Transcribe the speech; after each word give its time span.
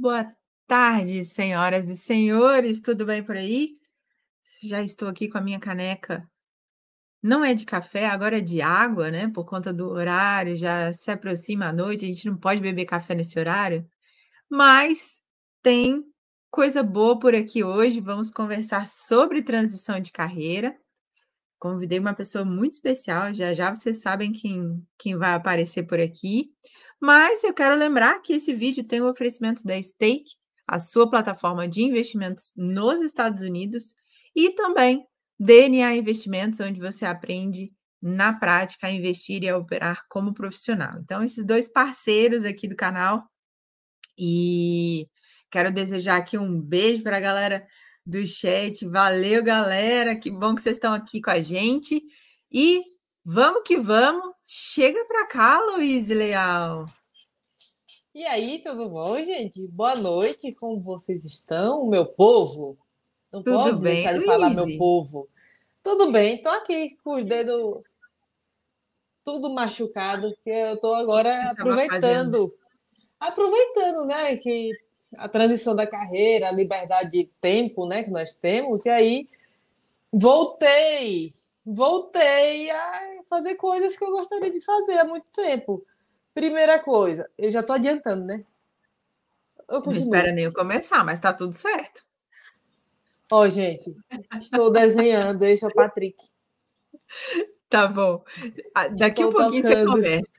Boa 0.00 0.32
tarde, 0.68 1.24
senhoras 1.24 1.88
e 1.88 1.96
senhores, 1.96 2.80
tudo 2.80 3.04
bem 3.04 3.20
por 3.20 3.36
aí? 3.36 3.70
Já 4.62 4.80
estou 4.80 5.08
aqui 5.08 5.28
com 5.28 5.38
a 5.38 5.40
minha 5.40 5.58
caneca. 5.58 6.24
Não 7.20 7.44
é 7.44 7.52
de 7.52 7.64
café, 7.64 8.06
agora 8.06 8.38
é 8.38 8.40
de 8.40 8.62
água, 8.62 9.10
né? 9.10 9.28
Por 9.28 9.44
conta 9.44 9.72
do 9.72 9.88
horário, 9.88 10.56
já 10.56 10.92
se 10.92 11.10
aproxima 11.10 11.66
a 11.66 11.72
noite, 11.72 12.04
a 12.04 12.08
gente 12.08 12.26
não 12.28 12.36
pode 12.36 12.60
beber 12.60 12.84
café 12.84 13.12
nesse 13.12 13.40
horário, 13.40 13.84
mas 14.50 15.20
tem 15.62 16.04
coisa 16.50 16.82
boa 16.82 17.18
por 17.18 17.34
aqui 17.34 17.64
hoje. 17.64 18.00
Vamos 18.00 18.30
conversar 18.30 18.86
sobre 18.88 19.42
transição 19.42 20.00
de 20.00 20.12
carreira. 20.12 20.78
Convidei 21.58 21.98
uma 21.98 22.14
pessoa 22.14 22.44
muito 22.44 22.74
especial, 22.74 23.34
já 23.34 23.54
já 23.54 23.74
vocês 23.74 24.00
sabem 24.00 24.32
quem, 24.32 24.86
quem 24.98 25.16
vai 25.16 25.34
aparecer 25.34 25.84
por 25.84 26.00
aqui. 26.00 26.52
Mas 27.00 27.44
eu 27.44 27.54
quero 27.54 27.74
lembrar 27.76 28.20
que 28.20 28.32
esse 28.32 28.54
vídeo 28.54 28.84
tem 28.84 29.00
o 29.00 29.06
um 29.06 29.10
oferecimento 29.10 29.64
da 29.64 29.80
Stake, 29.80 30.36
a 30.66 30.78
sua 30.78 31.08
plataforma 31.08 31.68
de 31.68 31.82
investimentos 31.82 32.52
nos 32.56 33.00
Estados 33.00 33.42
Unidos, 33.42 33.94
e 34.34 34.50
também 34.50 35.06
DNA 35.38 35.96
Investimentos, 35.96 36.60
onde 36.60 36.80
você 36.80 37.04
aprende 37.04 37.72
na 38.00 38.32
prática 38.32 38.86
a 38.86 38.92
investir 38.92 39.42
e 39.42 39.48
a 39.48 39.56
operar 39.56 40.04
como 40.08 40.34
profissional. 40.34 40.98
Então, 41.00 41.22
esses 41.22 41.44
dois 41.44 41.68
parceiros 41.68 42.44
aqui 42.44 42.68
do 42.68 42.76
canal. 42.76 43.24
E 44.16 45.08
quero 45.50 45.72
desejar 45.72 46.16
aqui 46.16 46.36
um 46.38 46.60
beijo 46.60 47.02
para 47.02 47.16
a 47.16 47.20
galera 47.20 47.66
do 48.04 48.24
chat. 48.26 48.86
Valeu, 48.86 49.42
galera. 49.42 50.16
Que 50.16 50.30
bom 50.30 50.54
que 50.54 50.62
vocês 50.62 50.76
estão 50.76 50.92
aqui 50.92 51.20
com 51.20 51.30
a 51.30 51.40
gente. 51.40 52.02
E 52.50 52.82
vamos 53.24 53.62
que 53.64 53.76
vamos. 53.76 54.37
Chega 54.50 55.04
para 55.04 55.26
cá, 55.26 55.60
Luiz 55.60 56.08
Leal. 56.08 56.86
E 58.14 58.24
aí, 58.24 58.62
tudo 58.62 58.88
bom, 58.88 59.22
gente? 59.22 59.60
Boa 59.66 59.94
noite, 59.94 60.52
como 60.52 60.80
vocês 60.80 61.22
estão, 61.22 61.86
meu 61.86 62.06
povo? 62.06 62.78
Não 63.30 63.42
tudo 63.42 63.56
pode 63.56 63.76
bem, 63.76 63.94
deixar 63.96 64.18
de 64.18 64.24
falar 64.24 64.48
meu 64.48 64.78
povo. 64.78 65.28
Tudo 65.82 66.10
bem, 66.10 66.36
estou 66.36 66.50
aqui 66.50 66.96
com 67.04 67.16
os 67.16 67.26
dedos 67.26 67.82
tudo 69.22 69.50
machucado, 69.50 70.34
que 70.42 70.48
eu 70.48 70.76
estou 70.76 70.94
agora 70.94 71.50
aproveitando. 71.50 72.50
Aproveitando, 73.20 74.06
né, 74.06 74.34
que 74.38 74.72
a 75.14 75.28
transição 75.28 75.76
da 75.76 75.86
carreira, 75.86 76.48
a 76.48 76.52
liberdade 76.52 77.10
de 77.10 77.30
tempo, 77.38 77.84
né, 77.84 78.02
que 78.02 78.10
nós 78.10 78.32
temos, 78.32 78.86
e 78.86 78.88
aí 78.88 79.28
voltei, 80.10 81.34
voltei 81.66 82.70
a 82.70 82.97
fazer 83.28 83.54
coisas 83.56 83.96
que 83.96 84.04
eu 84.04 84.10
gostaria 84.10 84.50
de 84.50 84.60
fazer 84.60 84.98
há 84.98 85.04
muito 85.04 85.30
tempo. 85.30 85.84
Primeira 86.34 86.78
coisa, 86.78 87.28
eu 87.36 87.50
já 87.50 87.60
estou 87.60 87.76
adiantando, 87.76 88.24
né? 88.24 88.44
Eu 89.68 89.82
não 89.82 89.92
espera 89.92 90.32
nem 90.32 90.44
eu 90.44 90.52
começar, 90.52 91.04
mas 91.04 91.18
está 91.18 91.32
tudo 91.32 91.54
certo. 91.54 92.02
Ó, 93.30 93.40
oh, 93.40 93.50
gente, 93.50 93.94
estou 94.40 94.70
desenhando, 94.70 95.42
esse 95.42 95.64
é 95.64 95.68
o 95.68 95.74
Patrick. 95.74 96.16
Tá 97.68 97.86
bom. 97.86 98.24
Ah, 98.74 98.88
daqui 98.88 99.22
estou 99.22 99.40
a 99.40 99.42
pouquinho 99.42 99.62
tocando. 99.62 99.90
você 99.90 99.96
conversa. 99.96 100.38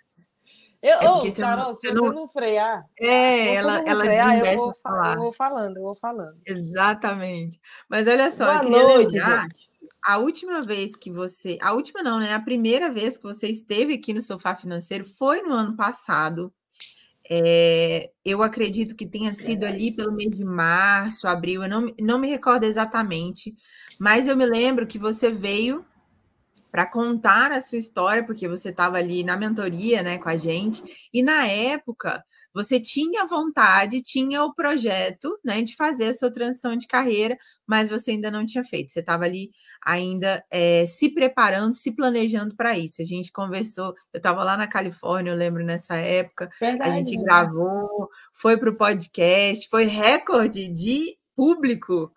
Eu, 0.82 1.00
é 1.00 1.12
oh, 1.12 1.34
Carol, 1.36 1.78
se 1.78 1.92
você 1.92 2.10
não 2.10 2.28
frear. 2.28 2.86
É, 2.98 3.56
ela, 3.56 3.84
ela 3.86 4.06
frear, 4.06 4.46
eu 4.46 4.58
vou, 4.58 4.74
falar. 4.74 5.16
eu 5.16 5.22
vou 5.22 5.34
falando, 5.34 5.78
eu 5.78 5.84
vou 5.84 5.96
falando. 5.96 6.32
Exatamente. 6.46 7.60
Mas 7.90 8.08
olha 8.08 8.32
só, 8.32 8.46
Boa 8.46 8.56
eu 8.56 8.62
queria 8.62 8.84
noite, 8.84 9.14
lembrar. 9.14 9.42
Gente. 9.42 9.69
A 10.04 10.18
última 10.18 10.62
vez 10.62 10.96
que 10.96 11.12
você. 11.12 11.58
A 11.62 11.74
última 11.74 12.02
não, 12.02 12.20
né? 12.20 12.34
A 12.34 12.40
primeira 12.40 12.92
vez 12.92 13.18
que 13.18 13.24
você 13.24 13.48
esteve 13.48 13.94
aqui 13.94 14.14
no 14.14 14.22
Sofá 14.22 14.56
Financeiro 14.56 15.04
foi 15.04 15.42
no 15.42 15.54
ano 15.54 15.76
passado. 15.76 16.54
É, 17.32 18.10
eu 18.26 18.42
acredito 18.42 18.96
que 18.96 19.06
tenha 19.06 19.34
sido 19.36 19.64
ali 19.64 19.92
pelo 19.92 20.12
mês 20.12 20.32
de 20.32 20.44
março, 20.44 21.28
abril, 21.28 21.62
eu 21.62 21.70
não, 21.70 21.94
não 22.00 22.18
me 22.18 22.28
recordo 22.28 22.64
exatamente, 22.64 23.56
mas 24.00 24.28
eu 24.28 24.36
me 24.36 24.48
lembro 24.48 24.88
que 24.88 24.98
você 24.98 25.32
veio 25.32 25.86
para 26.72 26.88
contar 26.88 27.52
a 27.52 27.62
sua 27.62 27.78
história, 27.78 28.26
porque 28.26 28.48
você 28.48 28.70
estava 28.70 28.98
ali 28.98 29.24
na 29.24 29.38
mentoria 29.38 30.02
né, 30.02 30.18
com 30.18 30.28
a 30.28 30.38
gente, 30.38 30.84
e 31.14 31.22
na 31.22 31.46
época 31.46 32.24
você 32.54 32.80
tinha 32.80 33.26
vontade, 33.26 34.02
tinha 34.02 34.44
o 34.44 34.54
projeto 34.54 35.40
né, 35.44 35.62
de 35.62 35.76
fazer 35.76 36.06
a 36.06 36.14
sua 36.14 36.32
transição 36.32 36.76
de 36.76 36.88
carreira, 36.88 37.38
mas 37.66 37.90
você 37.90 38.12
ainda 38.12 38.32
não 38.32 38.46
tinha 38.46 38.64
feito. 38.64 38.92
Você 38.92 39.00
estava 39.00 39.26
ali 39.26 39.52
ainda 39.82 40.44
é, 40.50 40.86
se 40.86 41.10
preparando, 41.10 41.74
se 41.74 41.92
planejando 41.92 42.56
para 42.56 42.78
isso. 42.78 43.02
A 43.02 43.06
gente 43.06 43.32
conversou, 43.32 43.94
eu 44.14 44.18
estava 44.18 44.44
lá 44.44 44.58
na 44.58 44.68
Califórnia, 44.68 45.32
eu 45.32 45.38
lembro 45.38 45.64
nessa 45.64 45.96
época, 45.96 46.50
Verdade, 46.60 46.90
a 46.90 46.94
gente 46.94 47.18
né? 47.18 47.24
gravou, 47.24 48.10
foi 48.34 48.58
para 48.58 48.70
o 48.70 48.76
podcast, 48.76 49.68
foi 49.70 49.86
recorde 49.86 50.68
de 50.68 51.18
público, 51.36 52.12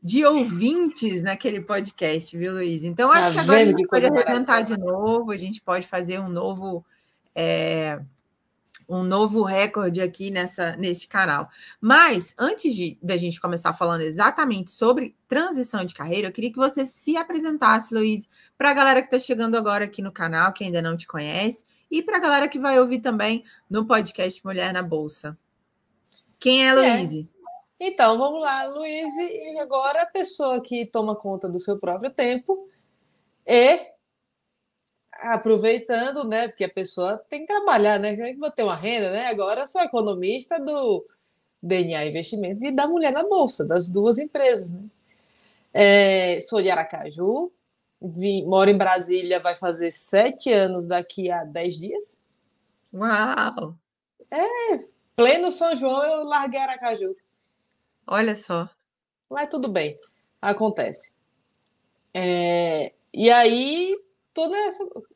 de 0.00 0.24
ouvintes 0.24 1.22
naquele 1.22 1.60
podcast, 1.60 2.36
viu, 2.36 2.52
Luiz? 2.52 2.84
Então, 2.84 3.10
acho 3.10 3.28
tá 3.28 3.32
que 3.32 3.38
agora 3.40 3.62
a 3.62 3.66
gente 3.66 3.86
pode 3.86 4.06
arrebentar 4.06 4.62
de 4.62 4.76
novo, 4.76 5.32
a 5.32 5.36
gente 5.36 5.60
pode 5.60 5.86
fazer 5.86 6.20
um 6.20 6.28
novo. 6.28 6.84
É, 7.34 8.00
um 8.88 9.02
novo 9.02 9.42
recorde 9.42 10.00
aqui 10.00 10.30
nessa, 10.30 10.74
nesse 10.76 11.06
canal. 11.06 11.48
Mas, 11.80 12.34
antes 12.38 12.74
de 12.74 12.98
da 13.02 13.16
gente 13.16 13.40
começar 13.40 13.72
falando 13.74 14.00
exatamente 14.00 14.70
sobre 14.70 15.14
transição 15.28 15.84
de 15.84 15.94
carreira, 15.94 16.28
eu 16.28 16.32
queria 16.32 16.50
que 16.50 16.56
você 16.56 16.86
se 16.86 17.16
apresentasse, 17.16 17.94
Luiz, 17.94 18.26
para 18.56 18.70
a 18.70 18.74
galera 18.74 19.02
que 19.02 19.08
está 19.08 19.18
chegando 19.18 19.56
agora 19.56 19.84
aqui 19.84 20.00
no 20.00 20.10
canal, 20.10 20.52
que 20.52 20.64
ainda 20.64 20.80
não 20.80 20.96
te 20.96 21.06
conhece, 21.06 21.66
e 21.90 22.02
para 22.02 22.16
a 22.16 22.20
galera 22.20 22.48
que 22.48 22.58
vai 22.58 22.80
ouvir 22.80 23.00
também 23.00 23.44
no 23.68 23.86
podcast 23.86 24.44
Mulher 24.44 24.72
na 24.72 24.82
Bolsa. 24.82 25.36
Quem 26.38 26.66
é, 26.66 26.72
Luiz? 26.72 27.12
É. 27.24 27.38
Então, 27.80 28.18
vamos 28.18 28.40
lá, 28.40 28.64
Luiz, 28.64 29.14
e 29.16 29.58
agora 29.60 30.02
a 30.02 30.06
pessoa 30.06 30.60
que 30.60 30.86
toma 30.86 31.14
conta 31.14 31.48
do 31.48 31.60
seu 31.60 31.78
próprio 31.78 32.10
tempo 32.10 32.68
e 33.46 33.97
aproveitando, 35.20 36.24
né? 36.24 36.48
Porque 36.48 36.64
a 36.64 36.68
pessoa 36.68 37.18
tem 37.28 37.40
que 37.40 37.46
trabalhar, 37.46 37.98
né? 37.98 38.16
Tem 38.16 38.38
que 38.38 38.50
ter 38.52 38.62
uma 38.62 38.74
renda, 38.74 39.10
né? 39.10 39.26
Agora 39.26 39.60
eu 39.60 39.66
sou 39.66 39.82
economista 39.82 40.58
do 40.58 41.04
DNA 41.62 42.06
Investimentos 42.06 42.62
e 42.62 42.70
da 42.70 42.86
Mulher 42.86 43.12
na 43.12 43.22
Bolsa, 43.22 43.64
das 43.64 43.88
duas 43.88 44.18
empresas, 44.18 44.68
né? 44.68 44.84
É, 45.74 46.40
sou 46.40 46.62
de 46.62 46.70
Aracaju, 46.70 47.52
vim, 48.00 48.44
moro 48.44 48.70
em 48.70 48.78
Brasília, 48.78 49.38
vai 49.38 49.54
fazer 49.54 49.92
sete 49.92 50.52
anos 50.52 50.86
daqui 50.86 51.30
a 51.30 51.44
dez 51.44 51.76
dias. 51.76 52.16
Uau! 52.92 53.74
É, 54.32 54.78
pleno 55.14 55.52
São 55.52 55.76
João 55.76 56.02
eu 56.04 56.24
larguei 56.24 56.58
Aracaju. 56.58 57.14
Olha 58.06 58.34
só. 58.34 58.68
Mas 59.28 59.50
tudo 59.50 59.68
bem, 59.68 59.98
acontece. 60.40 61.12
É, 62.14 62.92
e 63.12 63.30
aí 63.30 63.94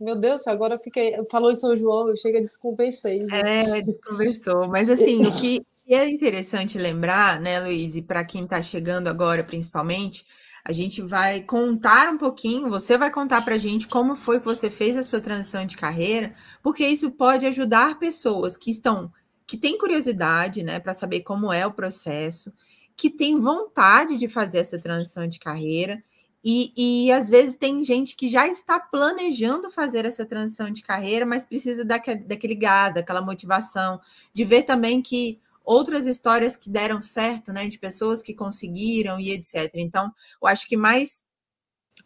Meu 0.00 0.16
Deus, 0.16 0.46
agora 0.46 0.74
eu 0.74 0.78
fiquei. 0.78 1.14
Falou 1.30 1.50
em 1.50 1.56
São 1.56 1.76
João, 1.76 2.08
eu 2.08 2.16
chego 2.16 2.38
a 2.38 2.40
descompensei. 2.40 3.18
É, 3.30 3.82
desconversou. 3.82 4.68
Mas 4.68 4.88
assim, 4.88 5.26
o 5.26 5.32
que 5.32 5.62
é 5.88 6.08
interessante 6.08 6.78
lembrar, 6.78 7.40
né, 7.40 7.60
Luiz, 7.60 7.96
e 7.96 8.02
para 8.02 8.24
quem 8.24 8.44
está 8.44 8.62
chegando 8.62 9.08
agora, 9.08 9.44
principalmente, 9.44 10.24
a 10.64 10.72
gente 10.72 11.02
vai 11.02 11.42
contar 11.42 12.08
um 12.08 12.18
pouquinho, 12.18 12.70
você 12.70 12.96
vai 12.96 13.10
contar 13.10 13.44
para 13.44 13.56
a 13.56 13.58
gente 13.58 13.88
como 13.88 14.14
foi 14.14 14.38
que 14.38 14.46
você 14.46 14.70
fez 14.70 14.96
a 14.96 15.02
sua 15.02 15.20
transição 15.20 15.66
de 15.66 15.76
carreira, 15.76 16.34
porque 16.62 16.86
isso 16.86 17.10
pode 17.10 17.44
ajudar 17.46 17.98
pessoas 17.98 18.56
que 18.56 18.70
estão, 18.70 19.12
que 19.46 19.56
têm 19.56 19.76
curiosidade, 19.76 20.62
né, 20.62 20.78
para 20.78 20.94
saber 20.94 21.20
como 21.22 21.52
é 21.52 21.66
o 21.66 21.72
processo, 21.72 22.52
que 22.96 23.10
têm 23.10 23.40
vontade 23.40 24.16
de 24.16 24.28
fazer 24.28 24.58
essa 24.58 24.78
transição 24.78 25.26
de 25.26 25.40
carreira 25.40 26.02
e, 26.44 27.06
e 27.06 27.12
às 27.12 27.30
vezes 27.30 27.56
tem 27.56 27.84
gente 27.84 28.16
que 28.16 28.28
já 28.28 28.48
está 28.48 28.80
planejando 28.80 29.70
fazer 29.70 30.04
essa 30.04 30.26
transição 30.26 30.70
de 30.70 30.82
carreira, 30.82 31.24
mas 31.24 31.46
precisa 31.46 31.84
daquele, 31.84 32.24
daquele 32.24 32.54
gás, 32.54 32.94
daquela 32.94 33.22
motivação, 33.22 34.00
de 34.32 34.44
ver 34.44 34.62
também 34.62 35.00
que 35.00 35.40
outras 35.64 36.06
histórias 36.06 36.56
que 36.56 36.68
deram 36.68 37.00
certo, 37.00 37.52
né? 37.52 37.68
De 37.68 37.78
pessoas 37.78 38.22
que 38.22 38.34
conseguiram 38.34 39.20
e 39.20 39.30
etc. 39.30 39.70
Então, 39.74 40.12
eu 40.40 40.48
acho 40.48 40.66
que 40.66 40.76
mais 40.76 41.24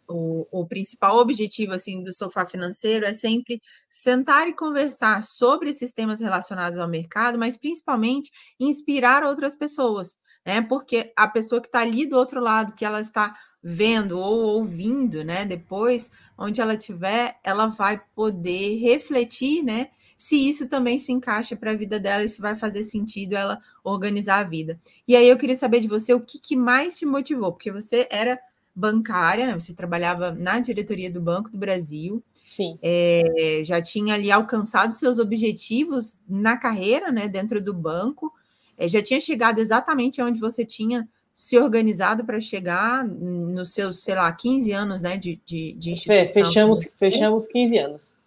o, 0.07 0.47
o, 0.51 0.65
principal 0.65 1.17
objetivo 1.17 1.73
assim 1.73 2.03
do 2.03 2.13
sofá 2.13 2.45
financeiro 2.45 3.05
é 3.05 3.13
sempre 3.13 3.61
sentar 3.89 4.47
e 4.47 4.53
conversar 4.53 5.23
sobre 5.23 5.69
esses 5.71 5.91
temas 5.91 6.19
relacionados 6.19 6.79
ao 6.79 6.87
mercado, 6.87 7.37
mas 7.37 7.57
principalmente 7.57 8.31
inspirar 8.59 9.23
outras 9.23 9.55
pessoas, 9.55 10.17
né? 10.47 10.61
Porque 10.61 11.11
a 11.13 11.27
pessoa 11.27 11.59
que 11.59 11.67
está 11.67 11.81
ali 11.81 12.05
do 12.05 12.15
outro 12.15 12.39
lado, 12.39 12.71
que 12.71 12.85
ela 12.85 13.01
está 13.01 13.35
vendo 13.61 14.17
ou 14.17 14.43
ouvindo, 14.43 15.21
né? 15.25 15.43
Depois, 15.43 16.09
onde 16.37 16.61
ela 16.61 16.75
estiver, 16.75 17.37
ela 17.43 17.67
vai 17.67 18.01
poder 18.15 18.79
refletir, 18.79 19.61
né? 19.61 19.89
Se 20.15 20.47
isso 20.47 20.69
também 20.69 20.99
se 20.99 21.11
encaixa 21.11 21.53
para 21.53 21.71
a 21.71 21.75
vida 21.75 21.99
dela 21.99 22.23
e 22.23 22.29
se 22.29 22.39
vai 22.39 22.55
fazer 22.55 22.83
sentido 22.83 23.35
ela 23.35 23.59
organizar 23.83 24.39
a 24.39 24.43
vida. 24.43 24.79
E 25.05 25.17
aí 25.17 25.27
eu 25.27 25.37
queria 25.37 25.55
saber 25.57 25.81
de 25.81 25.87
você 25.89 26.13
o 26.13 26.21
que, 26.21 26.39
que 26.39 26.55
mais 26.55 26.97
te 26.97 27.05
motivou, 27.05 27.51
porque 27.51 27.69
você 27.69 28.07
era 28.09 28.39
bancária, 28.73 29.47
né? 29.47 29.53
Você 29.53 29.73
trabalhava 29.73 30.31
na 30.31 30.59
diretoria 30.59 31.11
do 31.11 31.19
Banco 31.19 31.49
do 31.49 31.57
Brasil. 31.57 32.23
Sim. 32.49 32.79
É, 32.81 33.61
já 33.65 33.81
tinha 33.81 34.13
ali 34.13 34.31
alcançado 34.31 34.93
seus 34.93 35.19
objetivos 35.19 36.21
na 36.25 36.55
carreira, 36.55 37.11
né? 37.11 37.27
Dentro 37.27 37.61
do 37.61 37.73
banco. 37.73 38.31
É, 38.77 38.87
já 38.87 39.01
tinha 39.01 39.19
chegado 39.19 39.59
exatamente 39.59 40.21
onde 40.21 40.39
você 40.39 40.63
tinha 40.63 41.07
se 41.33 41.57
organizado 41.57 42.25
para 42.25 42.39
chegar 42.39 43.05
nos 43.05 43.71
seus, 43.71 44.01
sei 44.01 44.15
lá, 44.15 44.31
15 44.31 44.71
anos 44.71 45.01
né, 45.01 45.17
de, 45.17 45.41
de, 45.45 45.73
de 45.73 45.91
instituição? 45.91 46.45
Fechamos, 46.45 46.95
fechamos 46.97 47.47
15 47.47 47.77
anos. 47.77 48.17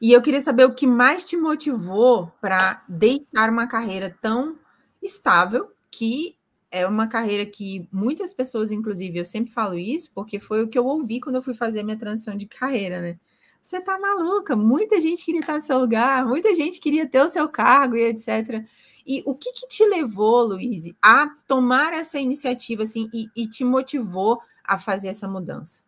E 0.00 0.12
eu 0.12 0.22
queria 0.22 0.40
saber 0.40 0.64
o 0.64 0.74
que 0.74 0.86
mais 0.86 1.24
te 1.24 1.36
motivou 1.36 2.32
para 2.40 2.82
deixar 2.88 3.50
uma 3.50 3.66
carreira 3.66 4.16
tão 4.22 4.56
estável, 5.02 5.70
que 5.90 6.34
é 6.70 6.86
uma 6.86 7.06
carreira 7.06 7.44
que 7.44 7.86
muitas 7.92 8.32
pessoas, 8.32 8.70
inclusive, 8.70 9.18
eu 9.18 9.26
sempre 9.26 9.52
falo 9.52 9.78
isso, 9.78 10.10
porque 10.14 10.40
foi 10.40 10.62
o 10.62 10.68
que 10.68 10.78
eu 10.78 10.86
ouvi 10.86 11.20
quando 11.20 11.36
eu 11.36 11.42
fui 11.42 11.52
fazer 11.52 11.80
a 11.80 11.84
minha 11.84 11.98
transição 11.98 12.34
de 12.34 12.46
carreira, 12.46 13.00
né? 13.00 13.18
Você 13.62 13.80
tá 13.80 13.98
maluca, 13.98 14.56
muita 14.56 15.00
gente 15.00 15.24
queria 15.24 15.40
estar 15.40 15.56
no 15.56 15.62
seu 15.62 15.78
lugar, 15.78 16.24
muita 16.24 16.54
gente 16.54 16.80
queria 16.80 17.06
ter 17.06 17.20
o 17.20 17.28
seu 17.28 17.46
cargo 17.48 17.96
e 17.96 18.06
etc. 18.06 18.64
E 19.06 19.22
o 19.26 19.34
que, 19.34 19.52
que 19.52 19.66
te 19.66 19.84
levou, 19.84 20.42
Luiz, 20.42 20.92
a 21.00 21.28
tomar 21.46 21.92
essa 21.92 22.18
iniciativa 22.18 22.82
assim 22.82 23.08
e, 23.12 23.28
e 23.36 23.48
te 23.48 23.64
motivou 23.64 24.40
a 24.64 24.78
fazer 24.78 25.08
essa 25.08 25.28
mudança? 25.28 25.82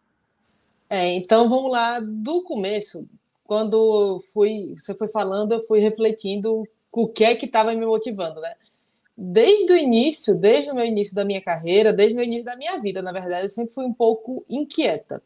É, 0.89 1.15
então 1.15 1.49
vamos 1.49 1.71
lá 1.71 2.01
do 2.01 2.43
começo 2.43 3.09
quando 3.45 4.21
fui, 4.33 4.75
você 4.77 4.95
foi 4.95 5.09
falando, 5.09 5.53
eu 5.53 5.63
fui 5.67 5.81
refletindo 5.81 6.67
o 6.91 7.09
que 7.09 7.25
é 7.25 7.35
que 7.35 7.47
estava 7.47 7.75
me 7.75 7.85
motivando, 7.85 8.41
né? 8.41 8.55
Desde 9.17 9.73
o 9.73 9.77
início, 9.77 10.35
desde 10.35 10.71
o 10.71 10.75
meu 10.75 10.85
início 10.85 11.15
da 11.15 11.25
minha 11.25 11.41
carreira, 11.41 11.93
desde 11.93 12.15
o 12.15 12.17
meu 12.17 12.25
início 12.25 12.45
da 12.45 12.57
minha 12.57 12.79
vida, 12.81 13.03
na 13.03 13.13
verdade, 13.13 13.45
eu 13.45 13.49
sempre 13.49 13.75
fui 13.75 13.85
um 13.85 13.93
pouco 13.93 14.45
inquieta. 14.49 15.23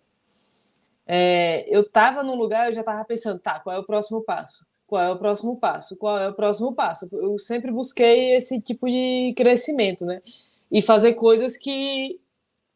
É, 1.06 1.64
eu 1.68 1.82
estava 1.82 2.22
num 2.22 2.34
lugar, 2.34 2.66
eu 2.66 2.72
já 2.72 2.80
estava 2.80 3.04
pensando, 3.04 3.38
tá, 3.38 3.60
qual 3.60 3.76
é 3.76 3.78
o 3.78 3.84
próximo 3.84 4.22
passo? 4.22 4.66
Qual 4.86 5.02
é 5.02 5.10
o 5.10 5.18
próximo 5.18 5.56
passo? 5.56 5.96
Qual 5.96 6.18
é 6.18 6.28
o 6.28 6.34
próximo 6.34 6.72
passo? 6.72 7.08
Eu 7.12 7.38
sempre 7.38 7.70
busquei 7.72 8.36
esse 8.36 8.60
tipo 8.60 8.86
de 8.86 9.34
crescimento, 9.36 10.04
né? 10.04 10.22
E 10.70 10.80
fazer 10.80 11.14
coisas 11.14 11.56
que 11.56 12.20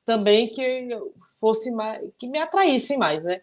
também 0.04 0.48
que 0.48 0.88
fosse 1.40 1.70
mais, 1.70 2.02
que 2.18 2.26
me 2.28 2.38
atraíssem 2.38 2.98
mais, 2.98 3.22
né? 3.22 3.42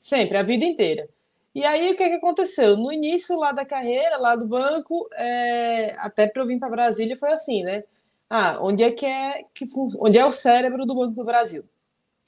Sempre, 0.00 0.36
a 0.38 0.42
vida 0.42 0.64
inteira. 0.64 1.08
E 1.54 1.64
aí, 1.64 1.90
o 1.92 1.96
que, 1.96 2.02
é 2.02 2.08
que 2.08 2.14
aconteceu? 2.16 2.76
No 2.76 2.92
início 2.92 3.36
lá 3.36 3.52
da 3.52 3.64
carreira, 3.64 4.16
lá 4.18 4.36
do 4.36 4.46
banco, 4.46 5.08
é... 5.14 5.96
até 5.98 6.26
para 6.26 6.42
eu 6.42 6.46
vir 6.46 6.58
para 6.58 6.68
Brasília, 6.68 7.18
foi 7.18 7.32
assim, 7.32 7.62
né? 7.62 7.84
Ah, 8.30 8.58
onde 8.60 8.84
é 8.84 8.90
que 8.92 9.06
é 9.06 9.44
que 9.54 9.66
onde 9.98 10.18
é 10.18 10.26
o 10.26 10.30
cérebro 10.30 10.84
do 10.86 10.94
Banco 10.94 11.14
do 11.14 11.24
Brasil? 11.24 11.64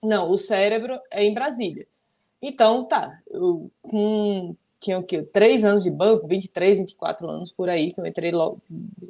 Não, 0.03 0.31
o 0.31 0.37
cérebro 0.39 0.99
é 1.11 1.25
em 1.25 1.35
Brasília. 1.35 1.87
Então, 2.41 2.87
tá, 2.87 3.21
eu 3.29 3.71
com 3.83 4.57
tinha 4.81 4.99
o 4.99 5.05
quê? 5.05 5.23
Três 5.23 5.65
anos 5.65 5.85
de 5.85 5.91
banco, 5.91 6.27
23, 6.27 6.79
24 6.79 7.29
anos 7.29 7.53
por 7.53 7.69
aí, 7.69 7.93
que 7.93 8.01
eu 8.01 8.07
entrei 8.07 8.33
logo, 8.33 8.61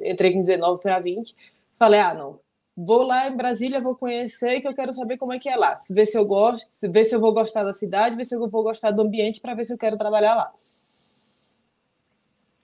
entrei 0.01 0.33
com 0.33 0.41
19 0.41 0.81
para 0.81 0.99
20. 0.99 1.33
Falei, 1.79 1.99
ah, 2.01 2.13
não, 2.13 2.39
vou 2.75 3.03
lá 3.03 3.29
em 3.29 3.35
Brasília, 3.35 3.79
vou 3.79 3.95
conhecer, 3.95 4.59
que 4.59 4.67
eu 4.67 4.75
quero 4.75 4.93
saber 4.93 5.17
como 5.17 5.33
é 5.33 5.39
que 5.39 5.49
é 5.49 5.55
lá. 5.55 5.77
Ver 5.89 6.05
se 6.05 6.17
eu 6.17 6.25
gosto, 6.25 6.91
ver 6.91 7.05
se 7.05 7.15
eu 7.15 7.21
vou 7.21 7.33
gostar 7.33 7.63
da 7.63 7.73
cidade, 7.73 8.15
ver 8.17 8.25
se 8.25 8.35
eu 8.35 8.49
vou 8.49 8.63
gostar 8.63 8.91
do 8.91 9.01
ambiente 9.01 9.39
para 9.39 9.55
ver 9.55 9.65
se 9.65 9.73
eu 9.73 9.77
quero 9.77 9.97
trabalhar 9.97 10.35
lá. 10.35 10.53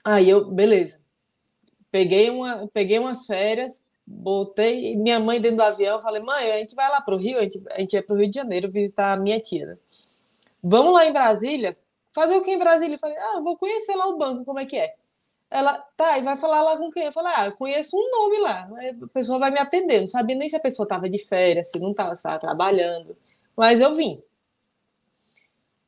Aí 0.04 0.28
eu, 0.28 0.44
beleza. 0.44 0.98
Peguei, 1.90 2.28
uma, 2.28 2.68
peguei 2.68 2.98
umas 2.98 3.24
férias, 3.26 3.82
botei 4.06 4.96
minha 4.96 5.18
mãe 5.18 5.40
dentro 5.40 5.58
do 5.58 5.62
avião, 5.62 6.02
falei, 6.02 6.22
mãe, 6.22 6.52
a 6.52 6.58
gente 6.58 6.74
vai 6.74 6.90
lá 6.90 7.00
para 7.00 7.14
o 7.14 7.18
Rio, 7.18 7.38
a 7.38 7.42
gente, 7.42 7.62
a 7.70 7.80
gente 7.80 7.94
ia 7.94 8.02
para 8.02 8.14
o 8.14 8.18
Rio 8.18 8.28
de 8.28 8.34
Janeiro 8.34 8.70
visitar 8.70 9.12
a 9.12 9.16
minha 9.16 9.40
tia, 9.40 9.66
né? 9.66 9.78
Vamos 10.62 10.92
lá 10.92 11.06
em 11.06 11.12
Brasília, 11.12 11.76
fazer 12.18 12.36
o 12.36 12.42
que 12.42 12.50
em 12.50 12.58
Brasília? 12.58 12.96
Eu 12.96 12.98
falei, 12.98 13.16
ah, 13.16 13.40
vou 13.40 13.56
conhecer 13.56 13.94
lá 13.94 14.08
o 14.08 14.18
banco, 14.18 14.44
como 14.44 14.58
é 14.58 14.66
que 14.66 14.76
é. 14.76 14.94
Ela, 15.50 15.78
tá, 15.96 16.18
e 16.18 16.22
vai 16.22 16.36
falar 16.36 16.60
lá 16.62 16.76
com 16.76 16.90
quem? 16.90 17.04
Eu 17.04 17.12
falei, 17.12 17.32
ah, 17.36 17.46
eu 17.46 17.52
conheço 17.52 17.96
um 17.96 18.10
nome 18.10 18.38
lá. 18.40 18.68
A 19.02 19.06
pessoa 19.08 19.38
vai 19.38 19.50
me 19.50 19.58
atender. 19.58 20.00
Não 20.00 20.08
sabia 20.08 20.36
nem 20.36 20.48
se 20.48 20.56
a 20.56 20.60
pessoa 20.60 20.84
estava 20.84 21.08
de 21.08 21.18
férias, 21.24 21.70
se 21.70 21.78
não 21.78 21.92
estava 21.92 22.14
trabalhando. 22.38 23.16
Mas 23.56 23.80
eu 23.80 23.94
vim. 23.94 24.22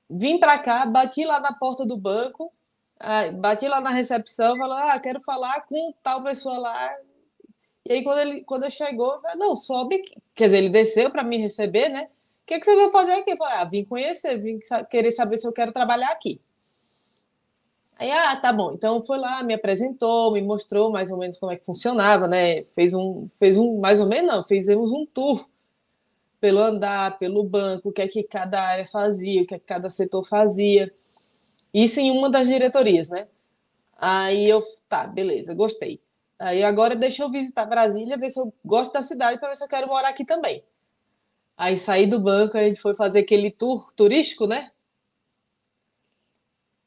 Vim 0.09 0.39
para 0.39 0.59
cá, 0.59 0.87
bati 0.87 1.25
lá 1.25 1.41
na 1.41 1.53
porta 1.53 1.85
do 1.85 1.97
banco, 1.97 2.53
bati 3.39 3.69
lá 3.69 3.81
na 3.81 3.91
recepção, 3.91 4.57
falou, 4.57 4.77
ah, 4.77 4.99
quero 4.99 5.21
falar 5.21 5.61
com 5.67 5.95
tal 6.03 6.23
pessoa 6.23 6.59
lá. 6.59 6.97
E 7.85 7.93
aí, 7.93 8.05
quando 8.05 8.19
ele, 8.19 8.45
quando 8.45 8.63
ele 8.63 8.71
chegou, 8.71 9.15
eu 9.15 9.21
falei, 9.21 9.37
não, 9.37 9.55
sobe. 9.55 10.03
Quer 10.35 10.45
dizer, 10.47 10.59
ele 10.59 10.71
desceu 10.71 11.11
para 11.11 11.23
me 11.23 11.37
receber, 11.37 11.89
né? 11.89 12.09
Que, 12.51 12.59
que 12.59 12.67
você 12.67 12.75
vai 12.75 12.91
fazer 12.91 13.13
aqui? 13.13 13.31
Eu 13.31 13.37
falei, 13.37 13.59
ah, 13.59 13.65
vim 13.65 13.85
conhecer, 13.85 14.37
vim 14.37 14.59
querer 14.91 15.13
saber 15.13 15.37
se 15.37 15.47
eu 15.47 15.53
quero 15.53 15.71
trabalhar 15.71 16.11
aqui. 16.11 16.41
Aí, 17.97 18.11
ah, 18.11 18.35
tá 18.35 18.53
bom. 18.53 18.73
Então 18.75 19.05
foi 19.07 19.19
lá, 19.19 19.41
me 19.45 19.55
apresentou, 19.55 20.33
me 20.33 20.43
mostrou 20.43 20.91
mais 20.91 21.13
ou 21.13 21.19
menos 21.19 21.39
como 21.39 21.53
é 21.53 21.57
que 21.57 21.65
funcionava, 21.65 22.27
né? 22.27 22.65
Fez 22.75 22.93
um, 22.93 23.21
fez 23.39 23.57
um, 23.57 23.79
mais 23.79 24.01
ou 24.01 24.09
menos 24.09 24.35
não, 24.35 24.45
fizemos 24.45 24.91
um 24.91 25.07
tour 25.07 25.49
pelo 26.41 26.59
andar, 26.59 27.21
pelo 27.21 27.45
banco, 27.45 27.91
o 27.91 27.93
que 27.93 28.03
é 28.03 28.09
que 28.09 28.25
cada 28.25 28.61
área 28.61 28.87
fazia, 28.89 29.43
o 29.43 29.47
que 29.47 29.55
é 29.55 29.59
que 29.61 29.67
cada 29.67 29.89
setor 29.89 30.27
fazia. 30.27 30.93
Isso 31.73 32.01
em 32.01 32.11
uma 32.11 32.29
das 32.29 32.49
diretorias, 32.49 33.11
né? 33.11 33.29
Aí 33.97 34.49
eu, 34.49 34.65
tá, 34.89 35.07
beleza, 35.07 35.55
gostei. 35.55 36.01
Aí 36.37 36.65
agora 36.65 36.97
deixa 36.97 37.23
eu 37.23 37.31
visitar 37.31 37.65
Brasília, 37.65 38.19
ver 38.19 38.31
se 38.31 38.41
eu 38.41 38.53
gosto 38.65 38.93
da 38.93 39.05
cidade, 39.05 39.39
para 39.39 39.51
ver 39.51 39.57
se 39.57 39.63
eu 39.63 39.69
quero 39.69 39.87
morar 39.87 40.09
aqui 40.09 40.25
também. 40.25 40.65
Aí 41.61 41.79
saí 41.79 42.07
do 42.07 42.19
banco, 42.19 42.57
a 42.57 42.63
gente 42.63 42.81
foi 42.81 42.95
fazer 42.95 43.19
aquele 43.21 43.51
tour 43.51 43.93
turístico, 43.95 44.47
né? 44.47 44.71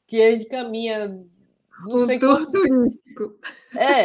que 0.06 0.22
a 0.22 0.30
gente 0.30 0.46
caminha. 0.46 1.08
Não 1.86 1.96
um 1.96 2.06
sei 2.06 2.18
tour 2.18 2.36
quanto... 2.36 2.52
turístico. 2.52 3.38
É. 3.76 4.04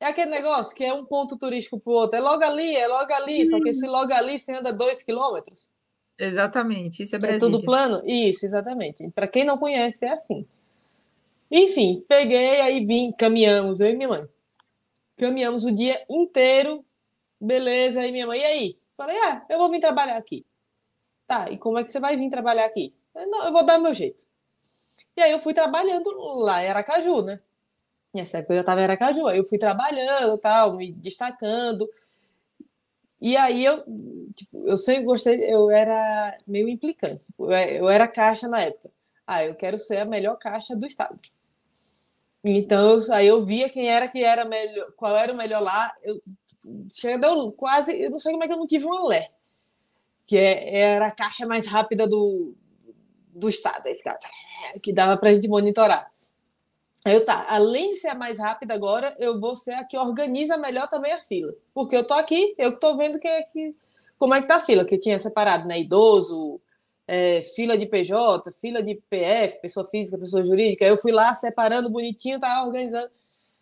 É 0.00 0.06
aquele 0.06 0.30
negócio 0.30 0.74
que 0.74 0.84
é 0.84 0.92
um 0.92 1.04
ponto 1.04 1.36
turístico 1.38 1.78
para 1.78 1.92
o 1.92 1.96
outro. 1.96 2.18
É 2.18 2.20
logo 2.20 2.42
ali, 2.42 2.76
é 2.76 2.86
logo 2.88 3.12
ali. 3.12 3.46
Só 3.46 3.60
que 3.60 3.68
esse 3.68 3.86
logo 3.86 4.12
ali 4.12 4.38
você 4.38 4.52
anda 4.52 4.72
dois 4.72 5.02
quilômetros. 5.02 5.70
Exatamente, 6.18 7.02
isso 7.02 7.16
é 7.16 7.18
Brasília. 7.18 7.46
É 7.46 7.50
tudo 7.50 7.64
plano? 7.64 8.02
Isso, 8.04 8.44
exatamente. 8.44 9.08
Para 9.10 9.26
quem 9.26 9.44
não 9.44 9.56
conhece, 9.56 10.04
é 10.04 10.12
assim. 10.12 10.46
Enfim, 11.50 12.04
peguei, 12.08 12.60
aí 12.60 12.84
vim, 12.84 13.12
caminhamos, 13.12 13.80
eu 13.80 13.90
e 13.90 13.96
minha 13.96 14.08
mãe. 14.08 14.28
Caminhamos 15.16 15.64
o 15.64 15.72
dia 15.72 16.04
inteiro, 16.08 16.84
beleza, 17.40 18.00
aí 18.00 18.12
minha 18.12 18.26
mãe, 18.26 18.40
e 18.40 18.44
aí? 18.44 18.78
Falei, 18.96 19.16
ah, 19.18 19.44
eu 19.48 19.58
vou 19.58 19.70
vir 19.70 19.80
trabalhar 19.80 20.16
aqui. 20.16 20.44
Tá, 21.26 21.50
e 21.50 21.58
como 21.58 21.78
é 21.78 21.84
que 21.84 21.90
você 21.90 22.00
vai 22.00 22.16
vir 22.16 22.28
trabalhar 22.28 22.66
aqui? 22.66 22.94
Eu, 23.14 23.26
não, 23.28 23.44
eu 23.46 23.52
vou 23.52 23.64
dar 23.64 23.78
meu 23.78 23.92
jeito. 23.92 24.24
E 25.16 25.22
aí 25.22 25.32
eu 25.32 25.38
fui 25.38 25.54
trabalhando 25.54 26.10
lá 26.40 26.62
em 26.62 26.68
Aracaju, 26.68 27.22
né? 27.22 27.40
Nessa 28.12 28.38
época 28.38 28.52
eu 28.52 28.56
já 28.56 28.60
estava 28.62 28.80
em 28.80 28.84
Aracaju, 28.84 29.26
aí 29.26 29.38
eu 29.38 29.48
fui 29.48 29.58
trabalhando, 29.58 30.38
tal, 30.38 30.76
me 30.76 30.92
destacando. 30.92 31.88
E 33.20 33.36
aí 33.36 33.64
eu, 33.64 33.84
tipo, 34.34 34.66
eu 34.66 34.76
sempre 34.76 35.04
gostei, 35.04 35.42
eu 35.44 35.70
era 35.70 36.36
meio 36.46 36.68
implicante. 36.68 37.26
Tipo, 37.26 37.52
eu 37.52 37.88
era 37.88 38.08
caixa 38.08 38.48
na 38.48 38.60
época. 38.60 38.90
Ah, 39.26 39.44
eu 39.44 39.54
quero 39.54 39.78
ser 39.78 39.98
a 39.98 40.04
melhor 40.04 40.36
caixa 40.36 40.74
do 40.74 40.86
estado. 40.86 41.18
Então, 42.44 42.98
aí 43.12 43.28
eu 43.28 43.44
via 43.44 43.68
quem 43.68 43.88
era 43.88 44.08
que 44.08 44.22
era 44.22 44.44
melhor, 44.44 44.90
qual 44.96 45.16
era 45.16 45.32
o 45.32 45.36
melhor 45.36 45.62
lá. 45.62 45.94
Eu 46.02 46.20
chegou 46.92 47.52
quase, 47.52 47.92
eu 48.00 48.10
não 48.10 48.18
sei 48.18 48.32
como 48.32 48.44
é 48.44 48.46
que 48.46 48.52
eu 48.52 48.58
não 48.58 48.66
tive 48.66 48.86
um 48.86 49.06
lé, 49.06 49.30
que 50.26 50.36
é, 50.36 50.78
era 50.78 51.08
a 51.08 51.10
caixa 51.10 51.46
mais 51.46 51.66
rápida 51.66 52.06
do, 52.06 52.54
do 53.34 53.48
estado. 53.48 53.84
Que 54.82 54.92
dava 54.92 55.16
para 55.16 55.30
a 55.30 55.34
gente 55.34 55.48
monitorar. 55.48 56.10
Aí 57.04 57.14
eu 57.14 57.24
tá, 57.24 57.44
além 57.48 57.90
de 57.90 57.96
ser 57.96 58.08
a 58.08 58.14
mais 58.14 58.38
rápida 58.38 58.74
agora, 58.74 59.16
eu 59.18 59.40
vou 59.40 59.56
ser 59.56 59.72
a 59.72 59.84
que 59.84 59.98
organiza 59.98 60.56
melhor 60.56 60.88
também 60.88 61.12
a 61.12 61.20
fila. 61.20 61.52
Porque 61.74 61.96
eu 61.96 62.06
tô 62.06 62.14
aqui, 62.14 62.54
eu 62.56 62.78
tô 62.78 62.96
vendo 62.96 63.18
que, 63.18 63.26
é 63.26 63.42
que, 63.42 63.74
como 64.18 64.34
é 64.34 64.40
que 64.40 64.46
tá 64.46 64.56
a 64.56 64.60
fila, 64.60 64.84
que 64.84 64.96
tinha 64.96 65.18
separado, 65.18 65.66
né? 65.66 65.80
Idoso, 65.80 66.60
é, 67.08 67.42
fila 67.42 67.76
de 67.76 67.86
PJ, 67.86 68.52
fila 68.60 68.82
de 68.82 68.94
PF, 69.10 69.60
pessoa 69.60 69.84
física, 69.84 70.16
pessoa 70.16 70.44
jurídica. 70.44 70.84
Eu 70.84 70.96
fui 70.96 71.10
lá 71.10 71.34
separando 71.34 71.90
bonitinho, 71.90 72.38
tava 72.38 72.64
organizando. 72.64 73.10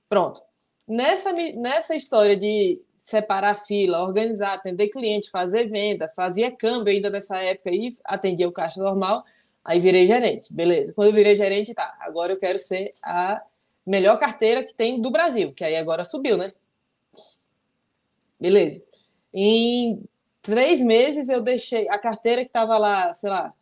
Pronto. 0.07 0.43
Nessa, 0.87 1.33
nessa 1.33 1.97
história 1.97 2.37
de 2.37 2.79
separar 3.11 3.55
fila, 3.55 4.03
organizar, 4.03 4.55
atender 4.55 4.89
cliente, 4.89 5.31
fazer 5.31 5.69
venda, 5.69 6.11
fazia 6.15 6.51
câmbio 6.51 6.93
ainda 6.93 7.11
nessa 7.11 7.39
época 7.39 7.71
e 7.71 7.97
atendia 8.05 8.49
o 8.49 8.53
caixa 8.53 8.83
normal 8.83 9.25
Aí 9.65 9.79
virei 9.79 10.07
gerente, 10.07 10.53
beleza. 10.53 10.93
Quando 10.95 11.09
eu 11.09 11.15
virei 11.15 11.37
gerente, 11.37 11.75
tá, 11.75 11.97
agora 12.01 12.33
eu 12.33 12.39
quero 12.39 12.59
ser 12.59 12.95
a 13.03 13.43
melhor 13.87 14.19
carteira 14.19 14.65
que 14.65 14.75
tem 14.75 15.01
do 15.01 15.11
Brasil, 15.11 15.53
que 15.53 15.65
aí 15.65 15.77
agora 15.77 16.05
subiu, 16.05 16.37
né? 16.37 16.53
Beleza. 18.41 18.83
Em 19.33 20.01
três 20.41 20.81
meses 20.81 21.29
eu 21.29 21.43
deixei 21.43 21.89
a 21.89 21.99
carteira 21.99 22.43
que 22.43 22.49
estava 22.49 22.79
lá, 22.79 23.13
sei 23.15 23.29
lá, 23.29 23.53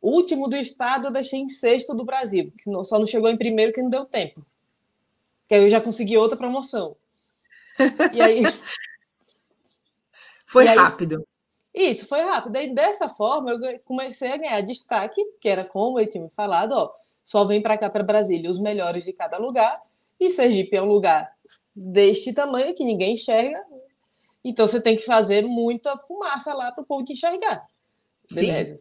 último 0.00 0.46
do 0.46 0.56
estado, 0.56 1.06
eu 1.06 1.12
deixei 1.12 1.40
em 1.40 1.48
sexto 1.48 1.94
do 1.94 2.04
Brasil, 2.04 2.52
que 2.58 2.70
só 2.84 2.98
não 2.98 3.06
chegou 3.06 3.30
em 3.30 3.36
primeiro 3.36 3.72
que 3.72 3.82
não 3.82 3.90
deu 3.90 4.04
tempo. 4.04 4.44
Que 5.48 5.54
aí 5.54 5.62
eu 5.62 5.68
já 5.68 5.80
consegui 5.80 6.18
outra 6.18 6.36
promoção. 6.36 6.96
E 8.12 8.20
aí. 8.20 8.42
Foi 10.46 10.64
e 10.64 10.74
rápido. 10.74 11.24
Isso, 11.72 12.08
foi 12.08 12.22
rápido. 12.22 12.56
E 12.56 12.74
dessa 12.74 13.08
forma, 13.08 13.52
eu 13.52 13.80
comecei 13.84 14.32
a 14.32 14.36
ganhar 14.36 14.60
destaque, 14.62 15.24
que 15.40 15.48
era 15.48 15.64
como 15.64 16.00
eu 16.00 16.08
tinha 16.08 16.24
me 16.24 16.30
falado, 16.30 16.72
ó, 16.72 16.92
só 17.22 17.44
vem 17.44 17.62
para 17.62 17.78
cá, 17.78 17.88
para 17.88 18.02
Brasília, 18.02 18.50
os 18.50 18.58
melhores 18.58 19.04
de 19.04 19.12
cada 19.12 19.38
lugar, 19.38 19.80
E 20.18 20.28
Sergipe 20.28 20.76
é 20.76 20.82
um 20.82 20.88
lugar 20.88 21.32
deste 21.74 22.32
tamanho 22.32 22.74
que 22.74 22.84
ninguém 22.84 23.14
enxerga. 23.14 23.64
Então 24.44 24.66
você 24.66 24.80
tem 24.80 24.96
que 24.96 25.04
fazer 25.04 25.44
muita 25.44 25.96
fumaça 25.98 26.52
lá 26.52 26.72
para 26.72 26.82
o 26.82 26.86
povo 26.86 27.04
te 27.04 27.12
enxergar. 27.12 27.64
Beleza? 28.30 28.74
Sim. 28.74 28.80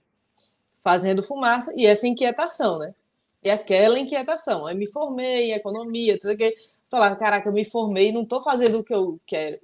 Fazendo 0.83 1.21
fumaça 1.21 1.71
e 1.77 1.85
essa 1.85 2.07
inquietação, 2.07 2.79
né? 2.79 2.95
E 3.43 3.49
aquela 3.49 3.99
inquietação. 3.99 4.65
Aí 4.65 4.75
me 4.75 4.87
formei 4.87 5.51
em 5.51 5.53
economia, 5.53 6.19
tudo 6.19 6.35
que 6.35 6.55
falar, 6.89 7.15
caraca, 7.15 7.47
eu 7.47 7.53
me 7.53 7.65
formei 7.65 8.09
e 8.09 8.11
não 8.11 8.23
estou 8.23 8.41
fazendo 8.41 8.79
o 8.79 8.83
que 8.83 8.93
eu 8.93 9.19
quero. 9.25 9.59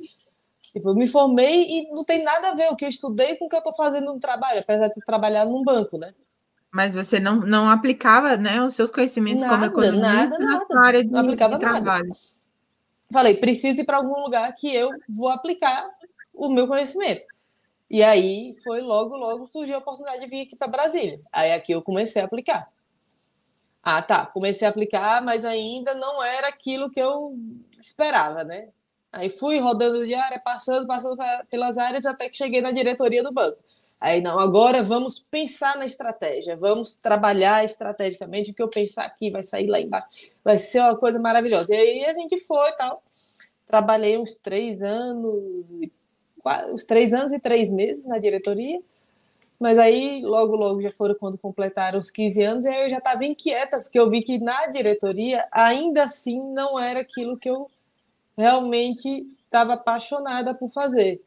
Tipo, 0.62 0.90
eu 0.90 0.96
me 0.96 1.08
formei 1.08 1.64
e 1.70 1.90
não 1.92 2.04
tem 2.04 2.24
nada 2.24 2.50
a 2.50 2.54
ver 2.54 2.72
o 2.72 2.76
que 2.76 2.86
eu 2.86 2.90
estudei 2.90 3.36
com 3.36 3.46
o 3.46 3.50
que 3.50 3.56
eu 3.56 3.60
estou 3.60 3.74
fazendo 3.74 4.14
no 4.14 4.20
trabalho, 4.20 4.60
apesar 4.60 4.90
de 4.90 5.06
trabalhar 5.06 5.46
num 5.46 5.64
banco, 5.64 5.98
né? 5.98 6.14
Mas 6.72 6.94
você 6.94 7.20
não, 7.20 7.38
não 7.38 7.70
aplicava 7.70 8.36
né, 8.36 8.62
os 8.62 8.76
seus 8.76 8.92
conhecimentos 8.92 9.44
nada, 9.44 9.70
como 9.70 9.86
economista 9.86 10.38
nada, 10.38 10.66
na 10.70 10.86
área 10.86 11.04
de, 11.04 11.10
não 11.10 11.22
aplicava 11.22 11.54
de 11.54 11.60
trabalho. 11.60 12.08
Nada. 12.08 12.20
Falei, 13.14 13.36
preciso 13.36 13.80
ir 13.80 13.86
para 13.86 13.98
algum 13.98 14.20
lugar 14.22 14.54
que 14.56 14.76
eu 14.76 14.90
vou 15.08 15.30
aplicar 15.30 15.90
o 16.34 16.50
meu 16.50 16.68
conhecimento. 16.68 17.26
E 17.90 18.04
aí 18.04 18.58
foi 18.64 18.82
logo, 18.82 19.16
logo 19.16 19.48
surgiu 19.48 19.76
a 19.76 19.80
oportunidade 19.80 20.20
de 20.20 20.28
vir 20.28 20.42
aqui 20.42 20.56
para 20.56 20.68
Brasília. 20.68 21.22
Aí 21.32 21.54
aqui 21.54 21.72
eu 21.72 21.82
comecei 21.82 22.22
a 22.22 22.26
aplicar. 22.26 22.68
Ah, 23.88 24.02
tá. 24.02 24.26
Comecei 24.26 24.68
a 24.68 24.72
aplicar, 24.72 25.22
mas 25.22 25.46
ainda 25.46 25.94
não 25.94 26.24
era 26.24 26.48
aquilo 26.48 26.90
que 26.90 27.00
eu 27.00 27.38
esperava, 27.80 28.44
né? 28.44 28.70
Aí 29.12 29.30
fui 29.30 29.60
rodando 29.60 30.06
de 30.06 30.16
área, 30.16 30.40
passando, 30.40 30.88
passando 30.88 31.16
pelas 31.52 31.78
áreas 31.78 32.04
até 32.06 32.28
que 32.28 32.36
cheguei 32.36 32.62
na 32.62 32.72
diretoria 32.72 33.22
do 33.22 33.32
banco. 33.32 33.60
Aí 34.02 34.22
não, 34.22 34.40
agora 34.40 34.84
vamos 34.84 35.20
pensar 35.20 35.78
na 35.78 35.86
estratégia, 35.86 36.58
vamos 36.58 36.96
trabalhar 36.96 37.64
estrategicamente. 37.64 38.52
O 38.52 38.54
que 38.56 38.64
eu 38.64 38.68
pensar 38.68 39.06
aqui 39.06 39.30
vai 39.30 39.44
sair 39.44 39.68
lá 39.68 39.80
embaixo, 39.80 40.08
vai 40.44 40.58
ser 40.58 40.80
uma 40.80 40.98
coisa 40.98 41.20
maravilhosa. 41.20 41.74
E 41.74 41.78
aí 41.78 42.06
a 42.06 42.14
gente 42.14 42.40
foi 42.42 42.70
e 42.70 42.74
tal. 42.74 43.04
Trabalhei 43.68 44.18
uns 44.18 44.34
três 44.34 44.82
anos, 44.82 45.66
uns 46.72 46.84
três 46.84 47.14
anos 47.14 47.32
e 47.32 47.40
três 47.40 47.70
meses 47.70 48.06
na 48.06 48.18
diretoria. 48.18 48.82
Mas 49.60 49.78
aí, 49.78 50.22
logo, 50.22 50.56
logo 50.56 50.82
já 50.82 50.92
foram 50.92 51.16
quando 51.16 51.38
completaram 51.38 52.00
os 52.00 52.12
15 52.12 52.44
anos, 52.44 52.66
e 52.66 52.70
aí 52.70 52.84
eu 52.84 52.90
já 52.90 52.98
estava 52.98 53.24
inquieta, 53.24 53.80
porque 53.80 53.98
eu 53.98 54.10
vi 54.10 54.22
que 54.22 54.38
na 54.38 54.68
diretoria, 54.68 55.46
ainda 55.52 56.04
assim, 56.04 56.40
não 56.54 56.78
era 56.78 57.00
aquilo 57.00 57.38
que 57.38 57.50
eu 57.50 57.70
realmente 58.38 59.26
estava 59.46 59.74
apaixonada 59.74 60.54
por 60.54 60.70
fazer. 60.72 61.22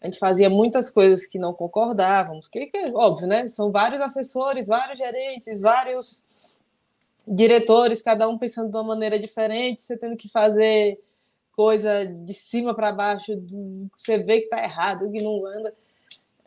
A 0.00 0.06
gente 0.06 0.18
fazia 0.18 0.48
muitas 0.48 0.90
coisas 0.90 1.26
que 1.26 1.38
não 1.38 1.52
concordávamos, 1.52 2.48
que, 2.48 2.66
que 2.66 2.78
óbvio, 2.94 3.26
né? 3.26 3.48
São 3.48 3.70
vários 3.70 4.00
assessores, 4.00 4.66
vários 4.66 4.98
gerentes, 4.98 5.60
vários 5.60 6.22
diretores, 7.26 8.00
cada 8.00 8.28
um 8.28 8.38
pensando 8.38 8.70
de 8.70 8.76
uma 8.76 8.84
maneira 8.84 9.18
diferente, 9.18 9.82
você 9.82 9.96
tendo 9.96 10.16
que 10.16 10.28
fazer 10.28 10.98
coisa 11.52 12.06
de 12.06 12.32
cima 12.32 12.74
para 12.74 12.92
baixo, 12.92 13.32
você 13.96 14.18
vê 14.18 14.38
que 14.38 14.44
está 14.44 14.62
errado, 14.62 15.10
que 15.10 15.22
não 15.22 15.44
anda. 15.44 15.72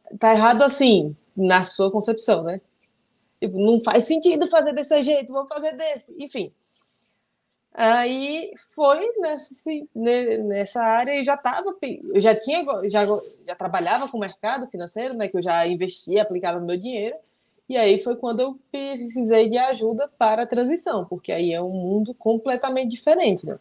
Está 0.09 0.33
errado 0.33 0.61
assim, 0.63 1.15
na 1.35 1.63
sua 1.63 1.91
concepção, 1.91 2.43
né? 2.43 2.61
Tipo, 3.39 3.57
não 3.57 3.81
faz 3.81 4.03
sentido 4.03 4.47
fazer 4.47 4.73
desse 4.73 5.01
jeito, 5.01 5.33
vou 5.33 5.47
fazer 5.47 5.75
desse. 5.75 6.13
Enfim. 6.17 6.47
Aí 7.73 8.51
foi 8.75 8.99
nessa, 9.17 9.55
nessa 9.95 10.83
área 10.83 11.19
e 11.19 11.23
já 11.23 11.35
estava, 11.35 11.73
eu 12.13 12.19
já 12.19 12.35
tinha, 12.35 12.61
já, 12.89 13.05
já 13.47 13.55
trabalhava 13.55 14.09
com 14.09 14.17
o 14.17 14.19
mercado 14.19 14.67
financeiro, 14.67 15.15
né? 15.15 15.27
Que 15.27 15.37
eu 15.37 15.41
já 15.41 15.65
investia, 15.65 16.21
aplicava 16.21 16.59
meu 16.59 16.77
dinheiro. 16.77 17.15
E 17.69 17.77
aí 17.77 18.03
foi 18.03 18.17
quando 18.17 18.41
eu 18.41 18.59
precisei 18.69 19.49
de 19.49 19.57
ajuda 19.57 20.09
para 20.17 20.43
a 20.43 20.47
transição, 20.47 21.05
porque 21.05 21.31
aí 21.31 21.53
é 21.53 21.61
um 21.61 21.69
mundo 21.69 22.13
completamente 22.13 22.91
diferente, 22.91 23.45
né? 23.45 23.57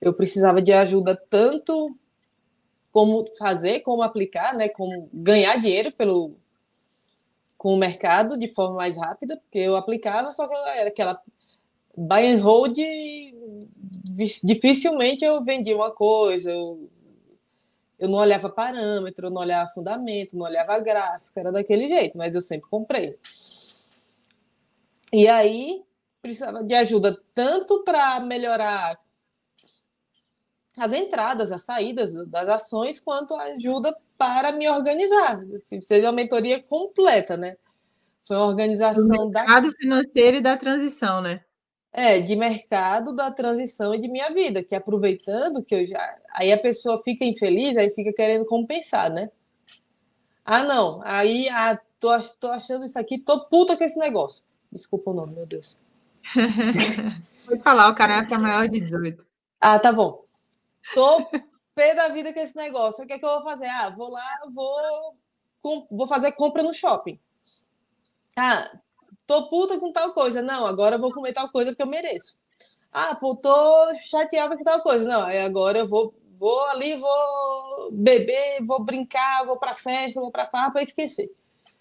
Eu 0.00 0.12
precisava 0.12 0.60
de 0.60 0.74
ajuda 0.74 1.16
tanto 1.30 1.96
como 2.92 3.24
fazer, 3.38 3.80
como 3.80 4.02
aplicar, 4.02 4.54
né? 4.54 4.68
Como 4.68 5.08
ganhar 5.12 5.56
dinheiro 5.56 5.90
pelo 5.90 6.36
com 7.56 7.72
o 7.72 7.78
mercado 7.78 8.38
de 8.38 8.52
forma 8.52 8.76
mais 8.76 8.96
rápida, 8.96 9.36
porque 9.36 9.58
eu 9.58 9.76
aplicava, 9.76 10.32
só 10.32 10.46
que 10.46 10.54
era 10.54 10.88
aquela 10.88 11.20
buy 11.96 12.26
and 12.26 12.42
hold, 12.42 12.76
dificilmente 14.44 15.24
eu 15.24 15.42
vendia 15.42 15.74
uma 15.74 15.90
coisa, 15.90 16.50
eu, 16.50 16.90
eu 17.98 18.08
não 18.08 18.18
olhava 18.18 18.50
parâmetro, 18.50 19.30
não 19.30 19.40
olhava 19.40 19.70
fundamento, 19.70 20.36
não 20.36 20.44
olhava 20.44 20.78
gráfico, 20.80 21.38
era 21.38 21.50
daquele 21.50 21.88
jeito, 21.88 22.16
mas 22.16 22.34
eu 22.34 22.42
sempre 22.42 22.68
comprei. 22.68 23.18
E 25.12 25.26
aí 25.28 25.82
precisava 26.20 26.62
de 26.62 26.74
ajuda 26.74 27.18
tanto 27.34 27.84
para 27.84 28.20
melhorar 28.20 28.98
as 30.76 30.92
entradas, 30.92 31.52
as 31.52 31.62
saídas 31.62 32.12
das 32.28 32.48
ações, 32.48 33.00
quanto 33.00 33.34
ajuda 33.34 33.96
para 34.16 34.52
me 34.52 34.68
organizar. 34.68 35.40
Seja 35.82 36.06
uma 36.06 36.12
mentoria 36.12 36.62
completa, 36.62 37.36
né? 37.36 37.56
Foi 38.26 38.36
uma 38.36 38.46
organização 38.46 39.28
do 39.28 39.30
mercado 39.30 39.70
da... 39.70 39.76
financeiro 39.76 40.36
e 40.38 40.40
da 40.40 40.56
transição, 40.56 41.22
né? 41.22 41.42
É, 41.92 42.20
de 42.20 42.36
mercado, 42.36 43.14
da 43.14 43.30
transição 43.30 43.94
e 43.94 44.00
de 44.00 44.08
minha 44.08 44.30
vida, 44.30 44.62
que 44.62 44.74
aproveitando 44.74 45.62
que 45.62 45.74
eu 45.74 45.86
já. 45.86 46.16
Aí 46.34 46.52
a 46.52 46.58
pessoa 46.58 47.02
fica 47.02 47.24
infeliz, 47.24 47.76
aí 47.76 47.90
fica 47.90 48.12
querendo 48.12 48.44
compensar, 48.44 49.10
né? 49.10 49.30
Ah, 50.44 50.62
não. 50.62 51.00
Aí, 51.04 51.48
ah, 51.48 51.80
tô, 51.98 52.10
tô 52.38 52.48
achando 52.48 52.84
isso 52.84 52.98
aqui, 52.98 53.18
tô 53.18 53.46
puta 53.46 53.76
com 53.76 53.84
esse 53.84 53.98
negócio. 53.98 54.44
Desculpa 54.70 55.10
o 55.10 55.14
nome, 55.14 55.34
meu 55.34 55.46
Deus. 55.46 55.76
Pode 57.46 57.62
falar, 57.62 57.88
o 57.88 57.94
cara 57.94 58.26
é 58.28 58.38
maior 58.38 58.68
de 58.68 58.80
18. 58.80 59.24
Ah, 59.60 59.78
tá 59.78 59.92
bom. 59.92 60.24
Tô 60.94 61.26
pé 61.76 61.94
da 61.94 62.08
vida 62.08 62.32
com 62.32 62.40
esse 62.40 62.56
negócio. 62.56 63.04
O 63.04 63.06
que 63.06 63.12
é 63.12 63.18
que 63.18 63.24
eu 63.24 63.28
vou 63.28 63.42
fazer? 63.42 63.66
Ah, 63.66 63.90
vou 63.90 64.10
lá, 64.10 64.40
vou, 64.52 65.86
vou 65.90 66.08
fazer 66.08 66.32
compra 66.32 66.62
no 66.62 66.72
shopping. 66.72 67.20
Ah, 68.34 68.68
tô 69.26 69.48
puta 69.48 69.78
com 69.78 69.92
tal 69.92 70.12
coisa. 70.12 70.40
Não, 70.42 70.66
agora 70.66 70.96
eu 70.96 71.00
vou 71.00 71.12
comer 71.12 71.34
tal 71.34 71.50
coisa 71.50 71.74
que 71.74 71.82
eu 71.82 71.86
mereço. 71.86 72.36
Ah, 72.90 73.14
pô, 73.14 73.36
tô 73.36 73.94
chateada 74.06 74.56
com 74.56 74.64
tal 74.64 74.80
coisa. 74.80 75.06
Não, 75.06 75.20
agora 75.44 75.78
eu 75.78 75.86
vou, 75.86 76.14
vou 76.38 76.64
ali, 76.66 76.96
vou 76.96 77.92
beber, 77.92 78.64
vou 78.64 78.82
brincar, 78.82 79.44
vou 79.44 79.58
pra 79.58 79.74
festa, 79.74 80.18
vou 80.18 80.30
pra 80.30 80.46
farra 80.46 80.70
pra 80.70 80.82
esquecer. 80.82 81.30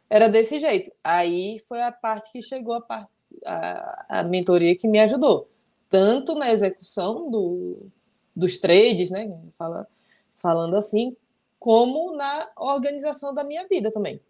Era 0.09 0.27
desse 0.27 0.59
jeito. 0.59 0.91
Aí 1.01 1.63
foi 1.69 1.81
a 1.81 1.91
parte 1.91 2.31
que 2.33 2.41
chegou 2.41 2.75
a, 2.75 2.81
parte, 2.81 3.09
a, 3.45 4.19
a 4.19 4.23
mentoria 4.23 4.77
que 4.77 4.89
me 4.89 4.99
ajudou. 4.99 5.49
Tanto 5.89 6.35
na 6.35 6.51
execução 6.51 7.31
do, 7.31 7.89
dos 8.35 8.57
trades, 8.57 9.09
né? 9.09 9.27
Fala, 9.57 9.87
falando 10.29 10.75
assim, 10.75 11.15
como 11.59 12.15
na 12.15 12.47
organização 12.57 13.33
da 13.33 13.43
minha 13.43 13.67
vida 13.67 13.91
também. 13.91 14.21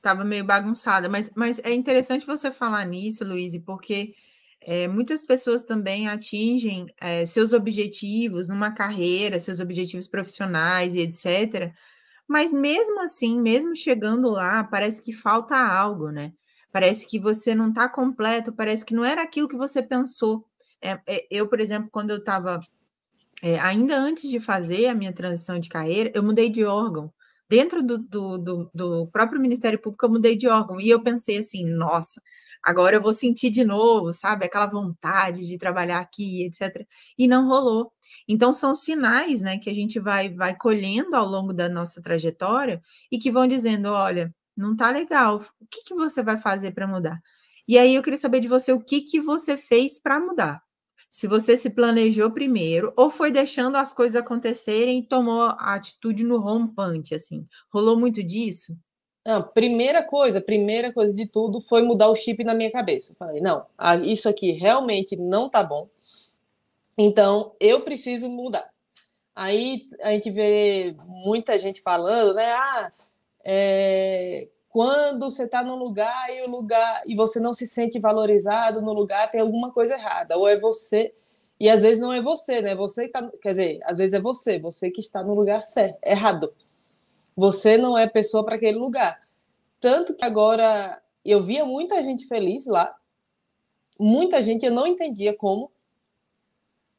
Tava 0.00 0.24
meio 0.24 0.44
bagunçada, 0.44 1.08
mas, 1.08 1.30
mas 1.34 1.58
é 1.64 1.72
interessante 1.72 2.24
você 2.24 2.52
falar 2.52 2.84
nisso, 2.84 3.24
Luiz, 3.24 3.56
porque 3.58 4.14
é, 4.60 4.86
muitas 4.86 5.24
pessoas 5.24 5.64
também 5.64 6.08
atingem 6.08 6.86
é, 7.00 7.24
seus 7.26 7.52
objetivos 7.52 8.48
numa 8.48 8.70
carreira, 8.70 9.40
seus 9.40 9.60
objetivos 9.60 10.06
profissionais 10.06 10.94
e 10.94 11.00
etc. 11.00 11.72
Mas 12.26 12.52
mesmo 12.52 13.00
assim, 13.00 13.40
mesmo 13.40 13.74
chegando 13.74 14.30
lá, 14.30 14.62
parece 14.62 15.02
que 15.02 15.12
falta 15.12 15.56
algo, 15.56 16.10
né? 16.10 16.32
Parece 16.70 17.06
que 17.06 17.18
você 17.18 17.54
não 17.54 17.70
está 17.70 17.88
completo, 17.88 18.52
parece 18.52 18.84
que 18.84 18.94
não 18.94 19.04
era 19.04 19.22
aquilo 19.22 19.48
que 19.48 19.56
você 19.56 19.82
pensou. 19.82 20.46
É, 20.80 21.00
é 21.06 21.26
eu, 21.30 21.48
por 21.48 21.60
exemplo, 21.60 21.88
quando 21.90 22.10
eu 22.10 22.18
estava 22.18 22.60
é, 23.42 23.58
ainda 23.58 23.96
antes 23.96 24.28
de 24.28 24.40
fazer 24.40 24.86
a 24.88 24.94
minha 24.94 25.12
transição 25.12 25.58
de 25.58 25.68
carreira, 25.68 26.10
eu 26.14 26.22
mudei 26.22 26.48
de 26.48 26.64
órgão. 26.64 27.12
Dentro 27.48 27.82
do, 27.82 27.98
do, 27.98 28.38
do, 28.38 28.70
do, 28.74 29.06
próprio 29.08 29.40
Ministério 29.40 29.80
Público, 29.80 30.04
eu 30.04 30.10
mudei 30.10 30.36
de 30.36 30.48
órgão. 30.48 30.80
E 30.80 30.90
eu 30.90 31.02
pensei 31.02 31.38
assim, 31.38 31.64
nossa, 31.64 32.20
agora 32.62 32.96
eu 32.96 33.02
vou 33.02 33.14
sentir 33.14 33.50
de 33.50 33.64
novo, 33.64 34.12
sabe? 34.12 34.44
Aquela 34.44 34.66
vontade 34.66 35.46
de 35.46 35.56
trabalhar 35.58 36.00
aqui, 36.00 36.44
etc. 36.44 36.86
E 37.16 37.26
não 37.26 37.48
rolou. 37.48 37.92
Então, 38.28 38.52
são 38.52 38.74
sinais 38.76 39.40
né, 39.40 39.58
que 39.58 39.70
a 39.70 39.74
gente 39.74 39.98
vai, 40.00 40.30
vai 40.34 40.56
colhendo 40.56 41.16
ao 41.16 41.26
longo 41.26 41.52
da 41.54 41.68
nossa 41.68 42.02
trajetória 42.02 42.82
e 43.10 43.18
que 43.18 43.30
vão 43.30 43.46
dizendo: 43.46 43.88
olha, 43.90 44.34
não 44.56 44.76
tá 44.76 44.90
legal, 44.90 45.36
o 45.60 45.66
que, 45.70 45.82
que 45.84 45.94
você 45.94 46.22
vai 46.22 46.36
fazer 46.36 46.72
para 46.72 46.86
mudar? 46.86 47.20
E 47.66 47.78
aí 47.78 47.94
eu 47.94 48.02
queria 48.02 48.18
saber 48.18 48.40
de 48.40 48.48
você 48.48 48.72
o 48.72 48.80
que, 48.80 49.02
que 49.02 49.20
você 49.20 49.56
fez 49.56 50.00
para 50.00 50.20
mudar 50.20 50.62
se 51.10 51.26
você 51.26 51.56
se 51.56 51.70
planejou 51.70 52.30
primeiro 52.30 52.92
ou 52.96 53.10
foi 53.10 53.30
deixando 53.30 53.76
as 53.76 53.92
coisas 53.92 54.16
acontecerem 54.16 54.98
e 54.98 55.06
tomou 55.06 55.42
a 55.42 55.74
atitude 55.74 56.24
no 56.24 56.38
rompante, 56.38 57.14
assim. 57.14 57.46
Rolou 57.72 57.98
muito 57.98 58.22
disso? 58.22 58.76
Não, 59.24 59.42
primeira 59.42 60.02
coisa, 60.02 60.40
primeira 60.40 60.92
coisa 60.92 61.14
de 61.14 61.26
tudo 61.26 61.60
foi 61.60 61.82
mudar 61.82 62.08
o 62.08 62.16
chip 62.16 62.42
na 62.44 62.54
minha 62.54 62.70
cabeça. 62.70 63.14
Falei, 63.18 63.40
não, 63.40 63.66
isso 64.04 64.28
aqui 64.28 64.52
realmente 64.52 65.16
não 65.16 65.48
tá 65.48 65.62
bom. 65.62 65.88
Então, 66.96 67.52
eu 67.60 67.82
preciso 67.82 68.28
mudar. 68.28 68.68
Aí 69.34 69.88
a 70.02 70.12
gente 70.12 70.30
vê 70.30 70.96
muita 71.06 71.58
gente 71.58 71.80
falando, 71.80 72.34
né? 72.34 72.52
Ah, 72.52 72.90
é, 73.44 74.48
quando 74.78 75.28
você 75.28 75.42
está 75.42 75.60
num 75.60 75.74
lugar 75.74 76.32
e 76.32 76.40
o 76.42 76.48
lugar 76.48 77.02
e 77.04 77.16
você 77.16 77.40
não 77.40 77.52
se 77.52 77.66
sente 77.66 77.98
valorizado 77.98 78.80
no 78.80 78.92
lugar, 78.92 79.28
tem 79.28 79.40
alguma 79.40 79.72
coisa 79.72 79.94
errada. 79.94 80.38
Ou 80.38 80.46
é 80.46 80.56
você. 80.56 81.12
E 81.58 81.68
às 81.68 81.82
vezes 81.82 81.98
não 81.98 82.12
é 82.12 82.22
você, 82.22 82.62
né? 82.62 82.76
Você 82.76 83.06
que 83.06 83.12
tá, 83.12 83.28
quer 83.42 83.50
dizer, 83.50 83.80
às 83.82 83.98
vezes 83.98 84.14
é 84.14 84.20
você, 84.20 84.56
você 84.56 84.88
que 84.88 85.00
está 85.00 85.20
no 85.20 85.34
lugar 85.34 85.64
certo, 85.64 85.98
errado. 86.04 86.54
Você 87.34 87.76
não 87.76 87.98
é 87.98 88.06
pessoa 88.06 88.44
para 88.44 88.54
aquele 88.54 88.78
lugar. 88.78 89.20
Tanto 89.80 90.14
que 90.14 90.24
agora 90.24 91.02
eu 91.24 91.42
via 91.42 91.64
muita 91.64 92.00
gente 92.00 92.28
feliz 92.28 92.66
lá, 92.66 92.94
muita 93.98 94.40
gente 94.40 94.64
eu 94.64 94.70
não 94.70 94.86
entendia 94.86 95.36
como. 95.36 95.72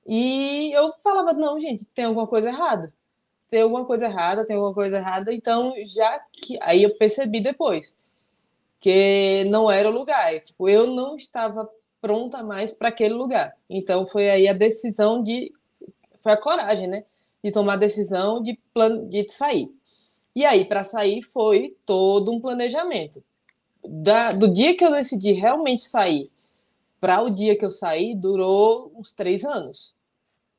E 0.06 0.70
eu 0.74 0.92
falava, 1.02 1.32
não, 1.32 1.58
gente, 1.58 1.86
tem 1.86 2.04
alguma 2.04 2.28
coisa 2.28 2.50
errada. 2.50 2.94
Tem 3.50 3.62
alguma 3.62 3.86
coisa 3.86 4.06
errada, 4.06 4.46
tem 4.46 4.56
alguma 4.56 4.74
coisa 4.74 4.98
errada. 4.98 5.34
Então, 5.34 5.74
já 5.86 6.20
que. 6.32 6.58
Aí 6.62 6.84
eu 6.84 6.96
percebi 6.96 7.42
depois 7.42 7.94
que 8.80 9.44
não 9.46 9.70
era 9.70 9.90
o 9.90 9.94
lugar. 9.94 10.40
Tipo, 10.40 10.70
eu 10.70 10.88
não 10.88 11.16
estava 11.16 11.70
pronta 12.02 12.44
mais 12.44 12.72
para 12.72 12.90
aquele 12.90 13.14
lugar. 13.14 13.56
Então, 13.70 14.08
foi 14.08 14.30
aí 14.30 14.48
a 14.48 14.54
decisão 14.54 15.22
de. 15.22 15.52
Foi 16.22 16.34
a 16.34 16.38
coragem, 16.38 16.88
né? 16.88 17.04
De 17.44 17.52
tomar 17.52 17.74
a 17.74 17.78
decisão 17.78 18.42
de, 18.42 18.58
plan... 18.74 19.08
de 19.08 19.28
sair. 19.30 19.70
E 20.36 20.46
aí, 20.46 20.66
para 20.66 20.84
sair, 20.84 21.24
foi 21.24 21.76
todo 21.86 22.32
um 22.32 22.40
planejamento. 22.40 23.24
Da... 23.84 24.30
Do 24.32 24.52
dia 24.52 24.76
que 24.76 24.86
eu 24.86 24.92
decidi 24.92 25.32
realmente 25.32 25.84
sair 25.84 26.30
para 27.02 27.22
o 27.22 27.30
dia 27.30 27.58
que 27.58 27.66
eu 27.66 27.70
saí, 27.70 28.14
durou 28.14 28.92
uns 28.96 29.12
três 29.12 29.46
anos. 29.46 29.96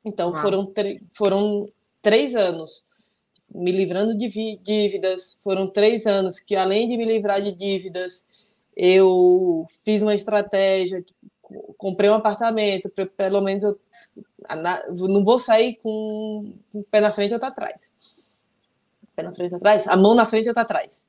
Então, 0.05 0.35
foram, 0.35 0.73
foram 1.13 1.69
três 2.03 2.35
anos 2.35 2.85
me 3.53 3.73
livrando 3.73 4.17
de 4.17 4.59
dívidas. 4.63 5.39
Foram 5.43 5.67
três 5.67 6.07
anos 6.07 6.39
que, 6.39 6.55
além 6.55 6.89
de 6.89 6.97
me 6.97 7.05
livrar 7.05 7.43
de 7.43 7.53
dívidas, 7.53 8.25
eu 8.77 9.67
fiz 9.85 10.03
uma 10.03 10.15
estratégia, 10.15 11.05
comprei 11.77 12.09
um 12.09 12.15
apartamento, 12.15 12.91
pelo 13.17 13.41
menos 13.41 13.65
eu 13.65 13.79
não 15.09 15.25
vou 15.25 15.39
sair 15.39 15.77
com, 15.83 16.55
o 16.75 16.83
pé 16.85 17.01
na 17.01 17.13
frente 17.13 17.35
ou 17.35 17.41
atrás. 17.43 17.91
Pé 19.17 19.23
na 19.23 19.35
frente 19.35 19.53
ou 19.53 19.57
atrás? 19.57 19.89
A 19.89 19.97
mão 19.97 20.15
na 20.15 20.27
frente 20.27 20.49
ou 20.49 20.55
atrás. 20.57 21.05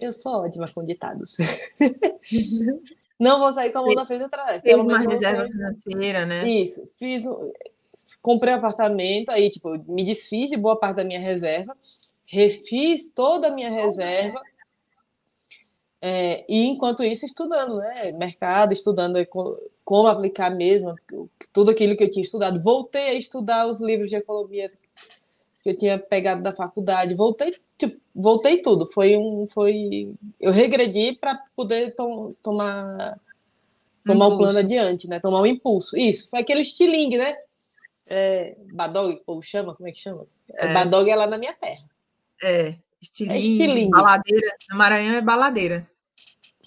Eu 0.00 0.12
sou 0.12 0.44
ótima 0.44 0.66
com 0.72 0.84
ditados. 0.84 1.36
não 3.18 3.40
vou 3.40 3.52
sair 3.52 3.72
com 3.72 3.80
a 3.80 3.82
mão 3.82 3.94
na 3.94 4.06
frente 4.06 4.20
ou 4.20 4.26
atrás. 4.26 4.62
Fez 4.62 4.74
uma 4.74 4.98
reserva 4.98 5.46
financeira, 5.46 6.24
né? 6.24 6.48
Isso. 6.48 6.88
Fiz, 6.96 7.24
comprei 8.20 8.52
apartamento, 8.54 9.30
aí, 9.30 9.50
tipo, 9.50 9.70
me 9.90 10.04
desfiz 10.04 10.50
de 10.50 10.56
boa 10.56 10.78
parte 10.78 10.96
da 10.96 11.04
minha 11.04 11.20
reserva, 11.20 11.76
refiz 12.26 13.10
toda 13.10 13.48
a 13.48 13.50
minha 13.50 13.70
reserva, 13.70 14.40
é, 16.00 16.44
e 16.48 16.64
enquanto 16.64 17.02
isso, 17.02 17.26
estudando, 17.26 17.78
né? 17.78 18.12
Mercado, 18.12 18.72
estudando 18.72 19.18
como 19.84 20.06
aplicar 20.06 20.50
mesmo 20.50 20.94
tudo 21.52 21.72
aquilo 21.72 21.96
que 21.96 22.04
eu 22.04 22.10
tinha 22.10 22.22
estudado. 22.22 22.62
Voltei 22.62 23.10
a 23.10 23.14
estudar 23.14 23.66
os 23.66 23.80
livros 23.80 24.08
de 24.08 24.16
economia 24.16 24.70
que 25.62 25.70
eu 25.70 25.76
tinha 25.76 25.98
pegado 25.98 26.42
da 26.42 26.52
faculdade. 26.52 27.16
Voltei, 27.16 27.50
tipo, 27.76 28.00
voltei 28.14 28.62
tudo. 28.62 28.86
Foi 28.86 29.16
um, 29.16 29.48
foi, 29.48 30.14
eu 30.38 30.52
regredi 30.52 31.14
para 31.14 31.34
poder 31.56 31.94
to 31.96 32.36
tomar 32.42 33.18
tomar 34.06 34.28
o 34.28 34.38
plano 34.38 34.58
adiante, 34.58 35.08
né? 35.08 35.18
Tomar 35.18 35.42
um 35.42 35.46
impulso. 35.46 35.96
Isso, 35.96 36.30
foi 36.30 36.40
aquele 36.40 36.60
estilingue, 36.60 37.18
né? 37.18 37.36
É, 38.08 38.56
Badog, 38.72 39.22
ou 39.26 39.42
chama, 39.42 39.74
como 39.74 39.88
é 39.88 39.92
que 39.92 39.98
chama? 39.98 40.24
É. 40.54 40.72
Badog 40.72 41.10
é 41.10 41.14
lá 41.14 41.26
na 41.26 41.36
minha 41.36 41.54
terra. 41.54 41.84
É, 42.42 42.74
estilingue, 43.00 43.34
é 43.34 43.38
estilingue. 43.38 43.90
baladeira. 43.90 44.56
No 44.70 44.76
Maranhão 44.76 45.14
é 45.16 45.20
baladeira. 45.20 45.90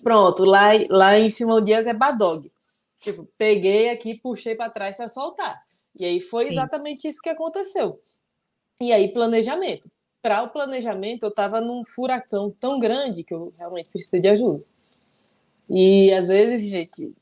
Pronto, 0.04 0.46
lá, 0.46 0.70
lá 0.90 1.20
em 1.20 1.30
Simão 1.30 1.62
Dias 1.62 1.88
é 1.88 1.94
Badog. 1.94 2.52
Tipo, 3.00 3.28
peguei 3.38 3.90
aqui, 3.90 4.16
puxei 4.16 4.56
para 4.56 4.70
trás 4.70 4.96
para 4.96 5.08
soltar. 5.08 5.64
E 5.98 6.06
aí 6.06 6.22
foi 6.22 6.46
Sim. 6.46 6.52
exatamente 6.52 7.08
isso 7.08 7.22
que 7.22 7.30
aconteceu. 7.30 8.00
E 8.80 8.94
aí, 8.94 9.10
planejamento. 9.10 9.90
Para 10.22 10.44
o 10.44 10.50
planejamento, 10.50 11.24
eu 11.24 11.30
estava 11.30 11.60
num 11.60 11.84
furacão 11.84 12.52
tão 12.60 12.80
grande 12.80 13.24
que 13.24 13.34
eu 13.34 13.54
realmente 13.58 13.90
precisei 13.90 14.20
de 14.20 14.28
ajuda. 14.28 14.64
E 15.70 16.12
às 16.14 16.28
vezes, 16.28 16.70
gente, 16.70 17.14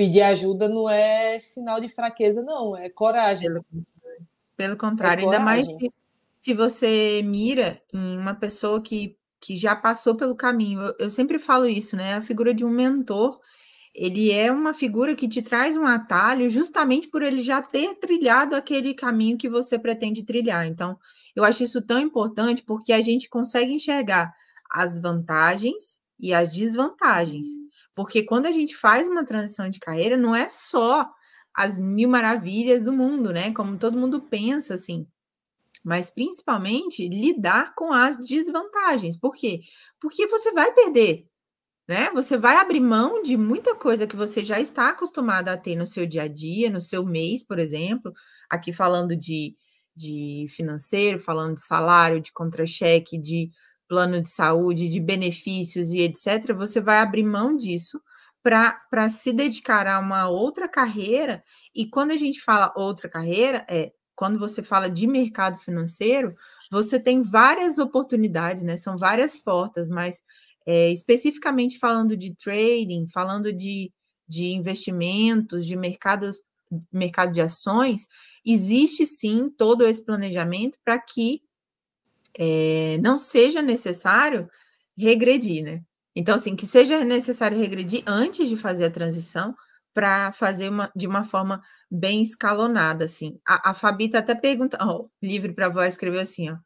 pedir 0.00 0.22
ajuda 0.22 0.66
não 0.66 0.88
é 0.88 1.38
sinal 1.40 1.78
de 1.78 1.90
fraqueza, 1.90 2.40
não, 2.40 2.74
é 2.74 2.88
coragem. 2.88 3.46
Pelo, 3.46 3.66
pelo 4.56 4.76
contrário, 4.78 5.20
é 5.20 5.24
ainda 5.26 5.38
mais 5.38 5.66
que, 5.66 5.92
se 6.40 6.54
você 6.54 7.20
mira 7.22 7.78
em 7.92 8.16
uma 8.16 8.32
pessoa 8.32 8.82
que, 8.82 9.18
que 9.38 9.58
já 9.58 9.76
passou 9.76 10.14
pelo 10.14 10.34
caminho. 10.34 10.80
Eu, 10.80 10.94
eu 11.00 11.10
sempre 11.10 11.38
falo 11.38 11.66
isso, 11.66 11.96
né? 11.96 12.14
A 12.14 12.22
figura 12.22 12.54
de 12.54 12.64
um 12.64 12.70
mentor, 12.70 13.40
ele 13.94 14.32
é 14.32 14.50
uma 14.50 14.72
figura 14.72 15.14
que 15.14 15.28
te 15.28 15.42
traz 15.42 15.76
um 15.76 15.84
atalho 15.84 16.48
justamente 16.48 17.06
por 17.06 17.20
ele 17.20 17.42
já 17.42 17.60
ter 17.60 17.94
trilhado 17.96 18.56
aquele 18.56 18.94
caminho 18.94 19.36
que 19.36 19.50
você 19.50 19.78
pretende 19.78 20.24
trilhar. 20.24 20.66
Então, 20.66 20.98
eu 21.36 21.44
acho 21.44 21.62
isso 21.62 21.82
tão 21.82 22.00
importante 22.00 22.62
porque 22.62 22.94
a 22.94 23.02
gente 23.02 23.28
consegue 23.28 23.74
enxergar 23.74 24.32
as 24.72 24.98
vantagens 24.98 26.00
e 26.18 26.32
as 26.32 26.48
desvantagens. 26.48 27.46
Porque 27.94 28.22
quando 28.22 28.46
a 28.46 28.52
gente 28.52 28.76
faz 28.76 29.08
uma 29.08 29.24
transição 29.24 29.68
de 29.68 29.78
carreira, 29.78 30.16
não 30.16 30.34
é 30.34 30.48
só 30.48 31.08
as 31.54 31.80
mil 31.80 32.08
maravilhas 32.08 32.84
do 32.84 32.92
mundo, 32.92 33.32
né? 33.32 33.52
Como 33.52 33.78
todo 33.78 33.98
mundo 33.98 34.22
pensa 34.22 34.74
assim. 34.74 35.06
Mas 35.84 36.10
principalmente 36.10 37.08
lidar 37.08 37.74
com 37.74 37.92
as 37.92 38.16
desvantagens. 38.16 39.16
Por 39.16 39.34
quê? 39.34 39.60
Porque 40.00 40.26
você 40.26 40.52
vai 40.52 40.72
perder, 40.72 41.26
né? 41.88 42.10
Você 42.12 42.36
vai 42.36 42.56
abrir 42.56 42.80
mão 42.80 43.22
de 43.22 43.36
muita 43.36 43.74
coisa 43.74 44.06
que 44.06 44.16
você 44.16 44.44
já 44.44 44.60
está 44.60 44.90
acostumado 44.90 45.48
a 45.48 45.56
ter 45.56 45.76
no 45.76 45.86
seu 45.86 46.06
dia 46.06 46.22
a 46.22 46.28
dia, 46.28 46.70
no 46.70 46.80
seu 46.80 47.04
mês, 47.04 47.42
por 47.42 47.58
exemplo. 47.58 48.12
Aqui 48.48 48.72
falando 48.72 49.16
de, 49.16 49.56
de 49.96 50.46
financeiro, 50.50 51.18
falando 51.18 51.54
de 51.54 51.66
salário, 51.66 52.20
de 52.20 52.32
contra-cheque, 52.32 53.18
de 53.18 53.50
plano 53.90 54.22
de 54.22 54.30
saúde, 54.30 54.88
de 54.88 55.00
benefícios 55.00 55.90
e 55.90 55.98
etc., 56.02 56.54
você 56.56 56.80
vai 56.80 56.98
abrir 56.98 57.24
mão 57.24 57.56
disso 57.56 58.00
para 58.40 59.10
se 59.10 59.32
dedicar 59.32 59.84
a 59.88 59.98
uma 59.98 60.28
outra 60.28 60.68
carreira. 60.68 61.42
E 61.74 61.86
quando 61.88 62.12
a 62.12 62.16
gente 62.16 62.40
fala 62.40 62.72
outra 62.76 63.08
carreira, 63.08 63.66
é 63.68 63.90
quando 64.14 64.38
você 64.38 64.62
fala 64.62 64.88
de 64.88 65.08
mercado 65.08 65.58
financeiro, 65.58 66.36
você 66.70 67.00
tem 67.00 67.20
várias 67.20 67.78
oportunidades, 67.78 68.62
né? 68.62 68.76
São 68.76 68.96
várias 68.96 69.42
portas, 69.42 69.88
mas 69.88 70.22
é, 70.64 70.92
especificamente 70.92 71.76
falando 71.76 72.16
de 72.16 72.32
trading, 72.36 73.08
falando 73.08 73.52
de, 73.52 73.92
de 74.28 74.52
investimentos, 74.52 75.66
de 75.66 75.74
mercados, 75.74 76.36
mercado 76.92 77.32
de 77.32 77.40
ações, 77.40 78.06
existe 78.46 79.04
sim 79.04 79.50
todo 79.50 79.84
esse 79.84 80.04
planejamento 80.04 80.78
para 80.84 80.96
que 81.00 81.42
é, 82.38 82.98
não 83.02 83.18
seja 83.18 83.62
necessário 83.62 84.48
regredir, 84.96 85.64
né? 85.64 85.82
Então, 86.14 86.34
assim, 86.34 86.56
que 86.56 86.66
seja 86.66 87.04
necessário 87.04 87.58
regredir 87.58 88.02
antes 88.06 88.48
de 88.48 88.56
fazer 88.56 88.86
a 88.86 88.90
transição 88.90 89.54
para 89.94 90.32
fazer 90.32 90.68
uma, 90.68 90.90
de 90.94 91.06
uma 91.06 91.24
forma 91.24 91.62
bem 91.90 92.22
escalonada, 92.22 93.04
assim. 93.04 93.38
A, 93.46 93.70
a 93.70 93.74
Fabi 93.74 94.06
está 94.06 94.18
até 94.18 94.34
perguntando, 94.34 94.84
oh, 94.84 95.10
livre 95.22 95.52
para 95.52 95.68
voz 95.68 95.94
escreveu 95.94 96.20
assim, 96.20 96.50
ó. 96.50 96.56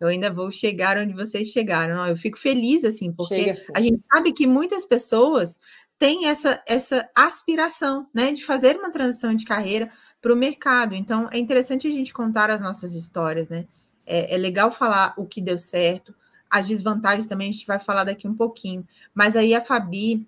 Eu 0.00 0.08
ainda 0.08 0.30
vou 0.30 0.50
chegar 0.50 0.98
onde 0.98 1.14
vocês 1.14 1.48
chegaram. 1.48 2.06
Eu 2.06 2.16
fico 2.16 2.38
feliz, 2.38 2.84
assim, 2.84 3.12
porque 3.12 3.50
assim. 3.50 3.72
a 3.74 3.80
gente 3.80 4.02
sabe 4.12 4.32
que 4.32 4.46
muitas 4.46 4.84
pessoas 4.84 5.58
têm 5.98 6.26
essa, 6.26 6.62
essa 6.66 7.08
aspiração, 7.14 8.06
né, 8.12 8.32
de 8.32 8.44
fazer 8.44 8.76
uma 8.76 8.90
transição 8.90 9.34
de 9.34 9.44
carreira 9.44 9.90
para 10.20 10.32
o 10.32 10.36
mercado. 10.36 10.94
Então, 10.94 11.28
é 11.32 11.38
interessante 11.38 11.86
a 11.86 11.90
gente 11.90 12.12
contar 12.12 12.50
as 12.50 12.60
nossas 12.60 12.94
histórias, 12.94 13.48
né? 13.48 13.66
É, 14.06 14.34
é 14.34 14.36
legal 14.38 14.70
falar 14.70 15.14
o 15.16 15.26
que 15.26 15.40
deu 15.40 15.58
certo, 15.58 16.14
as 16.50 16.66
desvantagens 16.68 17.26
também 17.26 17.48
a 17.48 17.52
gente 17.52 17.66
vai 17.66 17.78
falar 17.78 18.04
daqui 18.04 18.28
um 18.28 18.34
pouquinho. 18.34 18.86
Mas 19.12 19.34
aí 19.34 19.54
a 19.54 19.60
Fabi 19.60 20.26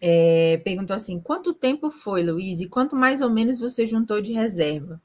é, 0.00 0.58
perguntou 0.64 0.94
assim: 0.94 1.18
quanto 1.18 1.52
tempo 1.52 1.90
foi, 1.90 2.22
Luiz? 2.22 2.60
E 2.60 2.68
quanto 2.68 2.94
mais 2.94 3.20
ou 3.20 3.30
menos 3.30 3.58
você 3.58 3.86
juntou 3.86 4.20
de 4.20 4.32
reserva? 4.32 5.00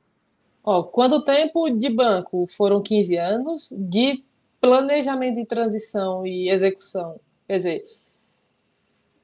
Ó, 0.63 0.83
quanto 0.83 1.23
tempo 1.23 1.69
de 1.69 1.89
banco? 1.89 2.45
Foram 2.47 2.81
15 2.81 3.17
anos. 3.17 3.73
De 3.77 4.23
planejamento 4.61 5.35
de 5.35 5.45
transição 5.45 6.25
e 6.25 6.49
execução. 6.49 7.19
Quer 7.47 7.57
dizer, 7.57 7.85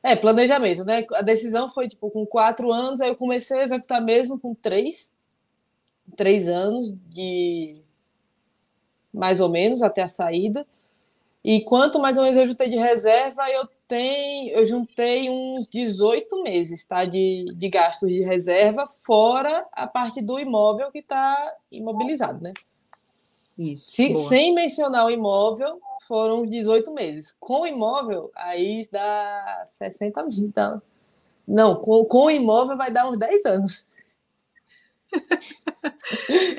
é, 0.03 0.15
planejamento, 0.15 0.83
né? 0.83 1.05
A 1.13 1.21
decisão 1.21 1.69
foi 1.69 1.87
tipo 1.87 2.09
com 2.09 2.25
quatro 2.25 2.71
anos, 2.71 3.01
aí 3.01 3.09
eu 3.09 3.15
comecei 3.15 3.59
a 3.59 3.63
executar 3.63 4.01
mesmo 4.01 4.39
com 4.39 4.53
três, 4.55 5.13
três 6.15 6.47
anos 6.47 6.93
de 7.09 7.81
mais 9.13 9.39
ou 9.39 9.49
menos, 9.49 9.81
até 9.81 10.01
a 10.01 10.07
saída. 10.07 10.65
E 11.43 11.61
quanto 11.61 11.99
mais 11.99 12.17
ou 12.17 12.23
menos 12.23 12.37
eu 12.37 12.47
juntei 12.47 12.69
de 12.69 12.77
reserva, 12.77 13.49
eu 13.49 13.67
tenho, 13.87 14.51
eu 14.51 14.63
juntei 14.63 15.29
uns 15.29 15.67
18 15.67 16.43
meses, 16.43 16.85
tá? 16.85 17.03
De, 17.03 17.45
de 17.55 17.69
gastos 17.69 18.09
de 18.09 18.21
reserva, 18.21 18.87
fora 19.03 19.65
a 19.71 19.87
parte 19.87 20.21
do 20.21 20.39
imóvel 20.39 20.91
que 20.91 20.99
está 20.99 21.53
imobilizado, 21.71 22.43
né? 22.43 22.53
Isso. 23.57 23.91
Se, 23.91 24.13
sem 24.13 24.53
mencionar 24.53 25.05
o 25.05 25.11
imóvel, 25.11 25.79
foram 26.07 26.41
uns 26.41 26.49
18 26.49 26.91
meses. 26.93 27.35
Com 27.39 27.61
o 27.61 27.67
imóvel, 27.67 28.31
aí 28.35 28.87
dá 28.91 29.63
60 29.67 30.23
mil. 30.23 30.51
Tá? 30.53 30.81
Não, 31.47 31.75
com, 31.75 32.05
com 32.05 32.25
o 32.25 32.31
imóvel 32.31 32.77
vai 32.77 32.91
dar 32.91 33.09
uns 33.09 33.17
10 33.17 33.45
anos. 33.45 33.87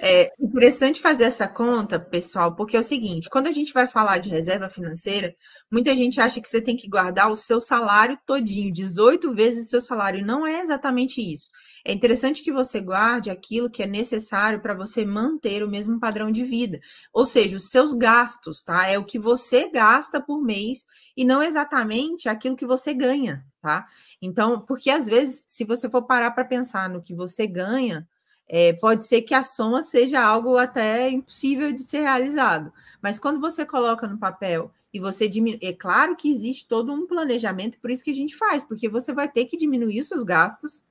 É 0.03 0.31
interessante 0.41 1.01
fazer 1.01 1.25
essa 1.25 1.47
conta, 1.49 1.99
pessoal, 1.99 2.55
porque 2.55 2.77
é 2.77 2.81
o 2.81 2.85
seguinte: 2.85 3.29
quando 3.31 3.47
a 3.47 3.53
gente 3.53 3.73
vai 3.73 3.87
falar 3.87 4.19
de 4.19 4.29
reserva 4.29 4.69
financeira, 4.69 5.35
muita 5.71 5.95
gente 5.97 6.21
acha 6.21 6.41
que 6.41 6.49
você 6.49 6.61
tem 6.61 6.77
que 6.77 6.89
guardar 6.89 7.31
o 7.31 7.37
seu 7.37 7.61
salário 7.61 8.19
todinho, 8.27 8.73
18 8.73 9.33
vezes 9.35 9.67
o 9.67 9.71
seu 9.71 9.81
salário. 9.83 10.25
Não 10.25 10.47
é 10.47 10.61
exatamente 10.61 11.21
isso. 11.21 11.51
É 11.85 11.93
interessante 11.93 12.43
que 12.43 12.53
você 12.53 12.81
guarde 12.81 13.31
aquilo 13.31 13.71
que 13.71 13.83
é 13.83 13.87
necessário 13.87 14.61
para 14.61 14.75
você 14.75 15.05
manter 15.05 15.63
o 15.63 15.69
mesmo 15.71 15.99
padrão 15.99 16.31
de 16.31 16.45
vida. 16.45 16.79
Ou 17.13 17.25
seja, 17.27 17.57
os 17.57 17.71
seus 17.71 17.95
gastos, 17.95 18.63
tá? 18.63 18.87
É 18.87 18.99
o 18.99 19.05
que 19.05 19.19
você 19.19 19.69
gasta 19.71 20.21
por 20.21 20.43
mês 20.43 20.87
e 21.17 21.25
não 21.25 21.43
exatamente 21.43 22.29
aquilo 22.29 22.57
que 22.57 22.67
você 22.67 22.95
ganha, 22.95 23.45
tá? 23.61 23.87
Então, 24.21 24.61
porque 24.61 24.91
às 24.91 25.07
vezes, 25.07 25.45
se 25.49 25.65
você 25.65 25.89
for 25.91 26.03
parar 26.03 26.31
para 26.33 26.45
pensar 26.45 26.89
no 26.89 27.03
que 27.03 27.15
você 27.15 27.47
ganha, 27.47 28.07
é, 28.55 28.75
pode 28.75 29.07
ser 29.07 29.23
que 29.23 29.33
a 29.33 29.43
soma 29.43 29.83
seja 29.83 30.23
algo 30.23 30.59
até 30.59 31.09
impossível 31.09 31.73
de 31.73 31.83
ser 31.83 32.01
realizado. 32.01 32.71
Mas 33.01 33.19
quando 33.19 33.41
você 33.41 33.65
coloca 33.65 34.07
no 34.07 34.19
papel 34.19 34.71
e 34.93 35.01
você 35.01 35.27
diminui, 35.27 35.59
é 35.63 35.73
claro 35.73 36.15
que 36.15 36.31
existe 36.31 36.69
todo 36.69 36.93
um 36.93 37.07
planejamento, 37.07 37.79
por 37.81 37.91
isso 37.91 38.05
que 38.05 38.11
a 38.11 38.15
gente 38.15 38.37
faz, 38.37 38.63
porque 38.63 38.91
você 38.91 39.11
vai 39.11 39.27
ter 39.27 39.47
que 39.47 39.57
diminuir 39.57 40.01
os 40.01 40.09
seus 40.09 40.23
gastos 40.23 40.85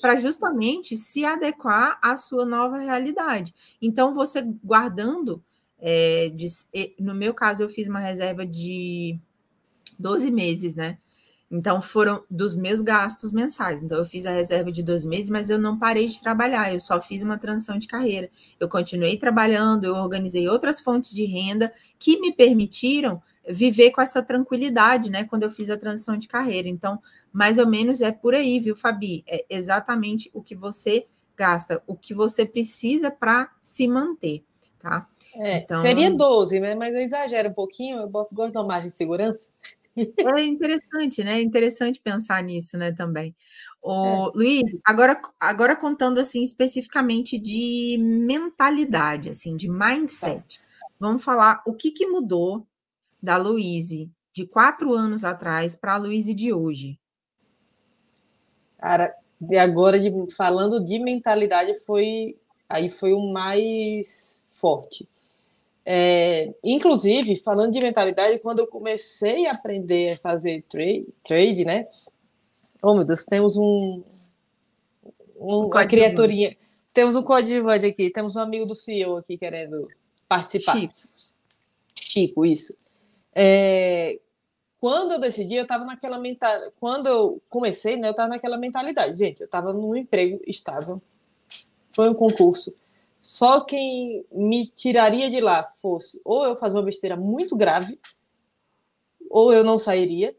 para 0.00 0.14
justamente 0.14 0.96
se 0.96 1.24
adequar 1.24 1.98
à 2.00 2.16
sua 2.16 2.46
nova 2.46 2.78
realidade. 2.78 3.52
Então, 3.82 4.14
você 4.14 4.40
guardando, 4.62 5.42
é, 5.76 6.28
de, 6.28 6.46
no 7.00 7.16
meu 7.16 7.34
caso, 7.34 7.64
eu 7.64 7.68
fiz 7.68 7.88
uma 7.88 7.98
reserva 7.98 8.46
de 8.46 9.18
12 9.98 10.30
meses, 10.30 10.76
né? 10.76 10.98
Então, 11.50 11.80
foram 11.80 12.22
dos 12.30 12.56
meus 12.56 12.82
gastos 12.82 13.32
mensais. 13.32 13.82
Então, 13.82 13.96
eu 13.96 14.04
fiz 14.04 14.26
a 14.26 14.30
reserva 14.30 14.70
de 14.70 14.82
dois 14.82 15.04
meses, 15.04 15.30
mas 15.30 15.48
eu 15.48 15.58
não 15.58 15.78
parei 15.78 16.06
de 16.06 16.20
trabalhar, 16.20 16.72
eu 16.72 16.80
só 16.80 17.00
fiz 17.00 17.22
uma 17.22 17.38
transição 17.38 17.78
de 17.78 17.86
carreira. 17.86 18.28
Eu 18.60 18.68
continuei 18.68 19.16
trabalhando, 19.16 19.84
eu 19.84 19.94
organizei 19.94 20.46
outras 20.48 20.80
fontes 20.80 21.10
de 21.10 21.24
renda 21.24 21.72
que 21.98 22.20
me 22.20 22.32
permitiram 22.32 23.22
viver 23.48 23.90
com 23.92 24.02
essa 24.02 24.22
tranquilidade, 24.22 25.10
né? 25.10 25.24
Quando 25.24 25.44
eu 25.44 25.50
fiz 25.50 25.70
a 25.70 25.76
transição 25.76 26.18
de 26.18 26.28
carreira. 26.28 26.68
Então, 26.68 27.00
mais 27.32 27.58
ou 27.58 27.66
menos 27.66 28.00
é 28.00 28.12
por 28.12 28.34
aí, 28.34 28.60
viu, 28.60 28.76
Fabi? 28.76 29.24
É 29.26 29.44
exatamente 29.48 30.30
o 30.34 30.42
que 30.42 30.54
você 30.54 31.06
gasta, 31.34 31.82
o 31.86 31.96
que 31.96 32.12
você 32.12 32.44
precisa 32.44 33.10
para 33.10 33.50
se 33.62 33.88
manter, 33.88 34.44
tá? 34.78 35.06
É, 35.36 35.58
então... 35.58 35.80
Seria 35.80 36.12
12, 36.12 36.60
né? 36.60 36.74
Mas 36.74 36.94
eu 36.94 37.00
exagero 37.00 37.48
um 37.48 37.54
pouquinho, 37.54 38.00
eu 38.00 38.08
gosto 38.10 38.34
de 38.34 38.58
uma 38.58 38.64
margem 38.64 38.90
de 38.90 38.96
segurança. 38.96 39.46
É 40.38 40.44
interessante, 40.44 41.24
né? 41.24 41.38
É 41.38 41.42
interessante 41.42 42.00
pensar 42.00 42.42
nisso, 42.42 42.76
né, 42.76 42.92
também. 42.92 43.34
O 43.82 44.28
é. 44.28 44.30
Luiz, 44.34 44.76
agora, 44.84 45.20
agora 45.40 45.76
contando 45.76 46.18
assim 46.18 46.42
especificamente 46.42 47.38
de 47.38 47.96
mentalidade, 47.98 49.30
assim, 49.30 49.56
de 49.56 49.68
mindset. 49.68 50.58
Vamos 50.98 51.22
falar 51.22 51.62
o 51.66 51.72
que, 51.72 51.90
que 51.90 52.06
mudou 52.06 52.66
da 53.22 53.36
Luíse 53.36 54.10
de 54.32 54.46
quatro 54.46 54.92
anos 54.94 55.24
atrás 55.24 55.74
para 55.74 55.94
a 55.94 55.96
Luíse 55.96 56.34
de 56.34 56.52
hoje. 56.52 56.98
Cara, 58.78 59.14
de 59.40 59.56
agora 59.56 59.98
de, 59.98 60.12
falando 60.34 60.84
de 60.84 60.98
mentalidade 60.98 61.78
foi 61.86 62.36
aí 62.68 62.90
foi 62.90 63.12
o 63.12 63.32
mais 63.32 64.42
forte. 64.60 65.08
É, 65.90 66.52
inclusive, 66.62 67.38
falando 67.38 67.72
de 67.72 67.80
mentalidade, 67.80 68.38
quando 68.40 68.58
eu 68.58 68.66
comecei 68.66 69.46
a 69.46 69.52
aprender 69.52 70.10
a 70.10 70.16
fazer 70.18 70.62
trade, 70.68 71.06
trade 71.24 71.64
né? 71.64 71.86
Oh, 72.82 72.94
meu 72.94 73.06
Deus, 73.06 73.24
temos 73.24 73.56
um, 73.56 74.02
um 75.40 75.64
uma 75.64 75.86
criaturinha. 75.86 76.54
Temos 76.92 77.16
um 77.16 77.22
coadjuvante 77.22 77.86
aqui, 77.86 78.10
temos 78.10 78.36
um 78.36 78.40
amigo 78.40 78.66
do 78.66 78.74
CEO 78.74 79.16
aqui 79.16 79.38
querendo 79.38 79.88
participar. 80.28 80.78
Chico, 80.78 80.94
Chico 81.94 82.44
isso. 82.44 82.76
É, 83.34 84.20
quando 84.78 85.12
eu 85.12 85.18
decidi, 85.18 85.54
eu 85.54 85.62
estava 85.62 85.86
naquela 85.86 86.18
mentalidade. 86.18 86.70
Quando 86.78 87.06
eu 87.06 87.40
comecei, 87.48 87.96
né, 87.96 88.08
eu 88.08 88.10
estava 88.10 88.28
naquela 88.28 88.58
mentalidade. 88.58 89.16
Gente, 89.16 89.40
eu 89.40 89.46
estava 89.46 89.72
num 89.72 89.96
emprego 89.96 90.38
estável. 90.46 91.00
Foi 91.92 92.10
um 92.10 92.14
concurso 92.14 92.74
só 93.20 93.60
quem 93.60 94.24
me 94.30 94.66
tiraria 94.66 95.30
de 95.30 95.40
lá 95.40 95.72
fosse 95.82 96.20
ou 96.24 96.46
eu 96.46 96.56
fazer 96.56 96.76
uma 96.76 96.84
besteira 96.84 97.16
muito 97.16 97.56
grave, 97.56 97.98
ou 99.30 99.52
eu 99.52 99.62
não 99.62 99.76
sairia. 99.76 100.36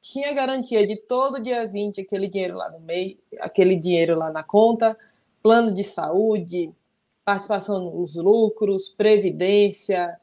Tinha 0.00 0.32
garantia 0.32 0.86
de 0.86 0.96
todo 0.96 1.42
dia 1.42 1.66
20 1.66 2.00
aquele 2.00 2.28
dinheiro 2.28 2.56
lá 2.56 2.70
no 2.70 2.80
meio, 2.80 3.18
aquele 3.40 3.76
dinheiro 3.76 4.16
lá 4.16 4.30
na 4.30 4.42
conta, 4.42 4.96
plano 5.42 5.74
de 5.74 5.82
saúde, 5.82 6.72
participação 7.24 7.92
nos 7.92 8.14
lucros, 8.14 8.88
previdência. 8.88 10.18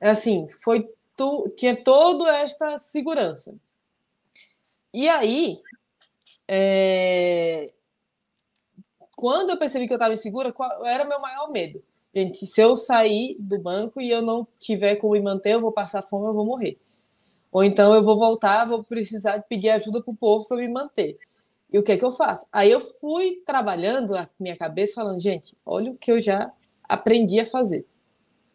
Assim, 0.00 0.48
foi 0.62 0.88
tu, 1.14 1.52
tinha 1.54 1.76
toda 1.76 2.34
esta 2.38 2.78
segurança. 2.78 3.54
E 4.92 5.08
aí, 5.08 5.60
é, 6.48 7.72
quando 9.20 9.50
eu 9.50 9.58
percebi 9.58 9.86
que 9.86 9.92
eu 9.92 9.96
estava 9.96 10.14
insegura, 10.14 10.50
qual 10.50 10.86
era 10.86 11.04
o 11.04 11.08
meu 11.08 11.20
maior 11.20 11.52
medo? 11.52 11.82
Gente, 12.14 12.46
se 12.46 12.58
eu 12.58 12.74
sair 12.74 13.36
do 13.38 13.58
banco 13.58 14.00
e 14.00 14.10
eu 14.10 14.22
não 14.22 14.48
tiver 14.58 14.96
como 14.96 15.12
me 15.12 15.20
manter, 15.20 15.52
eu 15.52 15.60
vou 15.60 15.70
passar 15.70 16.00
fome, 16.00 16.26
eu 16.26 16.32
vou 16.32 16.46
morrer. 16.46 16.78
Ou 17.52 17.62
então 17.62 17.94
eu 17.94 18.02
vou 18.02 18.18
voltar, 18.18 18.64
vou 18.64 18.82
precisar 18.82 19.36
de 19.36 19.46
pedir 19.46 19.68
ajuda 19.68 20.02
para 20.02 20.10
o 20.10 20.16
povo 20.16 20.48
para 20.48 20.56
me 20.56 20.68
manter. 20.68 21.18
E 21.70 21.78
o 21.78 21.82
que 21.82 21.92
é 21.92 21.98
que 21.98 22.04
eu 22.04 22.10
faço? 22.10 22.46
Aí 22.50 22.70
eu 22.70 22.80
fui 22.80 23.42
trabalhando 23.44 24.16
a 24.16 24.26
minha 24.40 24.56
cabeça, 24.56 24.94
falando, 24.94 25.20
gente, 25.20 25.54
olha 25.66 25.90
o 25.90 25.96
que 25.96 26.10
eu 26.10 26.18
já 26.18 26.50
aprendi 26.88 27.38
a 27.38 27.44
fazer. 27.44 27.86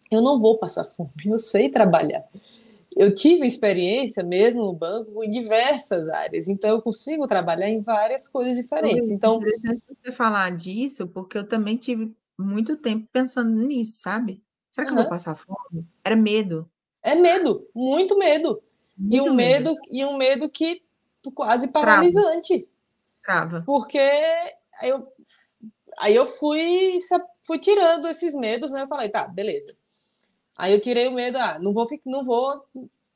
Eu 0.09 0.19
não 0.19 0.39
vou 0.39 0.57
passar 0.57 0.85
fome, 0.85 1.11
eu 1.27 1.37
sei 1.37 1.69
trabalhar 1.69 2.25
eu 2.95 3.13
tive 3.13 3.45
experiência 3.45 4.23
mesmo 4.23 4.63
no 4.63 4.73
banco 4.73 5.21
em 5.23 5.29
diversas 5.29 6.07
áreas, 6.07 6.47
então 6.47 6.69
eu 6.69 6.81
consigo 6.81 7.27
trabalhar 7.27 7.69
em 7.69 7.81
várias 7.81 8.27
coisas 8.27 8.55
diferentes. 8.55 9.11
Então, 9.11 9.33
é 9.33 9.37
interessante 9.37 9.83
você 10.01 10.11
falar 10.11 10.55
disso, 10.55 11.07
porque 11.07 11.37
eu 11.37 11.47
também 11.47 11.75
tive 11.75 12.15
muito 12.37 12.77
tempo 12.77 13.07
pensando 13.11 13.51
nisso, 13.51 14.01
sabe? 14.01 14.41
Será 14.71 14.87
que 14.87 14.93
uhum. 14.93 14.99
eu 14.99 15.03
vou 15.03 15.09
passar 15.09 15.35
fome? 15.35 15.85
Era 16.03 16.15
medo. 16.15 16.69
É 17.03 17.15
medo, 17.15 17.67
muito 17.75 18.17
medo. 18.17 18.61
Muito 18.97 19.27
e 19.27 19.29
um 19.29 19.33
medo. 19.33 19.71
medo. 19.71 19.81
e 19.91 20.05
um 20.05 20.17
medo 20.17 20.49
que 20.49 20.81
quase 21.33 21.67
paralisante. 21.67 22.67
Trava. 23.21 23.61
Porque 23.65 23.99
aí 23.99 24.89
eu, 24.89 25.07
aí 25.97 26.15
eu 26.15 26.25
fui, 26.25 26.97
fui 27.43 27.59
tirando 27.59 28.07
esses 28.07 28.33
medos, 28.33 28.71
né? 28.71 28.83
Eu 28.83 28.87
falei, 28.87 29.09
tá, 29.09 29.27
beleza 29.27 29.75
Aí 30.57 30.73
eu 30.73 30.79
tirei 30.79 31.07
o 31.07 31.11
medo, 31.11 31.37
ah, 31.37 31.59
não 31.59 31.73
vou, 31.73 31.87
não 32.05 32.23
vou 32.23 32.65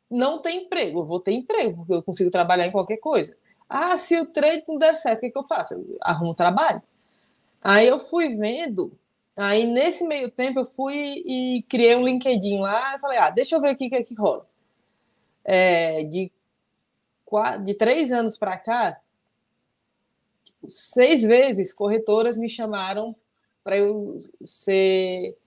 não 0.10 0.41
ter 0.41 0.52
emprego, 0.52 0.99
eu 0.99 1.06
vou 1.06 1.19
ter 1.19 1.32
emprego, 1.34 1.78
porque 1.78 1.93
eu 1.93 2.04
consigo 2.04 2.32
trabalhar 2.32 2.65
em 2.67 2.71
qualquer 2.71 2.97
coisa. 2.97 3.36
Ah, 3.69 3.95
se 3.97 4.19
o 4.19 4.25
trade 4.25 4.63
não 4.67 4.78
der 4.78 4.95
certo, 4.97 5.19
o 5.19 5.21
que, 5.21 5.30
que 5.32 5.38
eu 5.38 5.43
faço? 5.43 5.75
Eu 5.75 5.97
arrumo 6.02 6.34
trabalho. 6.34 6.82
Aí 7.62 7.88
eu 7.88 7.99
fui 7.99 8.30
vendo, 8.36 8.91
aí 9.36 9.65
nesse 9.65 10.08
meio 10.08 10.32
tempo 10.32 10.60
eu 10.60 10.65
fui 10.65 10.95
e 11.25 11.63
criei 11.69 11.95
um 11.95 12.06
LinkedIn 12.06 12.60
lá, 12.60 12.95
e 12.95 12.99
falei, 12.99 13.19
ah, 13.19 13.30
deixa 13.30 13.56
eu 13.56 13.62
ver 13.62 13.73
o 13.73 13.78
que 13.78 13.93
é 13.93 14.04
que 14.04 14.15
rola. 14.15 14.47
É, 15.43 16.04
de, 16.04 16.32
quatro, 17.25 17.63
de 17.63 17.73
três 17.73 18.12
anos 18.12 18.38
para 18.38 18.58
cá, 18.58 18.99
seis 20.67 21.23
vezes 21.23 21.73
corretoras 21.73 22.38
me 22.38 22.49
chamaram 22.49 23.15
para 23.63 23.78
eu 23.78 24.17
ser 24.43 25.38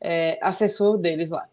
é, 0.00 0.38
assessor 0.42 0.98
deles 0.98 1.30
lá. 1.30 1.48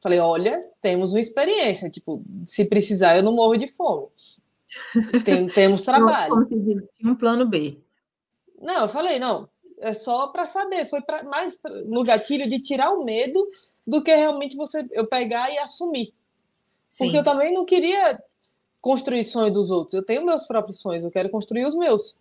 Falei, 0.00 0.20
olha, 0.20 0.64
temos 0.80 1.12
uma 1.12 1.20
experiência, 1.20 1.90
tipo, 1.90 2.22
se 2.46 2.64
precisar 2.66 3.16
eu 3.16 3.22
não 3.22 3.34
morro 3.34 3.56
de 3.56 3.66
fome. 3.66 4.06
Tem, 5.24 5.46
temos 5.50 5.82
trabalho. 5.82 6.46
Tinha 6.46 7.12
um 7.12 7.16
plano 7.16 7.46
B. 7.46 7.78
Não, 8.60 8.82
eu 8.82 8.88
falei, 8.88 9.18
não, 9.18 9.48
é 9.80 9.92
só 9.92 10.28
para 10.28 10.46
saber, 10.46 10.86
foi 10.86 11.00
pra, 11.00 11.22
mais 11.24 11.60
no 11.86 12.02
gatilho 12.02 12.48
de 12.48 12.60
tirar 12.60 12.90
o 12.90 13.04
medo 13.04 13.44
do 13.86 14.02
que 14.02 14.14
realmente 14.14 14.56
você 14.56 14.86
eu 14.92 15.06
pegar 15.06 15.50
e 15.50 15.58
assumir. 15.58 16.12
Sim. 16.88 17.04
Porque 17.04 17.18
eu 17.18 17.24
também 17.24 17.52
não 17.52 17.64
queria 17.64 18.22
construir 18.80 19.24
sonhos 19.24 19.52
dos 19.52 19.70
outros. 19.70 19.94
Eu 19.94 20.04
tenho 20.04 20.24
meus 20.24 20.46
próprios 20.46 20.80
sonhos, 20.80 21.04
eu 21.04 21.10
quero 21.10 21.30
construir 21.30 21.64
os 21.64 21.74
meus. 21.74 22.16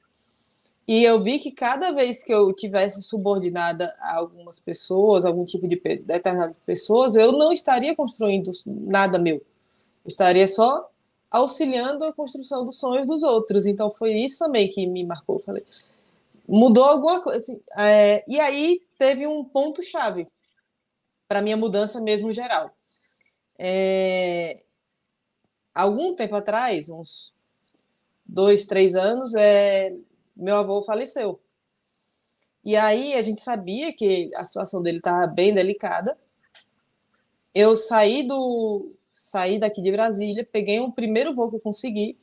E 0.88 1.04
eu 1.04 1.21
vi 1.21 1.38
que 1.38 1.52
cada 1.52 1.91
vez 1.91 2.23
que 2.23 2.34
eu 2.34 2.54
tivesse 2.54 3.04
subordinada 3.04 3.93
a 4.00 4.15
algumas 4.15 4.58
pessoas, 4.58 5.26
algum 5.26 5.43
tipo 5.43 5.67
de 5.67 5.76
determinadas 5.76 6.56
pessoas, 6.65 7.15
eu 7.17 7.34
não 7.34 7.52
estaria 7.52 7.93
construindo 7.93 8.50
nada 8.65 9.19
meu. 9.19 9.36
Eu 9.36 9.43
estaria 10.08 10.47
só 10.47 10.89
auxiliando 11.30 12.06
a 12.06 12.13
construção 12.13 12.63
dos 12.63 12.80
sonhos 12.80 13.06
dos 13.06 13.21
outros. 13.21 13.65
Então 13.65 13.91
foi 13.91 14.13
isso 14.13 14.39
também 14.39 14.69
que 14.69 14.88
me 14.88 15.04
marcou. 15.04 15.39
Falei, 15.39 15.65
mudou 16.47 16.86
alguma 16.86 17.21
coisa. 17.21 17.38
Assim, 17.38 17.62
é, 17.78 18.23
e 18.26 18.39
aí 18.39 18.82
teve 18.97 19.28
um 19.28 19.43
ponto 19.43 19.84
chave 19.84 20.26
para 21.28 21.41
minha 21.41 21.58
mudança 21.58 22.00
mesmo 22.00 22.32
geral. 22.32 22.71
É, 23.60 24.62
algum 25.76 26.15
tempo 26.15 26.36
atrás, 26.36 26.89
uns 26.89 27.34
dois, 28.26 28.65
três 28.65 28.95
anos, 28.95 29.36
é, 29.36 29.93
meu 30.38 30.58
avô 30.58 30.84
faleceu. 30.84 31.39
E 32.63 32.76
aí 32.76 33.13
a 33.13 33.21
gente 33.21 33.41
sabia 33.41 33.93
que 33.93 34.30
a 34.36 34.43
situação 34.43 34.82
dele 34.82 34.97
estava 34.97 35.26
bem 35.26 35.54
delicada. 35.54 36.17
Eu 37.54 37.76
saí 37.76 38.23
do 38.23 38.91
saí 39.10 39.60
daqui 39.60 39.82
de 39.82 39.91
Brasília, 39.91 40.47
peguei 40.50 40.80
o 40.80 40.91
primeiro 40.91 41.34
voo 41.34 41.50
que 41.50 41.56
eu 41.56 41.60
consegui, 41.60 42.15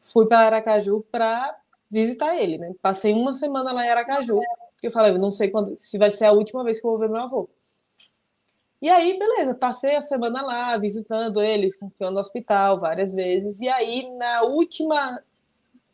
fui 0.00 0.26
para 0.26 0.46
Aracaju 0.46 1.04
para 1.12 1.54
visitar 1.90 2.34
ele, 2.36 2.56
né? 2.56 2.74
Passei 2.80 3.12
uma 3.12 3.34
semana 3.34 3.72
lá 3.72 3.84
em 3.84 3.90
Aracaju, 3.90 4.40
porque 4.72 4.86
eu 4.86 4.92
falei, 4.92 5.12
eu 5.12 5.18
não 5.18 5.30
sei 5.30 5.50
quando, 5.50 5.76
se 5.78 5.98
vai 5.98 6.10
ser 6.10 6.24
a 6.24 6.32
última 6.32 6.64
vez 6.64 6.80
que 6.80 6.86
eu 6.86 6.90
vou 6.90 6.98
ver 6.98 7.10
meu 7.10 7.20
avô. 7.20 7.50
E 8.80 8.88
aí, 8.88 9.18
beleza, 9.18 9.54
passei 9.54 9.96
a 9.96 10.00
semana 10.00 10.42
lá 10.42 10.76
visitando 10.78 11.42
ele, 11.42 11.72
ficando 11.72 12.12
no 12.12 12.20
hospital 12.20 12.78
várias 12.78 13.12
vezes. 13.12 13.60
E 13.60 13.68
aí, 13.68 14.08
na 14.16 14.42
última 14.42 15.20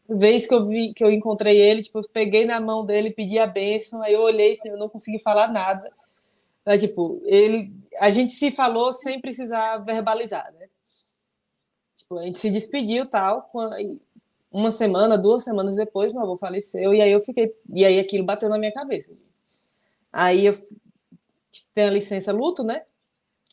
vez 0.09 0.47
que 0.47 0.55
eu 0.55 0.67
vi 0.67 0.93
que 0.95 1.05
eu 1.05 1.11
encontrei 1.11 1.61
ele, 1.61 1.83
tipo, 1.83 1.99
eu 1.99 2.09
peguei 2.13 2.45
na 2.45 2.61
mão 2.61 2.85
dele, 2.85 3.11
pedi 3.11 3.39
a 3.39 3.47
bênção, 3.47 4.03
aí 4.03 4.13
eu 4.13 4.23
olhei, 4.23 4.53
assim, 4.53 4.69
eu 4.69 4.77
não 4.77 4.89
consegui 4.89 5.19
falar 5.21 5.49
nada. 5.49 5.93
Tipo, 6.79 7.21
ele, 7.25 7.73
a 7.99 8.11
gente 8.11 8.33
se 8.33 8.51
falou 8.53 8.93
sem 8.93 9.21
precisar 9.21 9.79
verbalizar, 9.79 10.53
né? 10.53 10.69
Tipo, 11.97 12.19
a 12.19 12.23
gente 12.23 12.39
se 12.39 12.51
despediu 12.51 13.07
tal, 13.07 13.51
uma 14.51 14.71
semana, 14.71 15.17
duas 15.17 15.45
semanas 15.45 15.77
depois, 15.77 16.13
meu 16.13 16.23
avô 16.23 16.37
faleceu, 16.37 16.95
e 16.95 17.01
aí 17.01 17.11
eu 17.11 17.21
fiquei, 17.21 17.55
e 17.73 17.85
aí 17.85 17.99
aquilo 17.99 18.25
bateu 18.25 18.49
na 18.49 18.59
minha 18.59 18.73
cabeça. 18.73 19.11
Aí 20.13 20.47
eu 20.47 20.55
tenho 21.75 21.89
a 21.89 21.93
licença 21.93 22.33
luto, 22.33 22.63
né? 22.63 22.83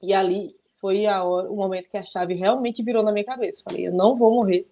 E 0.01 0.13
ali 0.13 0.53
foi 0.79 1.05
a 1.05 1.23
hora, 1.23 1.49
o 1.49 1.55
momento 1.55 1.89
que 1.89 1.97
a 1.97 2.03
chave 2.03 2.33
realmente 2.33 2.83
virou 2.83 3.03
na 3.03 3.11
minha 3.11 3.25
cabeça. 3.25 3.63
Falei, 3.63 3.87
eu 3.87 3.93
não 3.93 4.15
vou 4.15 4.31
morrer 4.35 4.67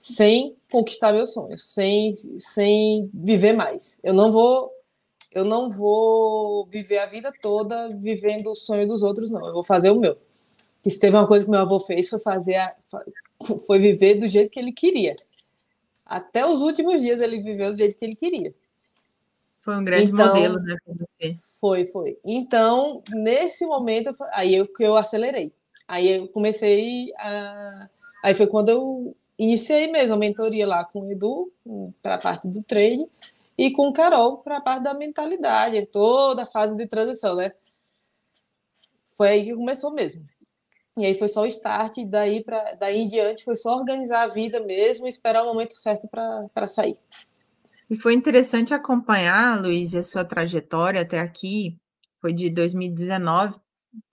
sem 0.00 0.56
conquistar 0.72 1.12
meus 1.12 1.34
sonhos, 1.34 1.62
sem, 1.62 2.14
sem 2.38 3.10
viver 3.12 3.52
mais. 3.52 3.98
Eu 4.02 4.14
não 4.14 4.32
vou 4.32 4.72
eu 5.30 5.44
não 5.44 5.70
vou 5.70 6.66
viver 6.66 6.98
a 6.98 7.06
vida 7.06 7.32
toda 7.40 7.88
vivendo 7.90 8.50
o 8.50 8.54
sonho 8.54 8.88
dos 8.88 9.04
outros, 9.04 9.30
não. 9.30 9.40
Eu 9.44 9.52
vou 9.52 9.62
fazer 9.62 9.90
o 9.90 10.00
meu. 10.00 10.18
Que 10.82 10.90
se 10.90 10.98
teve 10.98 11.16
uma 11.16 11.26
coisa 11.28 11.44
que 11.44 11.50
meu 11.50 11.60
avô 11.60 11.78
fez 11.78 12.08
foi 12.08 12.18
fazer 12.18 12.56
a, 12.56 12.74
foi 13.64 13.78
viver 13.78 14.14
do 14.18 14.26
jeito 14.26 14.50
que 14.50 14.58
ele 14.58 14.72
queria. 14.72 15.14
Até 16.04 16.44
os 16.44 16.62
últimos 16.62 17.02
dias 17.02 17.20
ele 17.20 17.40
viveu 17.42 17.70
do 17.70 17.76
jeito 17.76 17.96
que 17.96 18.04
ele 18.04 18.16
queria. 18.16 18.52
Foi 19.60 19.76
um 19.76 19.84
grande 19.84 20.10
então, 20.10 20.26
modelo, 20.26 20.58
né, 20.58 20.76
para 20.84 20.94
você. 20.94 21.38
Foi, 21.60 21.84
foi. 21.84 22.18
Então, 22.24 23.02
nesse 23.12 23.64
momento, 23.66 24.12
aí 24.32 24.56
eu 24.56 24.66
que 24.66 24.82
eu 24.82 24.96
acelerei. 24.96 25.52
Aí 25.86 26.10
eu 26.10 26.26
comecei 26.26 27.12
a 27.18 27.88
aí 28.24 28.34
foi 28.34 28.46
quando 28.46 28.68
eu 28.70 29.16
iniciei 29.40 29.90
mesmo 29.90 30.14
a 30.14 30.18
mentoria 30.18 30.66
lá 30.66 30.84
com 30.84 31.00
o 31.00 31.10
Edu, 31.10 31.50
para 32.02 32.16
a 32.16 32.18
parte 32.18 32.46
do 32.46 32.62
trade, 32.62 33.06
e 33.56 33.70
com 33.70 33.88
o 33.88 33.92
Carol 33.92 34.38
para 34.38 34.58
a 34.58 34.60
parte 34.60 34.82
da 34.82 34.94
mentalidade, 34.94 35.86
toda 35.86 36.42
a 36.42 36.46
fase 36.46 36.76
de 36.76 36.86
transição, 36.86 37.34
né? 37.34 37.52
Foi 39.16 39.28
aí 39.28 39.44
que 39.44 39.54
começou 39.54 39.92
mesmo. 39.92 40.24
E 40.96 41.06
aí 41.06 41.14
foi 41.14 41.28
só 41.28 41.42
o 41.42 41.46
start, 41.46 41.98
e 41.98 42.06
daí, 42.06 42.44
pra, 42.44 42.74
daí 42.74 42.98
em 42.98 43.08
diante 43.08 43.44
foi 43.44 43.56
só 43.56 43.74
organizar 43.76 44.22
a 44.22 44.28
vida 44.28 44.60
mesmo 44.60 45.06
e 45.06 45.08
esperar 45.08 45.42
o 45.42 45.46
momento 45.46 45.74
certo 45.74 46.06
para 46.08 46.68
sair. 46.68 46.98
E 47.88 47.96
foi 47.96 48.14
interessante 48.14 48.74
acompanhar, 48.74 49.60
Luiz, 49.60 49.94
a 49.94 50.02
sua 50.02 50.24
trajetória 50.24 51.00
até 51.00 51.18
aqui. 51.18 51.78
Foi 52.20 52.32
de 52.32 52.50
2019, 52.50 53.58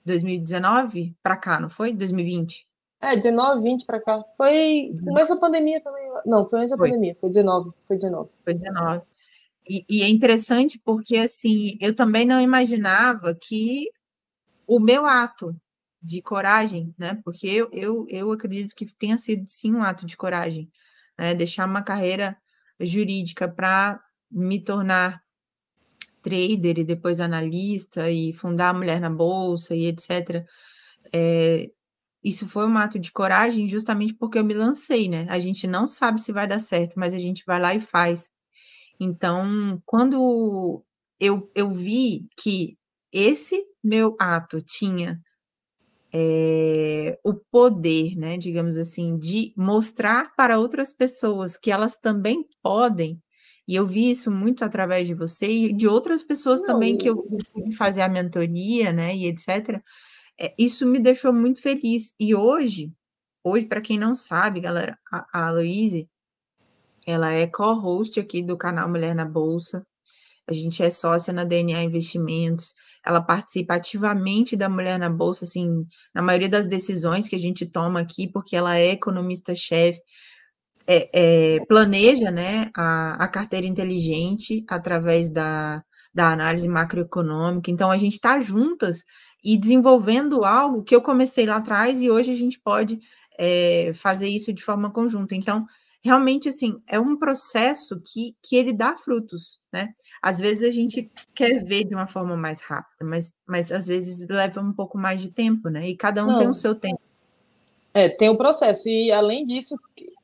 2019 0.06 1.16
para 1.22 1.36
cá, 1.36 1.60
não 1.60 1.70
foi? 1.70 1.92
2020? 1.94 2.66
É, 3.02 3.16
19, 3.16 3.62
20 3.62 3.86
para 3.86 4.02
cá. 4.02 4.24
Foi 4.36 4.94
começo 5.04 5.36
da 5.36 5.40
pandemia 5.40 5.82
também. 5.82 6.10
Não, 6.26 6.50
foi 6.50 6.60
antes 6.60 6.72
da 6.72 6.78
foi. 6.78 6.90
pandemia, 6.90 7.16
foi 7.16 7.30
19, 7.30 7.72
foi 7.86 7.96
19. 7.96 8.30
Foi 8.44 8.54
19. 8.54 9.06
E, 9.70 9.86
e, 9.90 10.02
é 10.02 10.08
interessante 10.08 10.80
porque, 10.84 11.18
assim, 11.18 11.78
eu 11.82 11.96
também 11.96 12.26
não 12.26 12.42
imaginava 12.42 13.36
que 13.36 13.90
o 14.66 14.80
meu 14.80 15.06
ato 15.06 15.56
de 16.02 16.22
coragem, 16.22 16.94
né? 16.98 17.20
Porque 17.24 17.48
eu, 17.48 17.70
eu, 17.72 18.06
eu 18.10 18.32
acredito 18.32 18.76
que 18.76 18.86
tenha 18.96 19.18
sido, 19.18 19.46
sim, 19.48 19.74
um 19.74 19.84
ato 19.84 20.06
de 20.06 20.16
coragem, 20.16 20.72
né? 21.18 21.36
Deixar 21.36 21.68
uma 21.68 21.82
carreira 21.82 22.38
jurídica 22.80 23.48
para 23.48 24.02
me 24.32 24.60
tornar 24.60 25.22
trader 26.22 26.80
e 26.80 26.84
depois 26.84 27.20
analista 27.20 28.10
e 28.10 28.34
fundar 28.34 28.70
a 28.70 28.74
Mulher 28.74 29.00
na 29.00 29.10
Bolsa 29.10 29.76
e 29.76 29.86
etc. 29.88 30.46
É, 31.14 31.70
isso 32.28 32.48
foi 32.48 32.68
um 32.68 32.78
ato 32.78 33.00
de 33.00 33.12
coragem 33.12 33.68
justamente 33.68 34.14
porque 34.14 34.38
eu 34.38 34.44
me 34.44 34.54
lancei, 34.54 35.08
né? 35.08 35.26
A 35.30 35.40
gente 35.40 35.68
não 35.68 35.88
sabe 35.88 36.20
se 36.20 36.32
vai 36.32 36.48
dar 36.48 36.60
certo, 36.60 36.96
mas 36.98 37.14
a 37.14 37.18
gente 37.18 37.44
vai 37.46 37.60
lá 37.60 37.74
e 37.74 37.82
faz. 37.82 38.30
Então, 39.00 39.82
quando 39.86 40.84
eu, 41.20 41.50
eu 41.56 41.72
vi 41.72 42.28
que 42.38 42.78
esse 43.12 43.64
meu 43.84 44.16
ato 44.20 44.62
tinha 44.62 45.20
é, 46.14 47.20
o 47.24 47.34
poder, 47.34 48.16
né, 48.16 48.38
digamos 48.38 48.78
assim, 48.78 49.18
de 49.18 49.54
mostrar 49.56 50.36
para 50.36 50.60
outras 50.60 50.94
pessoas 50.94 51.58
que 51.58 51.72
elas 51.72 51.98
também 51.98 52.46
podem, 52.64 53.22
e 53.68 53.76
eu 53.76 53.86
vi 53.86 54.10
isso 54.12 54.32
muito 54.32 54.64
através 54.66 55.08
de 55.08 55.14
você 55.14 55.48
e 55.48 55.74
de 55.74 55.88
outras 55.88 56.24
pessoas 56.24 56.62
Não. 56.62 56.68
também 56.68 56.98
que 56.98 57.10
eu 57.10 57.18
pude 57.18 57.76
fazer 57.76 58.02
a 58.02 58.10
mentoria, 58.10 58.92
né, 58.92 59.16
e 59.16 59.28
etc 59.28 59.82
é, 60.40 60.54
isso 60.58 60.86
me 60.86 61.00
deixou 61.00 61.34
muito 61.34 61.62
feliz. 61.62 62.14
E 62.20 62.36
hoje, 62.36 62.92
hoje, 63.44 63.66
para 63.66 63.82
quem 63.82 63.98
não 63.98 64.16
sabe, 64.16 64.60
galera, 64.60 64.98
a, 65.12 65.50
a 65.50 65.52
ela 67.08 67.32
é 67.32 67.48
co-host 67.48 68.20
aqui 68.20 68.44
do 68.44 68.58
canal 68.58 68.90
Mulher 68.90 69.16
na 69.16 69.26
Bolsa. 69.26 69.86
A 70.46 70.54
gente 70.54 70.84
é 70.84 70.90
sócia 70.90 71.34
na 71.34 71.46
DNA 71.46 71.84
Investimentos. 71.84 72.74
Ela 73.06 73.22
participa 73.22 73.76
ativamente 73.76 74.58
da 74.58 74.68
Mulher 74.68 75.00
na 75.00 75.10
Bolsa, 75.10 75.46
assim, 75.46 75.86
na 76.14 76.22
maioria 76.22 76.50
das 76.50 76.68
decisões 76.68 77.30
que 77.30 77.36
a 77.36 77.40
gente 77.40 77.66
toma 77.66 78.02
aqui, 78.02 78.30
porque 78.30 78.56
ela 78.56 78.78
é 78.78 78.92
economista-chefe, 78.92 80.02
é, 80.86 81.56
é, 81.56 81.66
planeja 81.66 82.30
né, 82.30 82.70
a, 82.76 83.24
a 83.24 83.28
carteira 83.30 83.66
inteligente 83.66 84.66
através 84.70 85.30
da, 85.30 85.82
da 86.14 86.32
análise 86.32 86.68
macroeconômica. 86.68 87.72
Então, 87.72 87.90
a 87.90 87.98
gente 87.98 88.14
está 88.14 88.40
juntas 88.42 89.04
e 89.44 89.58
desenvolvendo 89.58 90.44
algo 90.44 90.84
que 90.84 90.96
eu 90.96 91.02
comecei 91.02 91.46
lá 91.46 91.58
atrás 91.58 92.02
e 92.02 92.10
hoje 92.10 92.32
a 92.32 92.36
gente 92.36 92.60
pode 92.60 93.00
é, 93.38 93.92
fazer 93.94 94.28
isso 94.28 94.52
de 94.52 94.64
forma 94.64 94.90
conjunta. 94.90 95.36
Então, 95.36 95.66
realmente, 96.04 96.50
assim, 96.50 96.82
é 96.88 97.00
um 97.00 97.18
processo 97.18 98.02
que, 98.02 98.36
que 98.42 98.56
ele 98.56 98.74
dá 98.74 98.96
frutos, 98.96 99.60
né? 99.72 99.94
Às 100.22 100.40
vezes 100.40 100.68
a 100.68 100.72
gente 100.72 101.10
quer 101.36 101.64
ver 101.64 101.84
de 101.84 101.94
uma 101.94 102.08
forma 102.08 102.36
mais 102.36 102.62
rápida, 102.62 103.06
mas, 103.06 103.34
mas 103.46 103.72
às 103.72 103.86
vezes 103.86 104.28
leva 104.28 104.60
um 104.62 104.74
pouco 104.74 104.98
mais 104.98 105.22
de 105.22 105.30
tempo, 105.30 105.70
né? 105.70 105.88
E 105.88 105.96
cada 105.96 106.24
um 106.24 106.28
Não. 106.28 106.38
tem 106.38 106.50
o 106.50 106.54
seu 106.54 106.74
tempo. 106.74 107.00
É, 107.94 108.10
tem 108.10 108.30
o 108.30 108.34
um 108.34 108.38
processo. 108.38 108.90
E 108.90 109.12
além 109.12 109.46
disso, 109.46 109.76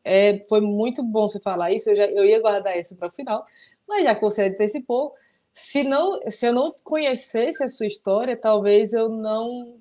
é, 0.03 0.43
foi 0.49 0.61
muito 0.61 1.03
bom 1.03 1.27
você 1.27 1.39
falar 1.39 1.71
isso. 1.71 1.89
Eu, 1.89 1.95
já, 1.95 2.05
eu 2.05 2.25
ia 2.25 2.41
guardar 2.41 2.77
essa 2.77 2.95
para 2.95 3.07
o 3.07 3.11
final, 3.11 3.45
mas 3.87 4.03
já 4.03 4.15
que 4.15 4.21
você 4.21 4.43
antecipou, 4.43 5.13
se 5.53 5.83
não, 5.83 6.19
se 6.31 6.47
eu 6.47 6.53
não 6.53 6.73
conhecesse 6.83 7.63
a 7.63 7.69
sua 7.69 7.85
história, 7.85 8.35
talvez 8.35 8.91
eu 8.91 9.07
não 9.07 9.77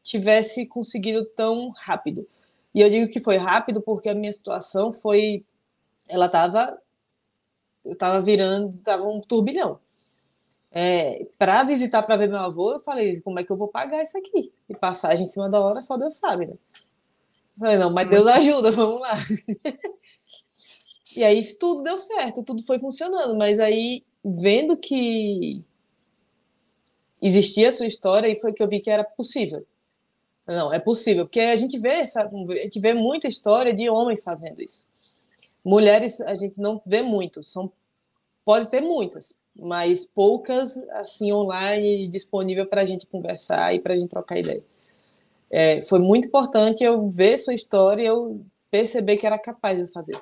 tivesse 0.00 0.64
conseguido 0.64 1.24
tão 1.24 1.70
rápido. 1.70 2.26
E 2.72 2.80
eu 2.80 2.88
digo 2.88 3.10
que 3.10 3.20
foi 3.20 3.36
rápido 3.36 3.82
porque 3.82 4.08
a 4.08 4.14
minha 4.14 4.32
situação 4.32 4.92
foi, 4.92 5.44
ela 6.08 6.26
estava, 6.26 6.80
eu 7.84 7.92
estava 7.92 8.22
virando, 8.22 8.76
estava 8.78 9.02
um 9.02 9.20
turbilhão. 9.20 9.80
É, 10.70 11.26
para 11.36 11.64
visitar 11.64 12.02
para 12.02 12.16
ver 12.16 12.28
meu 12.28 12.38
avô, 12.38 12.74
eu 12.74 12.80
falei, 12.80 13.20
como 13.22 13.40
é 13.40 13.44
que 13.44 13.50
eu 13.50 13.56
vou 13.56 13.66
pagar 13.66 14.04
isso 14.04 14.16
aqui? 14.16 14.52
E 14.68 14.76
passagem 14.76 15.24
em 15.24 15.26
cima 15.26 15.50
da 15.50 15.60
hora, 15.60 15.82
só 15.82 15.96
Deus 15.96 16.16
sabe, 16.16 16.46
né? 16.46 16.52
Eu 16.52 17.58
falei, 17.58 17.78
não, 17.78 17.92
mas 17.92 18.08
Deus 18.08 18.26
ajuda, 18.26 18.70
vamos 18.70 19.00
lá. 19.00 19.14
e 21.16 21.24
aí 21.24 21.54
tudo 21.54 21.82
deu 21.82 21.98
certo, 21.98 22.44
tudo 22.44 22.62
foi 22.62 22.78
funcionando, 22.78 23.34
mas 23.34 23.58
aí 23.58 24.04
vendo 24.28 24.76
que 24.76 25.62
existia 27.22 27.68
a 27.68 27.70
sua 27.70 27.86
história 27.86 28.28
e 28.28 28.40
foi 28.40 28.52
que 28.52 28.60
eu 28.60 28.68
vi 28.68 28.80
que 28.80 28.90
era 28.90 29.04
possível. 29.04 29.64
Não, 30.46 30.72
é 30.72 30.78
possível, 30.78 31.26
porque 31.26 31.40
a 31.40 31.56
gente 31.56 31.78
vê 31.78 32.00
essa, 32.00 32.22
a 32.22 32.28
gente 32.28 32.80
vê 32.80 32.92
muita 32.92 33.28
história 33.28 33.72
de 33.72 33.88
homens 33.88 34.22
fazendo 34.22 34.60
isso. 34.60 34.86
Mulheres 35.64 36.20
a 36.20 36.34
gente 36.36 36.60
não 36.60 36.80
vê 36.84 37.02
muito, 37.02 37.42
são 37.42 37.70
pode 38.44 38.70
ter 38.70 38.80
muitas, 38.80 39.34
mas 39.56 40.04
poucas 40.04 40.76
assim 40.90 41.32
online 41.32 42.06
disponível 42.06 42.66
para 42.66 42.82
a 42.82 42.84
gente 42.84 43.06
conversar 43.06 43.74
e 43.74 43.80
para 43.80 43.94
a 43.94 43.96
gente 43.96 44.10
trocar 44.10 44.38
ideia. 44.38 44.62
É, 45.50 45.82
foi 45.82 45.98
muito 45.98 46.28
importante 46.28 46.84
eu 46.84 47.08
ver 47.10 47.38
sua 47.38 47.54
história 47.54 48.02
e 48.02 48.06
eu 48.06 48.44
perceber 48.70 49.16
que 49.16 49.26
era 49.26 49.38
capaz 49.38 49.84
de 49.84 49.92
fazer. 49.92 50.20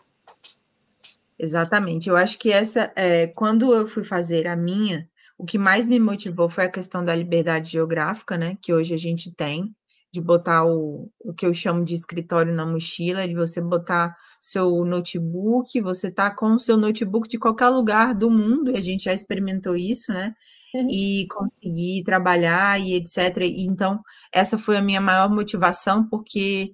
Exatamente. 1.38 2.09
Eu 2.09 2.16
acho 2.16 2.38
que 2.38 2.51
essa, 2.53 2.92
é, 2.97 3.27
quando 3.29 3.73
eu 3.75 3.87
fui 3.87 4.05
fazer 4.05 4.47
a 4.47 4.57
minha, 4.57 5.09
o 5.37 5.44
que 5.44 5.59
mais 5.59 5.88
me 5.88 5.99
motivou 5.99 6.49
foi 6.49 6.64
a 6.64 6.70
questão 6.70 7.05
da 7.05 7.14
liberdade 7.14 7.70
geográfica, 7.70 8.38
né? 8.38 8.57
Que 8.62 8.73
hoje 8.73 8.94
a 8.94 8.99
gente 8.99 9.33
tem, 9.35 9.75
de 10.12 10.20
botar 10.20 10.64
o, 10.64 11.11
o 11.20 11.35
que 11.35 11.44
eu 11.44 11.53
chamo 11.53 11.85
de 11.85 11.94
escritório 11.94 12.55
na 12.55 12.64
mochila, 12.64 13.27
de 13.27 13.35
você 13.35 13.61
botar 13.61 14.14
seu 14.40 14.85
notebook, 14.85 15.81
você 15.81 16.11
tá 16.11 16.31
com 16.31 16.55
o 16.55 16.59
seu 16.59 16.77
notebook 16.77 17.29
de 17.29 17.38
qualquer 17.38 17.68
lugar 17.70 18.14
do 18.14 18.31
mundo, 18.31 18.70
e 18.70 18.77
a 18.77 18.81
gente 18.81 19.05
já 19.05 19.12
experimentou 19.12 19.75
isso, 19.77 20.12
né? 20.12 20.35
Uhum. 20.73 20.87
E 20.88 21.27
conseguir 21.29 22.05
trabalhar 22.05 22.81
e 22.81 22.94
etc. 22.94 23.38
E, 23.42 23.66
então, 23.66 24.01
essa 24.33 24.57
foi 24.57 24.77
a 24.77 24.83
minha 24.83 25.01
maior 25.01 25.29
motivação, 25.31 26.09
porque 26.09 26.73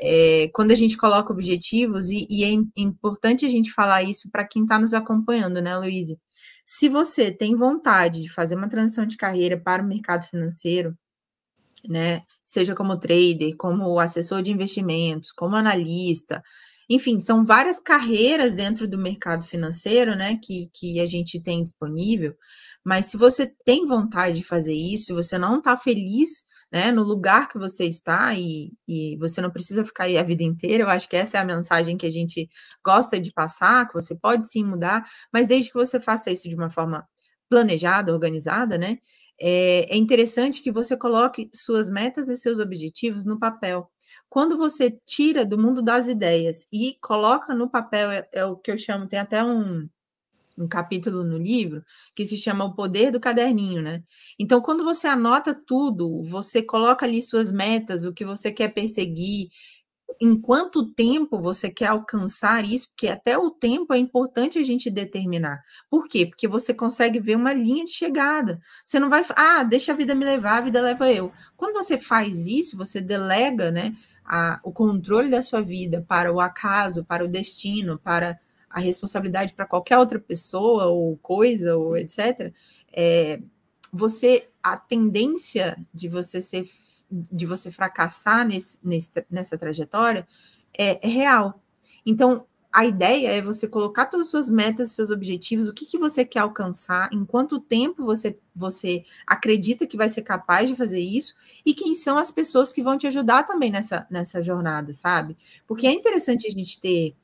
é, 0.00 0.48
quando 0.54 0.70
a 0.72 0.74
gente 0.74 0.96
coloca 0.96 1.32
objetivos, 1.32 2.08
e, 2.08 2.26
e 2.30 2.44
é 2.44 2.50
importante 2.76 3.44
a 3.44 3.48
gente 3.48 3.72
falar 3.72 4.02
isso 4.02 4.30
para 4.30 4.46
quem 4.46 4.62
está 4.62 4.78
nos 4.78 4.94
acompanhando, 4.94 5.60
né, 5.60 5.76
Luíse? 5.76 6.18
Se 6.64 6.88
você 6.88 7.30
tem 7.30 7.56
vontade 7.56 8.22
de 8.22 8.28
fazer 8.32 8.54
uma 8.54 8.68
transição 8.68 9.04
de 9.06 9.16
carreira 9.16 9.60
para 9.60 9.82
o 9.82 9.86
mercado 9.86 10.26
financeiro, 10.26 10.96
né? 11.88 12.22
Seja 12.44 12.74
como 12.74 12.98
trader, 12.98 13.56
como 13.56 13.98
assessor 13.98 14.42
de 14.42 14.52
investimentos, 14.52 15.32
como 15.32 15.56
analista, 15.56 16.42
enfim, 16.88 17.20
são 17.20 17.44
várias 17.44 17.78
carreiras 17.78 18.52
dentro 18.54 18.88
do 18.88 18.98
mercado 18.98 19.44
financeiro, 19.44 20.16
né? 20.16 20.38
Que, 20.42 20.68
que 20.74 21.00
a 21.00 21.06
gente 21.06 21.40
tem 21.40 21.62
disponível. 21.62 22.34
Mas 22.84 23.06
se 23.06 23.16
você 23.16 23.46
tem 23.64 23.86
vontade 23.86 24.38
de 24.38 24.44
fazer 24.44 24.74
isso, 24.74 25.06
se 25.06 25.12
você 25.12 25.38
não 25.38 25.58
está 25.58 25.76
feliz 25.76 26.44
né, 26.72 26.92
no 26.92 27.02
lugar 27.02 27.48
que 27.48 27.58
você 27.58 27.84
está 27.84 28.34
e, 28.34 28.72
e 28.86 29.16
você 29.18 29.40
não 29.40 29.50
precisa 29.50 29.84
ficar 29.84 30.04
aí 30.04 30.16
a 30.18 30.22
vida 30.22 30.42
inteira. 30.42 30.84
Eu 30.84 30.88
acho 30.88 31.08
que 31.08 31.16
essa 31.16 31.38
é 31.38 31.40
a 31.40 31.44
mensagem 31.44 31.96
que 31.96 32.06
a 32.06 32.10
gente 32.10 32.48
gosta 32.84 33.20
de 33.20 33.32
passar, 33.32 33.86
que 33.88 33.94
você 33.94 34.14
pode 34.14 34.48
sim 34.48 34.64
mudar, 34.64 35.04
mas 35.32 35.48
desde 35.48 35.70
que 35.70 35.78
você 35.78 35.98
faça 36.00 36.30
isso 36.30 36.48
de 36.48 36.54
uma 36.54 36.70
forma 36.70 37.06
planejada, 37.48 38.12
organizada, 38.12 38.78
né? 38.78 38.98
é, 39.40 39.94
é 39.94 39.96
interessante 39.96 40.62
que 40.62 40.70
você 40.70 40.96
coloque 40.96 41.50
suas 41.54 41.90
metas 41.90 42.28
e 42.28 42.36
seus 42.36 42.58
objetivos 42.58 43.24
no 43.24 43.38
papel. 43.38 43.90
Quando 44.28 44.56
você 44.56 44.90
tira 45.06 45.44
do 45.44 45.58
mundo 45.58 45.82
das 45.82 46.06
ideias 46.06 46.66
e 46.72 46.96
coloca 47.00 47.54
no 47.54 47.68
papel, 47.70 48.10
é, 48.10 48.28
é 48.32 48.44
o 48.44 48.56
que 48.56 48.70
eu 48.70 48.78
chamo, 48.78 49.08
tem 49.08 49.18
até 49.18 49.42
um, 49.42 49.88
um 50.60 50.68
capítulo 50.68 51.24
no 51.24 51.38
livro 51.38 51.82
que 52.14 52.24
se 52.24 52.36
chama 52.36 52.64
O 52.64 52.74
Poder 52.74 53.10
do 53.10 53.20
Caderninho, 53.20 53.82
né? 53.82 54.02
Então, 54.38 54.60
quando 54.60 54.84
você 54.84 55.06
anota 55.06 55.54
tudo, 55.54 56.22
você 56.24 56.62
coloca 56.62 57.06
ali 57.06 57.22
suas 57.22 57.50
metas, 57.50 58.04
o 58.04 58.12
que 58.12 58.24
você 58.24 58.52
quer 58.52 58.68
perseguir, 58.68 59.48
em 60.20 60.38
quanto 60.38 60.92
tempo 60.92 61.40
você 61.40 61.70
quer 61.70 61.86
alcançar 61.86 62.64
isso, 62.64 62.88
porque 62.88 63.08
até 63.08 63.38
o 63.38 63.50
tempo 63.50 63.94
é 63.94 63.98
importante 63.98 64.58
a 64.58 64.62
gente 64.62 64.90
determinar. 64.90 65.62
Por 65.88 66.08
quê? 66.08 66.26
Porque 66.26 66.48
você 66.48 66.74
consegue 66.74 67.20
ver 67.20 67.36
uma 67.36 67.52
linha 67.52 67.84
de 67.84 67.92
chegada. 67.92 68.60
Você 68.84 68.98
não 68.98 69.08
vai, 69.08 69.24
ah, 69.36 69.62
deixa 69.62 69.92
a 69.92 69.96
vida 69.96 70.14
me 70.14 70.24
levar, 70.24 70.58
a 70.58 70.62
vida 70.62 70.80
leva 70.80 71.10
eu. 71.10 71.32
Quando 71.56 71.74
você 71.74 71.98
faz 71.98 72.46
isso, 72.46 72.76
você 72.76 73.00
delega, 73.00 73.70
né, 73.70 73.94
a, 74.24 74.60
o 74.62 74.72
controle 74.72 75.30
da 75.30 75.42
sua 75.42 75.62
vida 75.62 76.04
para 76.06 76.32
o 76.32 76.40
acaso, 76.40 77.04
para 77.04 77.24
o 77.24 77.28
destino, 77.28 77.98
para 77.98 78.38
a 78.70 78.78
responsabilidade 78.78 79.52
para 79.52 79.66
qualquer 79.66 79.98
outra 79.98 80.18
pessoa 80.18 80.86
ou 80.86 81.16
coisa 81.18 81.76
ou 81.76 81.96
etc. 81.96 82.52
É, 82.92 83.42
você 83.92 84.48
a 84.62 84.76
tendência 84.76 85.76
de 85.92 86.08
você 86.08 86.40
ser 86.40 86.64
de 87.10 87.44
você 87.44 87.72
fracassar 87.72 88.46
nesse, 88.46 88.78
nesse, 88.82 89.10
nessa 89.28 89.58
trajetória 89.58 90.26
é, 90.78 91.04
é, 91.04 91.10
real. 91.10 91.60
Então, 92.06 92.46
a 92.72 92.84
ideia 92.86 93.30
é 93.30 93.42
você 93.42 93.66
colocar 93.66 94.06
todas 94.06 94.26
as 94.26 94.30
suas 94.30 94.48
metas, 94.48 94.92
seus 94.92 95.10
objetivos, 95.10 95.68
o 95.68 95.74
que, 95.74 95.86
que 95.86 95.98
você 95.98 96.24
quer 96.24 96.38
alcançar, 96.38 97.12
em 97.12 97.24
quanto 97.24 97.58
tempo 97.58 98.04
você, 98.04 98.38
você 98.54 99.04
acredita 99.26 99.88
que 99.88 99.96
vai 99.96 100.08
ser 100.08 100.22
capaz 100.22 100.68
de 100.68 100.76
fazer 100.76 101.00
isso, 101.00 101.34
e 101.66 101.74
quem 101.74 101.96
são 101.96 102.16
as 102.16 102.30
pessoas 102.30 102.72
que 102.72 102.80
vão 102.82 102.96
te 102.96 103.08
ajudar 103.08 103.42
também 103.42 103.72
nessa, 103.72 104.06
nessa 104.08 104.40
jornada, 104.40 104.92
sabe? 104.92 105.36
Porque 105.66 105.86
é 105.86 105.92
interessante 105.92 106.46
a 106.46 106.50
gente 106.50 106.80
ter 106.80 107.16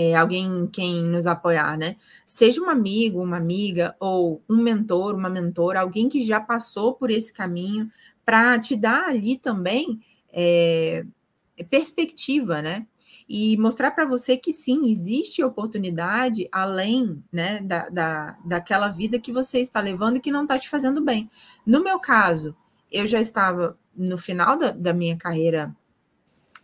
é, 0.00 0.14
alguém 0.14 0.68
quem 0.68 1.02
nos 1.02 1.26
apoiar, 1.26 1.76
né? 1.76 1.96
Seja 2.24 2.62
um 2.62 2.70
amigo, 2.70 3.20
uma 3.20 3.36
amiga, 3.36 3.96
ou 3.98 4.40
um 4.48 4.62
mentor, 4.62 5.16
uma 5.16 5.28
mentora, 5.28 5.80
alguém 5.80 6.08
que 6.08 6.24
já 6.24 6.38
passou 6.38 6.94
por 6.94 7.10
esse 7.10 7.32
caminho, 7.32 7.90
para 8.24 8.56
te 8.60 8.76
dar 8.76 9.08
ali 9.08 9.36
também 9.36 10.00
é, 10.32 11.04
perspectiva, 11.68 12.62
né? 12.62 12.86
E 13.28 13.56
mostrar 13.56 13.90
para 13.90 14.06
você 14.06 14.36
que 14.36 14.52
sim, 14.52 14.88
existe 14.88 15.42
oportunidade 15.42 16.48
além 16.52 17.20
né, 17.32 17.60
da, 17.60 17.88
da, 17.88 18.38
daquela 18.44 18.86
vida 18.88 19.18
que 19.18 19.32
você 19.32 19.58
está 19.58 19.80
levando 19.80 20.18
e 20.18 20.20
que 20.20 20.30
não 20.30 20.42
está 20.42 20.56
te 20.60 20.68
fazendo 20.68 21.04
bem. 21.04 21.28
No 21.66 21.82
meu 21.82 21.98
caso, 21.98 22.56
eu 22.90 23.04
já 23.04 23.20
estava 23.20 23.76
no 23.96 24.16
final 24.16 24.56
da, 24.56 24.70
da 24.70 24.94
minha 24.94 25.16
carreira 25.16 25.74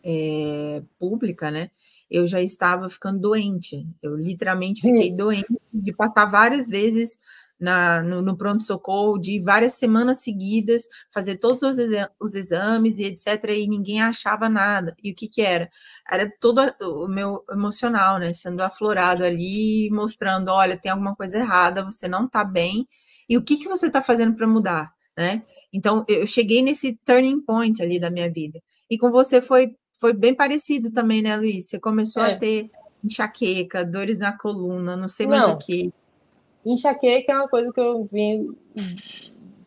é, 0.04 0.82
pública, 1.00 1.50
né? 1.50 1.68
Eu 2.10 2.26
já 2.26 2.40
estava 2.40 2.88
ficando 2.88 3.20
doente. 3.20 3.86
Eu 4.02 4.16
literalmente 4.16 4.82
fiquei 4.82 5.14
doente 5.14 5.46
de 5.72 5.92
passar 5.92 6.26
várias 6.26 6.68
vezes 6.68 7.18
na, 7.58 8.02
no, 8.02 8.20
no 8.20 8.36
pronto-socorro 8.36 9.18
de 9.18 9.40
várias 9.40 9.74
semanas 9.74 10.18
seguidas, 10.18 10.84
fazer 11.12 11.38
todos 11.38 11.62
os, 11.62 11.78
exa 11.78 12.08
os, 12.20 12.34
exames 12.34 12.98
e 12.98 13.04
etc., 13.04 13.44
e 13.56 13.68
ninguém 13.68 14.02
achava 14.02 14.48
nada. 14.48 14.94
E 15.02 15.12
o 15.12 15.14
que 15.14 15.28
que 15.28 15.40
era? 15.40 15.70
Era 16.10 16.30
todo 16.40 16.60
o 16.82 17.08
meu 17.08 17.44
emocional, 17.50 18.18
né, 18.18 18.32
sendo 18.34 18.60
aflorado 18.60 19.24
ali, 19.24 19.88
mostrando, 19.90 20.50
olha, 20.50 20.76
tem 20.76 20.92
alguma 20.92 21.14
coisa 21.14 21.38
errada, 21.38 21.84
você 21.84 22.08
não 22.08 22.28
tá 22.28 22.44
bem, 22.44 22.88
e 23.28 23.36
o 23.36 23.42
que 23.42 23.56
que 23.56 23.68
você 23.68 23.90
tá 23.90 24.02
fazendo 24.02 24.36
para 24.36 24.46
mudar, 24.46 24.92
né? 25.16 25.42
Então, 25.72 26.04
eu 26.08 26.26
cheguei 26.26 26.62
nesse 26.62 26.96
turning 27.04 27.40
point 27.40 27.82
ali 27.82 27.98
da 27.98 28.10
minha 28.10 28.30
vida. 28.30 28.60
E 28.88 28.98
com 28.98 29.10
você 29.10 29.40
foi, 29.42 29.74
foi 29.98 30.12
bem 30.12 30.34
parecido 30.34 30.90
também, 30.90 31.22
né, 31.22 31.36
Luiz? 31.36 31.68
Você 31.68 31.78
começou 31.78 32.22
é. 32.22 32.32
a 32.32 32.38
ter 32.38 32.70
enxaqueca, 33.02 33.84
dores 33.84 34.18
na 34.18 34.36
coluna, 34.36 34.96
não 34.96 35.08
sei 35.08 35.26
mais 35.26 35.42
não. 35.42 35.54
o 35.54 35.58
que. 35.58 35.92
Enxaqueca 36.64 37.32
é 37.32 37.36
uma 37.36 37.48
coisa 37.48 37.72
que 37.72 37.80
eu 37.80 38.08
vim 38.10 38.56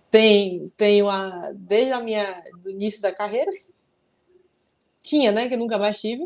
tem, 0.09 0.71
tenho 0.77 1.09
a, 1.09 1.51
desde 1.53 1.91
a 1.91 1.99
minha 1.99 2.43
do 2.63 2.69
início 2.69 3.01
da 3.01 3.13
carreira. 3.13 3.51
Tinha, 5.01 5.31
né? 5.31 5.47
Que 5.47 5.57
nunca 5.57 5.77
mais 5.77 5.99
tive. 5.99 6.23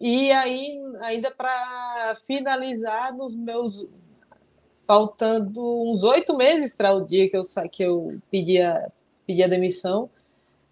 E 0.00 0.30
aí, 0.32 0.80
ainda 1.00 1.30
para 1.30 2.16
finalizar, 2.26 3.14
nos 3.14 3.34
meus. 3.34 3.86
Faltando 4.86 5.60
uns 5.82 6.02
oito 6.02 6.34
meses 6.34 6.74
para 6.74 6.94
o 6.94 7.04
dia 7.04 7.28
que 7.28 7.36
eu, 7.36 7.42
que 7.70 7.82
eu 7.82 8.18
pedi 8.30 8.58
a, 8.58 8.90
pedi 9.26 9.42
a 9.42 9.48
demissão, 9.48 10.08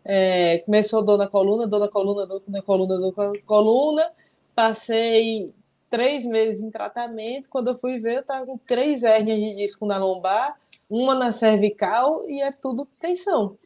é, 0.09 0.59
começou 0.59 1.05
dor 1.05 1.19
na 1.19 1.27
coluna, 1.27 1.67
dor 1.67 1.81
na 1.81 1.89
coluna, 1.89 2.25
dor 2.27 2.39
na 2.49 2.63
coluna, 2.63 2.97
dor 2.97 3.15
na 3.17 3.41
coluna. 3.45 4.13
Passei 4.55 5.53
três 5.91 6.25
meses 6.25 6.63
em 6.63 6.71
tratamento. 6.71 7.51
Quando 7.51 7.69
eu 7.69 7.75
fui 7.75 7.99
ver, 7.99 8.17
eu 8.17 8.21
estava 8.21 8.47
com 8.47 8.57
três 8.57 9.03
hérnias 9.03 9.41
de 9.41 9.57
disco 9.57 9.85
na 9.85 9.99
lombar, 9.99 10.57
uma 10.89 11.13
na 11.13 11.33
cervical 11.33 12.25
e 12.29 12.41
é 12.41 12.53
tudo 12.53 12.87
tensão. 13.01 13.59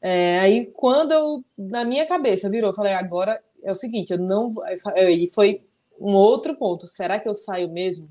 É, 0.00 0.38
aí, 0.40 0.66
quando 0.66 1.12
eu, 1.12 1.44
na 1.56 1.84
minha 1.84 2.06
cabeça, 2.06 2.48
virou, 2.48 2.70
eu 2.70 2.74
falei, 2.74 2.94
agora 2.94 3.42
é 3.62 3.70
o 3.70 3.74
seguinte, 3.74 4.10
eu 4.10 4.18
não. 4.18 4.54
E 4.96 5.30
foi 5.34 5.62
um 6.00 6.14
outro 6.14 6.54
ponto. 6.56 6.86
Será 6.86 7.18
que 7.18 7.28
eu 7.28 7.34
saio 7.34 7.70
mesmo? 7.70 8.08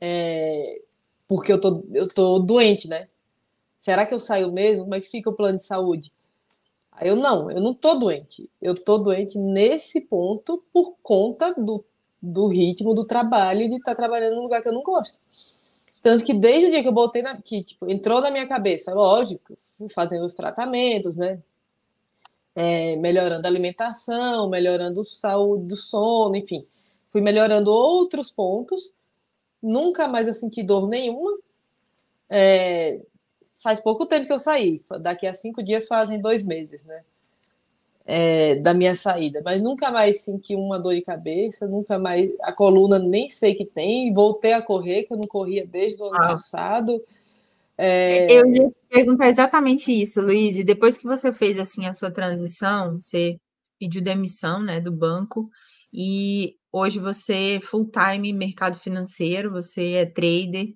É, 0.00 0.80
porque 1.28 1.52
eu 1.52 1.60
tô, 1.60 1.84
eu 1.92 2.06
tô 2.06 2.38
doente, 2.38 2.86
né? 2.86 3.08
Será 3.82 4.06
que 4.06 4.14
eu 4.14 4.20
saio 4.20 4.50
mesmo? 4.50 4.84
Como 4.84 4.94
é 4.94 5.00
que 5.00 5.10
fica 5.10 5.28
o 5.28 5.34
plano 5.34 5.58
de 5.58 5.64
saúde? 5.64 6.10
Aí 6.92 7.08
eu 7.08 7.16
não, 7.16 7.50
eu 7.50 7.60
não 7.60 7.74
tô 7.74 7.96
doente. 7.96 8.48
Eu 8.60 8.74
tô 8.74 8.96
doente 8.96 9.36
nesse 9.36 10.00
ponto 10.00 10.64
por 10.72 10.96
conta 11.02 11.52
do 11.52 11.84
do 12.22 12.46
ritmo 12.46 12.94
do 12.94 13.04
trabalho 13.04 13.68
de 13.68 13.74
estar 13.74 13.92
tá 13.92 13.96
trabalhando 13.96 14.36
num 14.36 14.42
lugar 14.42 14.62
que 14.62 14.68
eu 14.68 14.72
não 14.72 14.84
gosto. 14.84 15.18
Tanto 16.00 16.24
que 16.24 16.32
desde 16.32 16.68
o 16.68 16.70
dia 16.70 16.82
que 16.82 16.88
eu 16.88 16.92
botei 16.92 17.20
na, 17.20 17.42
que 17.42 17.64
tipo, 17.64 17.90
entrou 17.90 18.20
na 18.20 18.30
minha 18.30 18.46
cabeça, 18.46 18.94
lógico, 18.94 19.58
fazendo 19.92 20.24
os 20.24 20.34
tratamentos, 20.34 21.16
né? 21.16 21.40
É, 22.54 22.96
melhorando 22.96 23.46
a 23.46 23.50
alimentação, 23.50 24.48
melhorando 24.48 25.00
a 25.00 25.04
saúde 25.04 25.66
do 25.66 25.76
sono, 25.76 26.36
enfim, 26.36 26.62
fui 27.10 27.20
melhorando 27.20 27.72
outros 27.72 28.30
pontos. 28.30 28.92
Nunca 29.60 30.06
mais 30.06 30.28
eu 30.28 30.34
senti 30.34 30.62
dor 30.62 30.88
nenhuma. 30.88 31.38
É, 32.28 33.00
faz 33.62 33.80
pouco 33.80 34.06
tempo 34.06 34.26
que 34.26 34.32
eu 34.32 34.38
saí, 34.38 34.82
daqui 35.00 35.26
a 35.26 35.34
cinco 35.34 35.62
dias 35.62 35.86
fazem 35.86 36.20
dois 36.20 36.44
meses, 36.44 36.84
né? 36.84 37.02
é, 38.04 38.56
da 38.56 38.74
minha 38.74 38.94
saída, 38.94 39.40
mas 39.44 39.62
nunca 39.62 39.90
mais 39.90 40.20
senti 40.20 40.54
uma 40.54 40.78
dor 40.78 40.94
de 40.94 41.02
cabeça, 41.02 41.66
nunca 41.66 41.98
mais 41.98 42.30
a 42.42 42.52
coluna 42.52 42.98
nem 42.98 43.30
sei 43.30 43.54
que 43.54 43.64
tem, 43.64 44.12
voltei 44.12 44.52
a 44.52 44.62
correr, 44.62 45.04
que 45.04 45.12
eu 45.12 45.16
não 45.16 45.28
corria 45.28 45.66
desde 45.66 46.02
o 46.02 46.06
ano 46.06 46.16
ah. 46.16 46.28
passado. 46.34 47.02
É... 47.78 48.30
Eu 48.30 48.46
ia 48.46 48.70
perguntar 48.88 49.28
exatamente 49.28 49.90
isso, 49.90 50.20
Luiz. 50.20 50.58
E 50.58 50.64
depois 50.64 50.96
que 50.96 51.06
você 51.06 51.32
fez 51.32 51.58
assim 51.58 51.86
a 51.86 51.92
sua 51.92 52.10
transição, 52.10 53.00
você 53.00 53.38
pediu 53.78 54.02
demissão, 54.02 54.62
né, 54.62 54.80
do 54.80 54.92
banco 54.92 55.48
e 55.92 56.56
hoje 56.72 56.98
você 56.98 57.60
full 57.62 57.90
time 57.90 58.32
mercado 58.32 58.76
financeiro, 58.76 59.50
você 59.50 59.92
é 59.92 60.06
trader, 60.06 60.68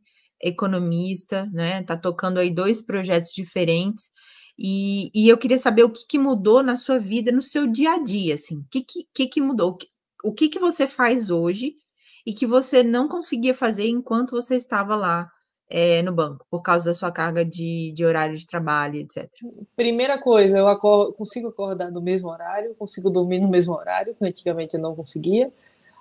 economista, 0.42 1.48
né? 1.52 1.82
Tá 1.82 1.96
tocando 1.96 2.38
aí 2.38 2.50
dois 2.50 2.80
projetos 2.80 3.30
diferentes. 3.32 4.10
E, 4.58 5.10
e 5.14 5.28
eu 5.28 5.36
queria 5.36 5.58
saber 5.58 5.84
o 5.84 5.90
que, 5.90 6.06
que, 6.06 6.18
mudou 6.18 6.62
na 6.62 6.76
sua 6.76 6.98
vida, 6.98 7.30
no 7.30 7.42
seu 7.42 7.66
dia 7.66 7.92
a 7.92 8.02
dia, 8.02 8.34
assim. 8.34 8.58
O 8.58 8.66
que, 8.70 8.84
que, 9.14 9.26
que 9.26 9.40
mudou? 9.40 9.76
O 10.24 10.32
que, 10.32 10.48
que 10.48 10.58
você 10.58 10.88
faz 10.88 11.30
hoje 11.30 11.74
e 12.26 12.32
que 12.32 12.46
você 12.46 12.82
não 12.82 13.08
conseguia 13.08 13.54
fazer 13.54 13.86
enquanto 13.88 14.32
você 14.32 14.56
estava 14.56 14.96
lá 14.96 15.30
é, 15.68 16.02
no 16.02 16.12
banco, 16.12 16.46
por 16.50 16.62
causa 16.62 16.90
da 16.90 16.94
sua 16.94 17.10
carga 17.10 17.44
de, 17.44 17.92
de 17.94 18.04
horário 18.04 18.36
de 18.36 18.46
trabalho, 18.46 18.96
etc. 18.96 19.28
Primeira 19.74 20.18
coisa, 20.18 20.58
eu 20.58 21.12
consigo 21.14 21.48
acordar 21.48 21.90
no 21.90 22.00
mesmo 22.00 22.28
horário, 22.30 22.74
consigo 22.76 23.10
dormir 23.10 23.40
no 23.40 23.48
mesmo 23.48 23.74
horário, 23.74 24.14
que 24.14 24.24
antigamente 24.24 24.74
eu 24.74 24.80
não 24.80 24.94
conseguia. 24.94 25.52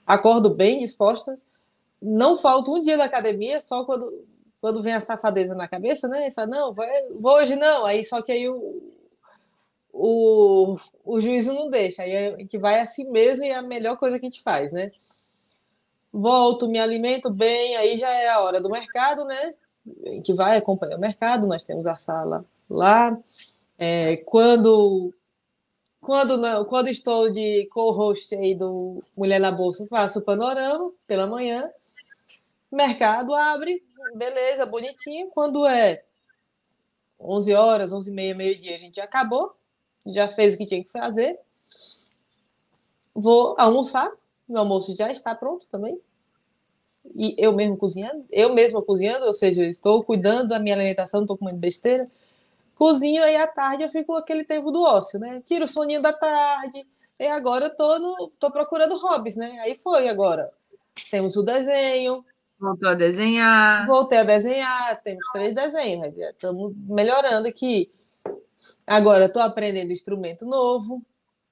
Acordo 0.05 0.49
bem 0.49 0.79
disposta. 0.79 1.33
Não 2.05 2.37
falta 2.37 2.71
um 2.71 2.81
dia 2.81 2.97
da 2.97 3.05
academia, 3.05 3.59
só 3.61 3.83
quando, 3.83 4.25
quando 4.61 4.81
vem 4.81 4.93
a 4.93 5.01
safadeza 5.01 5.55
na 5.55 5.67
cabeça, 5.67 6.07
né? 6.07 6.27
E 6.27 6.31
fala, 6.31 6.47
não, 6.47 6.73
vai, 6.73 6.89
vou 7.19 7.33
hoje 7.35 7.55
não. 7.55 7.85
Aí 7.85 8.03
só 8.05 8.21
que 8.21 8.31
aí 8.31 8.47
o, 8.49 8.93
o, 9.91 10.75
o 11.03 11.19
juízo 11.19 11.53
não 11.53 11.69
deixa. 11.69 12.03
Aí 12.03 12.33
a 12.33 12.37
gente 12.37 12.57
vai 12.57 12.79
assim 12.79 13.09
mesmo 13.09 13.43
e 13.43 13.49
é 13.49 13.55
a 13.55 13.61
melhor 13.61 13.97
coisa 13.97 14.19
que 14.19 14.25
a 14.25 14.29
gente 14.29 14.43
faz, 14.43 14.71
né? 14.71 14.91
volto, 16.15 16.67
me 16.69 16.79
alimento 16.79 17.29
bem, 17.29 17.75
aí 17.75 17.97
já 17.97 18.09
é 18.09 18.29
a 18.29 18.39
hora 18.39 18.61
do 18.61 18.69
mercado, 18.69 19.25
né? 19.25 19.51
A 20.05 20.09
gente 20.11 20.33
vai 20.33 20.57
acompanhar 20.57 20.97
o 20.97 21.01
mercado, 21.01 21.45
nós 21.45 21.63
temos 21.63 21.85
a 21.85 21.95
sala 21.95 22.43
lá. 22.69 23.17
É, 23.77 24.17
quando 24.25 25.13
quando 25.99 26.37
não, 26.37 26.63
quando 26.65 26.87
estou 26.87 27.29
de 27.31 27.67
co-host 27.71 28.33
aí 28.35 28.55
do 28.55 29.03
Mulher 29.17 29.39
na 29.39 29.51
Bolsa, 29.51 29.87
faço 29.89 30.19
o 30.19 30.21
panorama 30.21 30.91
pela 31.05 31.27
manhã. 31.27 31.69
Mercado 32.71 33.33
abre, 33.33 33.83
beleza, 34.17 34.65
bonitinho. 34.65 35.29
Quando 35.29 35.65
é 35.65 36.03
11 37.19 37.53
horas, 37.53 37.93
11 37.93 38.11
e 38.11 38.13
meia, 38.13 38.35
meio-dia, 38.35 38.75
a 38.75 38.79
gente 38.79 38.95
já 38.95 39.03
acabou, 39.03 39.55
já 40.05 40.27
fez 40.29 40.53
o 40.53 40.57
que 40.57 40.65
tinha 40.65 40.83
que 40.83 40.91
fazer. 40.91 41.39
Vou 43.13 43.55
almoçar, 43.57 44.11
meu 44.47 44.59
almoço 44.59 44.93
já 44.95 45.11
está 45.11 45.33
pronto 45.33 45.69
também. 45.69 45.99
E 47.15 47.35
eu 47.37 47.53
mesmo 47.53 47.77
cozinhando, 47.77 48.25
eu 48.31 48.53
mesma 48.53 48.81
cozinhando, 48.81 49.25
ou 49.25 49.33
seja, 49.33 49.63
estou 49.63 50.03
cuidando 50.03 50.49
da 50.49 50.59
minha 50.59 50.75
alimentação, 50.75 51.19
não 51.19 51.25
estou 51.25 51.37
comendo 51.37 51.57
besteira. 51.57 52.05
Cozinho 52.75 53.23
aí 53.23 53.37
à 53.37 53.47
tarde, 53.47 53.83
eu 53.83 53.89
fico 53.89 54.13
aquele 54.15 54.43
tempo 54.43 54.71
do 54.71 54.81
ócio, 54.81 55.19
né? 55.19 55.41
Tiro 55.45 55.63
o 55.63 55.67
soninho 55.67 56.01
da 56.01 56.11
tarde. 56.11 56.85
E 57.19 57.25
agora 57.27 57.67
eu 57.67 57.75
tô, 57.75 57.99
no, 57.99 58.31
tô 58.37 58.51
procurando 58.51 58.97
hobbies, 58.97 59.37
né? 59.37 59.59
Aí 59.61 59.75
foi 59.77 60.09
agora. 60.09 60.51
Temos 61.09 61.37
o 61.37 61.43
desenho. 61.43 62.25
Voltou 62.59 62.89
a 62.89 62.93
desenhar. 62.93 63.85
Voltei 63.85 64.19
a 64.19 64.23
desenhar. 64.23 65.01
Temos 65.01 65.27
três 65.31 65.53
desenhos. 65.53 66.15
Estamos 66.17 66.73
melhorando 66.75 67.47
aqui. 67.47 67.91
Agora 68.87 69.25
estou 69.25 69.41
aprendendo 69.41 69.91
instrumento 69.91 70.45
novo. 70.45 71.01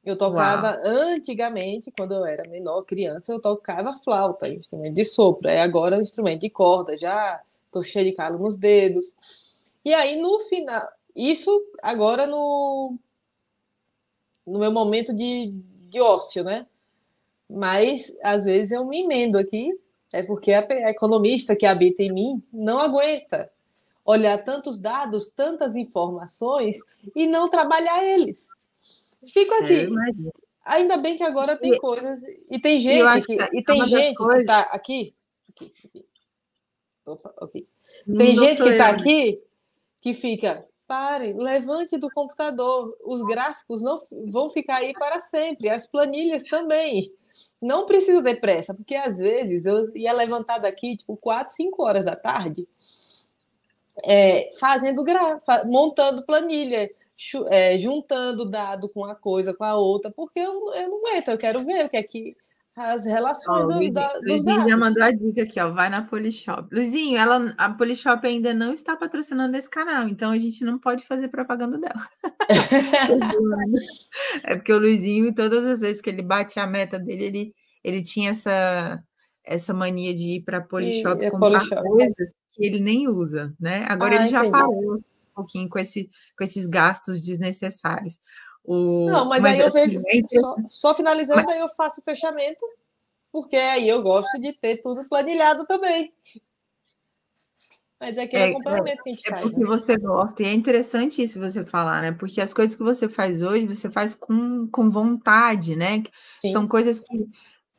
Eu 0.05 0.17
tocava 0.17 0.81
Uau. 0.83 1.13
antigamente, 1.13 1.91
quando 1.97 2.13
eu 2.13 2.25
era 2.25 2.47
menor, 2.49 2.83
criança, 2.83 3.31
eu 3.31 3.39
tocava 3.39 3.93
flauta, 4.03 4.49
instrumento 4.49 4.95
de 4.95 5.05
sopro. 5.05 5.47
Aí 5.47 5.59
agora 5.59 5.95
é 5.95 6.01
instrumento 6.01 6.41
de 6.41 6.49
corda, 6.49 6.97
já 6.97 7.41
tô 7.71 7.81
cheio 7.83 8.05
de 8.05 8.15
calo 8.15 8.37
nos 8.37 8.57
dedos. 8.57 9.15
E 9.83 9.93
aí 9.93 10.17
no 10.17 10.39
final, 10.41 10.85
isso 11.15 11.49
agora 11.81 12.27
no 12.27 12.97
no 14.45 14.59
meu 14.59 14.71
momento 14.71 15.13
de, 15.13 15.51
de 15.89 16.01
ócio, 16.01 16.43
né? 16.43 16.67
Mas 17.49 18.13
às 18.21 18.43
vezes 18.43 18.73
eu 18.73 18.85
me 18.85 19.03
emendo 19.03 19.37
aqui, 19.37 19.71
é 20.13 20.21
porque 20.21 20.53
a, 20.53 20.61
economista 20.89 21.55
que 21.55 21.65
habita 21.65 22.03
em 22.03 22.13
mim 22.13 22.43
não 22.53 22.79
aguenta 22.79 23.51
olhar 24.05 24.37
tantos 24.43 24.79
dados, 24.79 25.29
tantas 25.29 25.75
informações 25.75 26.77
e 27.15 27.25
não 27.25 27.49
trabalhar 27.49 28.05
eles. 28.05 28.49
Fico 29.33 29.53
aqui. 29.55 29.87
É, 29.87 30.43
Ainda 30.65 30.95
bem 30.97 31.17
que 31.17 31.23
agora 31.23 31.57
tem 31.57 31.73
e, 31.73 31.79
coisas. 31.79 32.21
E 32.49 32.59
tem 32.59 32.79
gente 32.79 33.25
que, 33.25 33.35
que, 33.35 33.57
e 33.57 33.63
tem 33.63 33.83
gente 33.85 34.13
coisas... 34.13 34.41
que 34.41 34.47
tá 34.47 34.59
aqui. 34.61 35.13
aqui, 35.49 35.73
aqui. 35.85 36.05
Opa, 37.05 37.33
okay. 37.41 37.67
Tem 38.05 38.33
gente 38.35 38.61
que 38.61 38.69
está 38.69 38.89
aqui 38.89 39.41
que 39.99 40.13
fica. 40.13 40.65
Pare, 40.85 41.33
levante 41.33 41.97
do 41.97 42.09
computador. 42.11 42.95
Os 43.03 43.23
gráficos 43.23 43.81
não 43.81 44.03
vão 44.29 44.49
ficar 44.49 44.77
aí 44.77 44.93
para 44.93 45.19
sempre. 45.19 45.69
As 45.69 45.87
planilhas 45.87 46.43
também. 46.43 47.11
Não 47.61 47.85
precisa 47.85 48.23
ter 48.23 48.39
pressa, 48.39 48.73
porque 48.73 48.95
às 48.95 49.17
vezes 49.17 49.65
eu 49.65 49.95
ia 49.95 50.13
levantar 50.13 50.59
daqui, 50.59 50.97
tipo, 50.97 51.17
4, 51.17 51.53
5 51.53 51.83
horas 51.83 52.05
da 52.05 52.15
tarde, 52.15 52.67
é, 54.03 54.47
fazendo 54.59 55.03
gráfico, 55.03 55.45
montando 55.67 56.23
planilha 56.23 56.89
é, 57.49 57.77
juntando 57.77 58.45
dado 58.45 58.89
com 58.89 59.05
a 59.05 59.15
coisa, 59.15 59.53
com 59.53 59.63
a 59.63 59.75
outra, 59.75 60.11
porque 60.11 60.39
eu, 60.39 60.73
eu 60.73 60.89
não 60.89 60.99
aguento, 60.99 61.29
eu 61.29 61.37
quero 61.37 61.63
ver 61.63 61.85
o 61.85 61.89
que 61.89 61.97
é 61.97 62.03
que 62.03 62.35
as 62.75 63.05
relações 63.05 63.65
oh, 63.65 63.67
do, 63.67 63.73
Luizinho, 63.75 63.93
da, 63.93 64.07
dos 64.13 64.21
Luizinho 64.21 64.45
dados. 64.45 64.71
já 64.71 64.77
mandou 64.77 65.03
a 65.03 65.11
dica 65.11 65.43
aqui, 65.43 65.59
ó, 65.59 65.71
vai 65.71 65.89
na 65.89 66.01
Polishop. 66.01 66.67
Luizinho, 66.73 67.17
ela, 67.17 67.53
a 67.57 67.69
Polishop 67.71 68.25
ainda 68.25 68.53
não 68.53 68.73
está 68.73 68.95
patrocinando 68.95 69.55
esse 69.55 69.69
canal, 69.69 70.07
então 70.07 70.31
a 70.31 70.39
gente 70.39 70.63
não 70.63 70.79
pode 70.79 71.05
fazer 71.05 71.27
propaganda 71.27 71.77
dela. 71.77 72.07
é 74.43 74.55
porque 74.55 74.73
o 74.73 74.79
Luizinho, 74.79 75.35
todas 75.35 75.63
as 75.65 75.81
vezes 75.81 76.01
que 76.01 76.09
ele 76.09 76.23
bate 76.23 76.59
a 76.59 76.65
meta 76.65 76.97
dele, 76.97 77.23
ele, 77.23 77.55
ele 77.83 78.01
tinha 78.01 78.31
essa, 78.31 79.03
essa 79.45 79.73
mania 79.73 80.13
de 80.13 80.37
ir 80.37 80.41
para 80.43 80.57
a 80.57 80.61
Polishop 80.61 81.23
e, 81.23 81.29
comprar 81.29 81.59
Polishop. 81.59 81.81
coisas 81.83 82.29
que 82.53 82.65
ele 82.65 82.79
nem 82.79 83.07
usa, 83.07 83.53
né? 83.59 83.85
Agora 83.87 84.15
ah, 84.15 84.21
ele 84.21 84.27
já 84.27 84.39
entendi. 84.39 84.51
parou 84.51 84.99
pouquinho 85.33 85.67
com, 85.67 85.79
esse, 85.79 86.09
com 86.37 86.43
esses 86.43 86.67
gastos 86.67 87.19
desnecessários. 87.19 88.19
O, 88.63 89.09
não, 89.09 89.25
mas, 89.25 89.41
mas 89.41 89.59
aí 89.59 89.65
eu 89.65 89.71
vejo, 89.71 90.01
só, 90.39 90.55
só, 90.67 90.95
finalizando, 90.95 91.43
mas... 91.43 91.55
aí 91.55 91.59
eu 91.59 91.69
faço 91.75 91.99
o 91.99 92.03
fechamento, 92.03 92.65
porque 93.31 93.57
aí 93.57 93.87
eu 93.89 94.01
gosto 94.01 94.39
de 94.39 94.53
ter 94.53 94.77
tudo 94.77 95.01
planilhado 95.09 95.65
também. 95.65 96.13
Mas 97.99 98.17
é 98.17 98.23
aquele 98.23 98.43
é, 98.43 98.49
acompanhamento 98.49 99.03
que 99.03 99.09
a 99.09 99.13
gente 99.13 99.27
é 99.27 99.31
faz. 99.31 99.45
É 99.45 99.49
porque 99.49 99.61
né? 99.61 99.67
você 99.67 99.97
gosta, 99.97 100.43
e 100.43 100.45
é 100.45 100.53
interessante 100.53 101.23
isso 101.23 101.39
você 101.39 101.65
falar, 101.65 102.01
né? 102.01 102.11
Porque 102.11 102.41
as 102.41 102.53
coisas 102.53 102.75
que 102.75 102.83
você 102.83 103.07
faz 103.09 103.41
hoje, 103.41 103.65
você 103.65 103.89
faz 103.89 104.13
com, 104.13 104.67
com 104.67 104.89
vontade, 104.89 105.75
né? 105.75 106.03
Sim. 106.41 106.51
São 106.51 106.67
coisas 106.67 106.99
que 106.99 107.29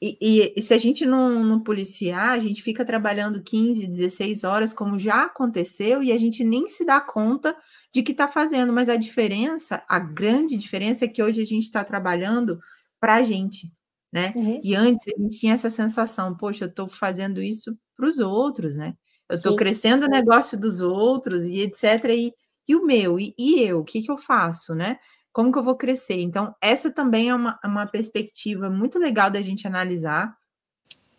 e, 0.07 0.19
e, 0.21 0.55
e, 0.57 0.63
se 0.63 0.75
a 0.75 0.79
gente 0.79 1.07
não, 1.07 1.43
não 1.43 1.61
policiar, 1.61 2.31
a 2.31 2.39
gente 2.39 2.63
fica 2.63 2.85
trabalhando 2.85 3.43
15, 3.43 3.87
16 3.87 4.45
horas, 4.45 4.75
como 4.75 4.99
já 4.99 5.25
aconteceu, 5.25 6.03
e 6.03 6.13
a 6.13 6.19
gente 6.19 6.45
nem 6.45 6.67
se 6.67 6.85
dá 6.85 7.01
conta 7.01 7.57
de 7.95 8.03
que 8.03 8.13
está 8.13 8.27
fazendo. 8.29 8.73
Mas 8.73 8.89
a 8.89 8.97
diferença, 8.97 9.83
a 9.89 9.99
grande 9.99 10.57
diferença 10.57 11.05
é 11.05 11.09
que 11.09 11.23
hoje 11.23 11.41
a 11.41 11.47
gente 11.47 11.65
está 11.65 11.85
trabalhando 11.85 12.61
para 13.01 13.15
a 13.15 13.23
gente, 13.23 13.73
né? 14.13 14.33
Uhum. 14.35 14.61
E 14.63 14.75
antes 14.75 15.07
a 15.09 15.23
gente 15.23 15.39
tinha 15.39 15.55
essa 15.55 15.71
sensação, 15.71 16.37
poxa, 16.37 16.65
eu 16.65 16.69
estou 16.69 16.89
fazendo 16.89 17.41
isso 17.41 17.79
para 17.97 18.07
os 18.07 18.19
outros, 18.19 18.77
né? 18.77 18.95
Eu 19.31 19.37
estou 19.37 19.57
crescendo 19.57 20.05
o 20.05 20.11
negócio 20.11 20.59
dos 20.59 20.81
outros 20.83 21.45
e 21.45 21.61
etc. 21.61 22.05
E, 22.11 22.35
e 22.69 22.77
o 22.77 22.85
meu, 22.85 23.19
e, 23.19 23.35
e 23.39 23.61
eu, 23.63 23.81
o 23.81 23.85
que, 23.85 24.03
que 24.03 24.11
eu 24.11 24.19
faço, 24.19 24.75
né? 24.75 24.99
como 25.35 25.51
que 25.51 25.59
eu 25.59 25.65
vou 25.65 25.77
crescer? 25.77 26.21
Então, 26.21 26.55
essa 26.63 26.93
também 26.93 27.29
é 27.29 27.35
uma, 27.35 27.59
uma 27.65 27.87
perspectiva 27.89 28.71
muito 28.71 29.01
legal 29.01 29.29
da 29.29 29.43
gente 29.43 29.67
analisar, 29.67 30.33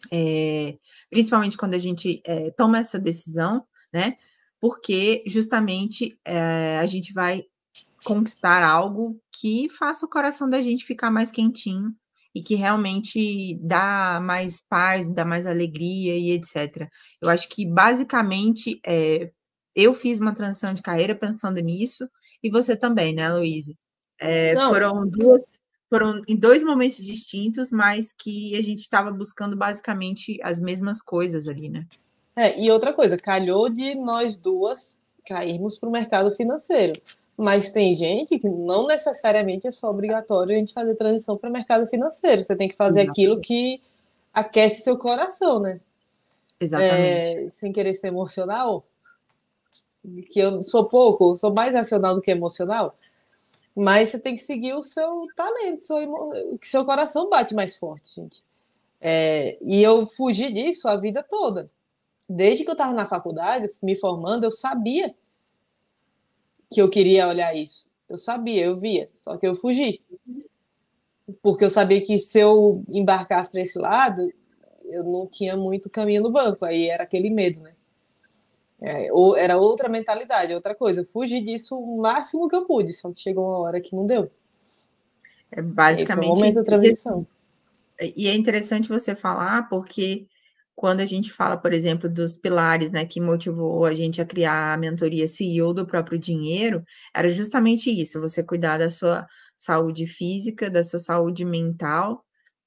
é, 0.09 0.78
principalmente 1.09 1.57
quando 1.57 1.73
a 1.73 1.78
gente 1.78 2.21
é, 2.26 2.49
toma 2.51 2.80
essa 2.80 2.97
decisão, 2.97 3.67
né? 3.91 4.15
Porque 4.60 5.24
justamente 5.28 6.18
é, 6.24 6.78
a 6.80 6.86
gente 6.86 7.14
vai 7.14 7.43
conquistar 8.03 8.64
algo 8.64 9.20
que 9.32 9.68
faça 9.70 10.06
o 10.06 10.10
coração 10.10 10.49
da 10.49 10.62
gente 10.62 10.86
ficar 10.86 11.10
mais 11.10 11.32
quentinho 11.32 11.93
e 12.34 12.41
que 12.41 12.56
realmente 12.56 13.58
dá 13.62 14.20
mais 14.22 14.62
paz, 14.62 15.08
dá 15.08 15.24
mais 15.24 15.47
alegria 15.47 16.18
e 16.18 16.32
etc. 16.32 16.88
Eu 17.22 17.30
acho 17.30 17.47
que 17.49 17.66
basicamente 17.66 18.80
é, 18.86 19.32
eu 19.76 19.93
fiz 19.93 20.20
uma 20.20 20.36
transição 20.36 20.74
de 20.74 20.82
carreira 20.82 21.16
pensando 21.16 21.60
nisso 21.60 22.10
e 22.43 22.49
você 22.49 22.76
também, 22.76 23.14
né, 23.14 23.32
Luísa? 23.34 23.74
É, 24.20 24.56
foram 24.56 25.08
duas, 25.08 25.43
foram 25.89 26.22
em 26.28 26.36
dois 26.36 26.64
momentos 26.64 26.97
distintos, 26.97 27.72
mas 27.72 28.14
que 28.18 28.56
a 28.56 28.62
gente 28.62 28.80
estava 28.80 29.12
buscando 29.12 29.56
basicamente 29.56 30.38
as 30.43 30.60
mesmas 30.60 31.01
coisas 31.01 31.47
ali, 31.47 31.70
né? 31.70 31.88
É, 32.36 32.60
e 32.60 32.70
outra 32.70 32.94
coisa, 32.94 33.18
calhou 33.18 33.70
de 33.70 33.96
nós 33.96 34.38
duas 34.38 35.00
cairmos 35.26 35.80
para 35.80 35.90
o 35.90 35.92
mercado 35.92 36.32
financeiro. 36.36 36.94
Mas 37.38 37.72
tem 37.72 37.94
gente 37.96 38.38
que 38.40 38.48
não 38.48 38.88
necessariamente 38.88 39.68
é 39.68 39.72
só 39.72 39.90
obrigatório 39.90 40.56
a 40.56 40.58
gente 40.58 40.74
fazer 40.74 40.96
transição 40.96 41.38
para 41.38 41.50
o 41.50 41.54
mercado 41.54 41.88
financeiro. 41.88 42.42
Você 42.42 42.56
tem 42.56 42.68
que 42.68 42.76
fazer 42.76 43.02
Exatamente. 43.02 43.22
aquilo 43.22 43.42
que 43.42 43.82
aquece 44.34 44.84
seu 44.84 44.98
coração, 44.98 45.60
né? 45.60 45.80
Exatamente. 46.60 47.48
É, 47.48 47.50
sem 47.50 47.74
querer 47.74 47.94
ser 47.94 48.08
emocional, 48.08 48.86
que 50.30 50.40
eu 50.40 50.64
sou 50.64 50.86
pouco, 50.86 51.36
sou 51.36 51.54
mais 51.54 51.74
racional 51.74 52.16
do 52.16 52.22
que 52.22 52.32
emocional, 52.32 52.96
mas 53.76 54.10
você 54.10 54.20
tem 54.20 54.36
que 54.36 54.42
seguir 54.42 54.74
o 54.74 54.82
seu 54.82 55.28
talento, 55.36 55.82
o 56.54 56.58
que 56.58 56.68
seu 56.68 56.86
coração 56.86 57.30
bate 57.30 57.54
mais 57.54 57.76
forte, 57.78 58.16
gente. 58.16 58.44
É, 59.02 59.58
e 59.62 59.84
eu 59.84 60.08
fugi 60.08 60.50
disso 60.52 60.88
a 60.88 60.96
vida 60.96 61.22
toda. 61.22 61.70
Desde 62.28 62.63
que 62.63 62.69
eu 62.69 62.73
estava 62.73 62.93
na 62.93 63.07
faculdade, 63.07 63.69
me 63.82 63.95
formando, 63.95 64.43
eu 64.43 64.51
sabia 64.51 65.13
que 66.71 66.82
eu 66.82 66.89
queria 66.89 67.28
olhar 67.28 67.55
isso. 67.55 67.88
Eu 68.09 68.17
sabia, 68.17 68.65
eu 68.65 68.80
via, 68.80 69.09
só 69.15 69.38
que 69.38 69.47
eu 69.47 69.55
fugi. 69.55 70.01
Porque 71.41 71.65
eu 71.65 71.69
sabia 71.69 72.01
que 72.01 72.19
se 72.19 72.39
eu 72.39 72.84
embarcasse 72.89 73.51
para 73.51 73.61
esse 73.61 73.80
lado, 73.80 74.32
eu 74.86 75.03
não 75.03 75.28
tinha 75.28 75.55
muito 75.55 75.89
caminho 75.89 76.21
no 76.21 76.32
banco, 76.32 76.65
aí 76.65 76.88
era 76.88 77.03
aquele 77.03 77.30
medo, 77.30 77.61
né? 77.61 77.73
É, 78.82 79.11
ou, 79.11 79.36
era 79.36 79.57
outra 79.57 79.89
mentalidade, 79.89 80.53
outra 80.53 80.76
coisa. 80.76 81.01
Eu 81.01 81.05
fugi 81.05 81.41
disso 81.41 81.78
o 81.78 82.01
máximo 82.01 82.47
que 82.47 82.55
eu 82.55 82.65
pude, 82.65 82.93
só 82.93 83.11
que 83.11 83.21
chegou 83.21 83.45
uma 83.45 83.59
hora 83.59 83.82
que 83.82 83.95
não 83.95 84.05
deu. 84.05 84.30
É 85.51 85.61
basicamente. 85.61 86.32
Um 86.32 86.36
momento 86.36 86.63
transição. 86.63 87.26
E 88.15 88.28
é 88.28 88.36
interessante 88.36 88.89
você 88.89 89.15
falar, 89.15 89.69
porque 89.69 90.26
quando 90.76 90.99
a 91.01 91.05
gente 91.05 91.32
fala, 91.32 91.57
por 91.57 91.73
exemplo, 91.73 92.09
dos 92.09 92.36
pilares, 92.38 92.91
né, 92.91 93.05
que 93.05 93.21
motivou 93.21 93.86
a 93.86 93.93
gente 93.93 94.21
a 94.21 94.26
criar 94.26 94.73
a 94.73 94.78
mentoria 94.78 95.28
CEO 95.28 95.73
do 95.73 95.86
próprio 95.88 96.19
dinheiro, 96.19 96.84
era 97.15 97.30
justamente 97.30 97.89
isso: 97.89 98.19
você 98.21 98.43
cuidar 98.43 98.78
da 98.78 98.89
sua 98.91 99.26
saúde 99.57 100.05
física, 100.07 100.69
da 100.69 100.84
sua 100.84 100.99
saúde 100.99 101.45
mental 101.45 102.23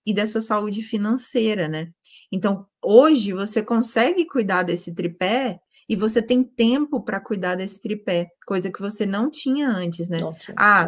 e 0.06 0.14
da 0.14 0.26
sua 0.26 0.40
saúde 0.40 0.82
financeira, 0.82 1.68
né? 1.68 1.90
Então, 2.32 2.66
hoje 2.82 3.32
você 3.32 3.62
consegue 3.62 4.26
cuidar 4.26 4.62
desse 4.62 4.94
tripé 4.94 5.61
e 5.88 5.96
você 5.96 6.22
tem 6.22 6.42
tempo 6.44 7.02
para 7.02 7.20
cuidar 7.20 7.54
desse 7.56 7.80
tripé, 7.80 8.28
coisa 8.46 8.70
que 8.72 8.80
você 8.80 9.04
não 9.06 9.30
tinha 9.30 9.68
antes, 9.68 10.09
né? 10.09 10.28
Ah, 10.56 10.86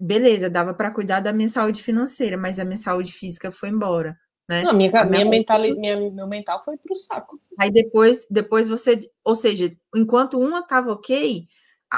beleza, 0.00 0.48
dava 0.50 0.74
para 0.74 0.90
cuidar 0.92 1.20
da 1.20 1.32
minha 1.32 1.48
saúde 1.48 1.82
financeira, 1.82 2.36
mas 2.36 2.58
a 2.58 2.64
minha 2.64 2.76
saúde 2.78 3.12
física 3.12 3.50
foi 3.52 3.68
embora. 3.70 4.16
Né? 4.52 4.62
Não, 4.64 4.74
minha, 4.74 4.90
minha, 4.90 5.06
minha 5.06 5.24
mental, 5.24 5.60
minha, 5.62 6.10
meu 6.10 6.26
mental 6.26 6.62
foi 6.62 6.76
para 6.76 6.92
o 6.92 6.94
saco. 6.94 7.40
Aí 7.58 7.70
depois, 7.70 8.26
depois 8.30 8.68
você, 8.68 9.00
ou 9.24 9.34
seja, 9.34 9.74
enquanto 9.96 10.38
uma 10.38 10.58
estava 10.58 10.92
ok, 10.92 11.46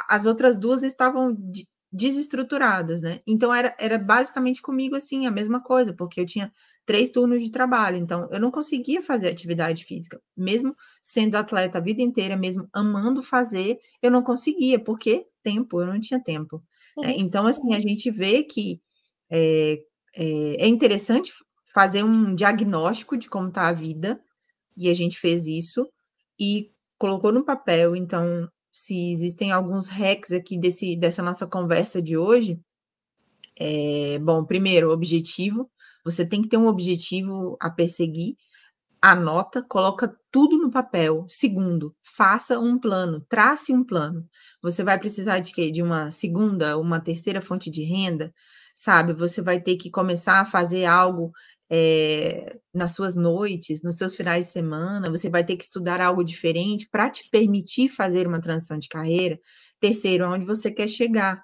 as 0.09 0.25
outras 0.25 0.57
duas 0.57 0.85
estavam 0.85 1.37
desestruturadas, 1.93 3.01
né? 3.01 3.21
Então 3.27 3.53
era, 3.53 3.75
era 3.77 3.99
basicamente 3.99 4.63
comigo 4.63 4.95
assim, 4.95 5.27
a 5.27 5.33
mesma 5.33 5.61
coisa, 5.61 5.93
porque 5.93 6.21
eu 6.21 6.27
tinha 6.27 6.53
três 6.87 7.11
turnos 7.11 7.43
de 7.43 7.51
trabalho, 7.51 7.97
então 7.97 8.29
eu 8.31 8.39
não 8.39 8.53
conseguia 8.53 9.03
fazer 9.03 9.29
atividade 9.29 9.85
física, 9.85 10.21
mesmo 10.37 10.77
sendo 11.03 11.35
atleta 11.35 11.79
a 11.79 11.81
vida 11.81 12.03
inteira, 12.03 12.37
mesmo 12.37 12.69
amando 12.73 13.21
fazer, 13.21 13.79
eu 14.01 14.13
não 14.13 14.23
conseguia, 14.23 14.79
porque 14.79 15.27
tempo, 15.43 15.81
eu 15.81 15.87
não 15.87 15.99
tinha 15.99 16.23
tempo. 16.23 16.63
Né? 16.99 17.15
Então, 17.17 17.47
assim, 17.49 17.75
a 17.75 17.81
gente 17.81 18.11
vê 18.13 18.45
que 18.45 18.81
é, 19.29 19.83
é, 20.15 20.65
é 20.65 20.69
interessante 20.69 21.33
fazer 21.75 22.05
um 22.05 22.35
diagnóstico 22.35 23.17
de 23.17 23.29
como 23.29 23.49
está 23.49 23.69
a 23.69 23.73
vida, 23.73 24.21
e 24.77 24.89
a 24.89 24.95
gente 24.95 25.19
fez 25.19 25.47
isso, 25.47 25.89
e 26.39 26.71
colocou 26.99 27.33
no 27.33 27.45
papel, 27.45 27.97
então, 27.97 28.49
se 28.73 29.13
existem 29.13 29.53
alguns 29.53 29.89
hacks 29.89 30.33
aqui 30.33 30.59
desse, 30.59 30.97
dessa 30.97 31.23
nossa 31.23 31.47
conversa 31.47 32.01
de 32.01 32.17
hoje, 32.17 32.61
é, 33.59 34.19
bom, 34.21 34.45
primeiro, 34.45 34.91
objetivo, 34.91 35.71
você 36.05 36.25
tem 36.27 36.43
que 36.43 36.49
ter 36.49 36.57
um 36.57 36.67
objetivo 36.67 37.57
a 37.61 37.71
perseguir, 37.71 38.37
anota, 39.01 39.63
coloca 39.63 40.17
tudo 40.31 40.59
no 40.59 40.71
papel. 40.71 41.27
Segundo, 41.29 41.95
faça 42.03 42.59
um 42.59 42.79
plano, 42.79 43.21
trace 43.29 43.73
um 43.73 43.85
plano. 43.85 44.27
Você 44.63 44.83
vai 44.83 44.99
precisar 44.99 45.41
de 45.41 45.53
quê? 45.53 45.71
De 45.71 45.83
uma 45.83 46.11
segunda, 46.11 46.79
uma 46.79 47.01
terceira 47.01 47.41
fonte 47.43 47.71
de 47.71 47.85
renda, 47.85 48.33
sabe? 48.75 49.13
Você 49.13 49.43
vai 49.43 49.61
ter 49.61 49.77
que 49.77 49.91
começar 49.91 50.41
a 50.41 50.45
fazer 50.47 50.87
algo 50.87 51.33
é, 51.71 52.57
nas 52.73 52.93
suas 52.95 53.17
noites, 53.17 53.83
nos 53.83 53.97
seus 53.97 54.15
finais 54.17 54.47
de 54.47 54.53
semana, 54.53 55.11
você 55.11 55.29
vai 55.31 55.45
ter 55.45 55.57
que 55.57 55.65
estudar 55.65 56.01
algo 56.01 56.25
diferente 56.25 56.89
para 56.91 57.11
te 57.11 57.29
permitir 57.31 57.89
fazer 57.89 58.27
uma 58.27 58.41
transição 58.41 58.79
de 58.79 58.89
carreira. 58.89 59.39
Terceiro, 59.81 60.27
onde 60.31 60.45
você 60.47 60.71
quer 60.71 60.89
chegar, 60.89 61.43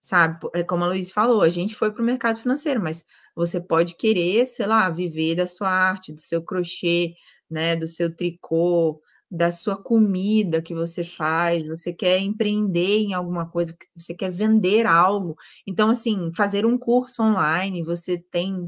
sabe? 0.00 0.38
É 0.54 0.62
como 0.62 0.84
a 0.84 0.88
Luiz 0.88 1.10
falou, 1.10 1.42
a 1.42 1.48
gente 1.48 1.74
foi 1.74 1.92
para 1.92 2.02
o 2.02 2.04
mercado 2.06 2.38
financeiro, 2.40 2.80
mas 2.82 3.04
você 3.34 3.60
pode 3.60 3.94
querer, 3.96 4.46
sei 4.46 4.66
lá, 4.66 4.88
viver 4.90 5.34
da 5.36 5.46
sua 5.46 5.68
arte, 5.70 6.12
do 6.12 6.20
seu 6.20 6.42
crochê, 6.42 7.14
né, 7.50 7.76
do 7.76 7.86
seu 7.88 8.14
tricô, 8.14 9.00
da 9.30 9.50
sua 9.50 9.76
comida 9.82 10.60
que 10.60 10.74
você 10.74 11.02
faz, 11.02 11.66
você 11.66 11.92
quer 11.92 12.18
empreender 12.20 12.98
em 13.00 13.14
alguma 13.14 13.48
coisa, 13.48 13.74
você 13.96 14.14
quer 14.14 14.30
vender 14.30 14.86
algo. 14.86 15.34
Então, 15.66 15.88
assim, 15.90 16.30
fazer 16.36 16.66
um 16.66 16.76
curso 16.78 17.22
online, 17.22 17.82
você 17.82 18.18
tem 18.18 18.66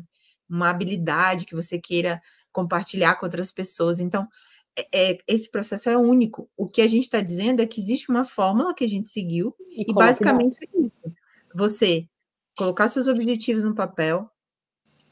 uma 0.48 0.70
habilidade 0.70 1.46
que 1.46 1.54
você 1.54 1.78
queira 1.78 2.22
compartilhar 2.52 3.16
com 3.16 3.26
outras 3.26 3.50
pessoas. 3.50 4.00
Então, 4.00 4.28
é, 4.76 5.12
é 5.12 5.18
esse 5.26 5.50
processo 5.50 5.88
é 5.88 5.96
único. 5.96 6.48
O 6.56 6.66
que 6.66 6.82
a 6.82 6.88
gente 6.88 7.04
está 7.04 7.20
dizendo 7.20 7.60
é 7.60 7.66
que 7.66 7.80
existe 7.80 8.10
uma 8.10 8.24
fórmula 8.24 8.74
que 8.74 8.84
a 8.84 8.88
gente 8.88 9.08
seguiu, 9.08 9.54
e, 9.70 9.90
e 9.90 9.94
basicamente 9.94 10.56
é 10.62 10.80
isso. 10.80 11.16
Você 11.54 12.08
colocar 12.56 12.88
seus 12.88 13.08
objetivos 13.08 13.64
no 13.64 13.74
papel, 13.74 14.30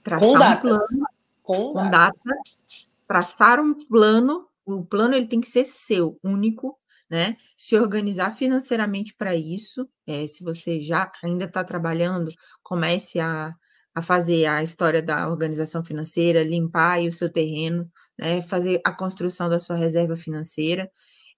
traçar 0.02 0.60
com 0.60 0.68
um 0.68 0.70
plano, 0.70 1.06
com, 1.42 1.72
com 1.72 1.90
datas. 1.90 2.20
datas 2.24 2.88
traçar 3.12 3.60
um 3.60 3.74
plano, 3.74 4.48
o 4.64 4.82
plano 4.82 5.14
ele 5.14 5.26
tem 5.26 5.38
que 5.38 5.46
ser 5.46 5.66
seu, 5.66 6.18
único, 6.24 6.78
né? 7.10 7.36
Se 7.58 7.78
organizar 7.78 8.34
financeiramente 8.34 9.14
para 9.14 9.36
isso. 9.36 9.86
É, 10.06 10.26
se 10.26 10.42
você 10.42 10.80
já 10.80 11.12
ainda 11.22 11.44
está 11.44 11.62
trabalhando, 11.62 12.30
comece 12.62 13.20
a, 13.20 13.54
a 13.94 14.02
fazer 14.02 14.46
a 14.46 14.62
história 14.62 15.02
da 15.02 15.28
organização 15.28 15.84
financeira, 15.84 16.42
limpar 16.42 17.00
o 17.00 17.12
seu 17.12 17.30
terreno, 17.30 17.90
né? 18.18 18.42
Fazer 18.42 18.80
a 18.84 18.92
construção 18.92 19.48
da 19.48 19.60
sua 19.60 19.76
reserva 19.76 20.16
financeira 20.16 20.90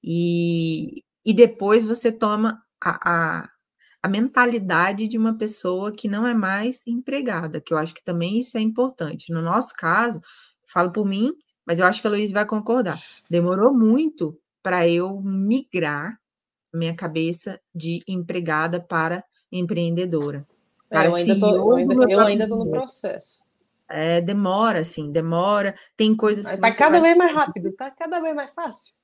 e, 0.02 1.02
e 1.24 1.32
depois 1.32 1.84
você 1.84 2.12
toma 2.12 2.62
a, 2.82 3.40
a, 3.42 3.48
a 4.02 4.08
mentalidade 4.08 5.08
de 5.08 5.16
uma 5.16 5.36
pessoa 5.36 5.90
que 5.90 6.08
não 6.08 6.26
é 6.26 6.34
mais 6.34 6.86
empregada, 6.86 7.60
que 7.60 7.72
eu 7.72 7.78
acho 7.78 7.94
que 7.94 8.04
também 8.04 8.38
isso 8.38 8.58
é 8.58 8.60
importante. 8.60 9.32
No 9.32 9.40
nosso 9.42 9.74
caso, 9.74 10.20
falo 10.68 10.92
por 10.92 11.06
mim, 11.06 11.32
mas 11.66 11.80
eu 11.80 11.86
acho 11.86 12.00
que 12.00 12.06
a 12.06 12.10
Luiz 12.10 12.30
vai 12.30 12.44
concordar. 12.44 12.98
Demorou 13.30 13.72
muito 13.72 14.38
para 14.62 14.86
eu 14.86 15.20
migrar 15.22 16.18
minha 16.72 16.94
cabeça 16.94 17.60
de 17.74 18.00
empregada 18.06 18.80
para 18.80 19.24
empreendedora. 19.50 20.46
É, 20.98 21.02
para 21.02 22.12
eu 22.12 22.20
ainda 22.20 22.44
estou 22.44 22.64
no 22.64 22.70
processo. 22.70 23.42
É, 23.88 24.20
demora, 24.20 24.80
assim, 24.80 25.12
demora. 25.12 25.74
Tem 25.96 26.16
coisas 26.16 26.46
que. 26.46 26.54
Está 26.54 26.72
cada 26.72 27.00
vez 27.00 27.16
mais 27.16 27.34
rápido, 27.34 27.68
está 27.68 27.90
cada 27.90 28.20
vez 28.20 28.34
mais 28.34 28.50
fácil. 28.54 28.94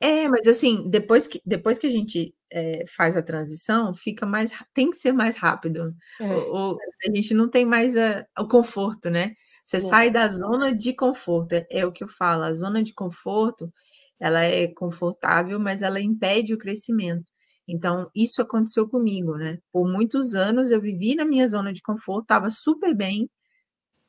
É, 0.00 0.28
mas 0.28 0.46
assim, 0.46 0.88
depois 0.90 1.28
que, 1.28 1.40
depois 1.46 1.78
que 1.78 1.86
a 1.86 1.90
gente 1.90 2.34
é, 2.50 2.84
faz 2.86 3.16
a 3.16 3.22
transição, 3.22 3.94
fica 3.94 4.26
mais. 4.26 4.52
Tem 4.74 4.90
que 4.90 4.96
ser 4.96 5.12
mais 5.12 5.36
rápido. 5.36 5.94
É. 6.20 6.26
O, 6.26 6.72
o, 6.72 6.78
a 7.08 7.16
gente 7.16 7.34
não 7.34 7.48
tem 7.48 7.64
mais 7.64 7.96
a, 7.96 8.26
o 8.38 8.48
conforto, 8.48 9.10
né? 9.10 9.34
Você 9.64 9.80
sai 9.80 10.10
da 10.10 10.26
zona 10.26 10.76
de 10.76 10.92
conforto, 10.92 11.52
é, 11.52 11.66
é, 11.70 11.86
o 11.86 11.92
que 11.92 12.02
eu 12.02 12.08
falo, 12.08 12.42
a 12.42 12.52
zona 12.52 12.82
de 12.82 12.92
conforto, 12.92 13.72
ela 14.18 14.42
é 14.42 14.66
confortável, 14.68 15.58
mas 15.58 15.82
ela 15.82 16.00
impede 16.00 16.52
o 16.52 16.58
crescimento. 16.58 17.31
Então, 17.68 18.10
isso 18.14 18.42
aconteceu 18.42 18.88
comigo, 18.88 19.36
né? 19.36 19.58
Por 19.72 19.88
muitos 19.88 20.34
anos 20.34 20.70
eu 20.70 20.80
vivi 20.80 21.14
na 21.14 21.24
minha 21.24 21.46
zona 21.48 21.72
de 21.72 21.82
conforto, 21.82 22.22
estava 22.24 22.50
super 22.50 22.94
bem, 22.94 23.30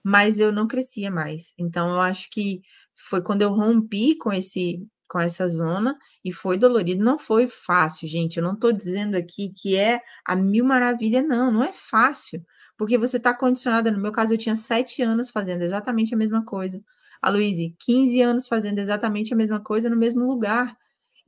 mas 0.04 0.40
eu 0.40 0.52
não 0.52 0.68
crescia 0.68 1.12
mais. 1.12 1.54
Então, 1.58 1.90
eu 1.92 2.02
acho 2.02 2.30
que 2.32 2.62
foi 3.10 3.24
quando 3.24 3.42
eu 3.44 3.54
rompi 3.54 4.16
com 4.18 4.32
esse 4.32 4.86
com 5.08 5.20
essa 5.20 5.48
zona 5.48 5.96
e 6.26 6.32
foi 6.34 6.58
dolorido. 6.58 7.04
Não 7.04 7.20
foi 7.20 7.48
fácil, 7.48 8.08
gente. 8.08 8.38
Eu 8.38 8.44
não 8.44 8.54
estou 8.54 8.72
dizendo 8.74 9.16
aqui 9.16 9.54
que 9.56 9.76
é 9.78 10.02
a 10.26 10.36
mil 10.36 10.66
maravilha, 10.66 11.22
não, 11.22 11.52
não 11.52 11.64
é 11.64 11.72
fácil 11.74 12.44
porque 12.78 12.98
você 12.98 13.18
está 13.18 13.34
condicionada. 13.34 13.92
No 13.92 14.00
meu 14.00 14.12
caso, 14.12 14.34
eu 14.34 14.38
tinha 14.38 14.56
sete 14.56 15.02
anos 15.02 15.30
fazendo 15.30 15.62
exatamente 15.62 16.14
a 16.14 16.18
mesma 16.18 16.44
coisa. 16.44 16.82
A 17.22 17.30
Luíse, 17.30 17.76
15 17.80 18.22
anos 18.22 18.48
fazendo 18.48 18.80
exatamente 18.80 19.34
a 19.34 19.38
mesma 19.38 19.62
coisa 19.62 19.90
no 19.90 19.96
mesmo 19.96 20.26
lugar. 20.26 20.76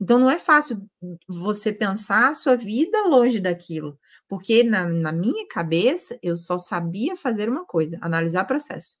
Então, 0.00 0.18
não 0.18 0.30
é 0.30 0.38
fácil 0.38 0.86
você 1.26 1.72
pensar 1.72 2.30
a 2.30 2.34
sua 2.34 2.56
vida 2.56 3.04
longe 3.06 3.40
daquilo, 3.40 3.98
porque 4.28 4.62
na, 4.62 4.86
na 4.86 5.12
minha 5.12 5.46
cabeça 5.48 6.18
eu 6.22 6.36
só 6.36 6.58
sabia 6.58 7.16
fazer 7.16 7.48
uma 7.48 7.64
coisa: 7.64 7.98
analisar 8.00 8.44
processo. 8.44 9.00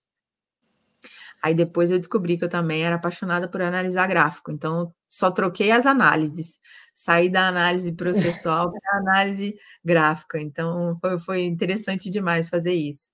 Aí 1.42 1.54
depois 1.54 1.90
eu 1.90 1.98
descobri 1.98 2.38
que 2.38 2.44
eu 2.44 2.48
também 2.48 2.84
era 2.84 2.96
apaixonada 2.96 3.48
por 3.48 3.60
analisar 3.62 4.06
gráfico, 4.06 4.50
então 4.50 4.92
só 5.08 5.30
troquei 5.30 5.70
as 5.70 5.86
análises 5.86 6.58
sair 6.94 7.28
da 7.30 7.46
análise 7.48 7.92
processual 7.94 8.72
para 8.72 8.98
análise 8.98 9.54
gráfica. 9.84 10.40
Então, 10.40 10.98
foi, 11.00 11.20
foi 11.20 11.44
interessante 11.44 12.08
demais 12.10 12.48
fazer 12.48 12.72
isso. 12.72 13.10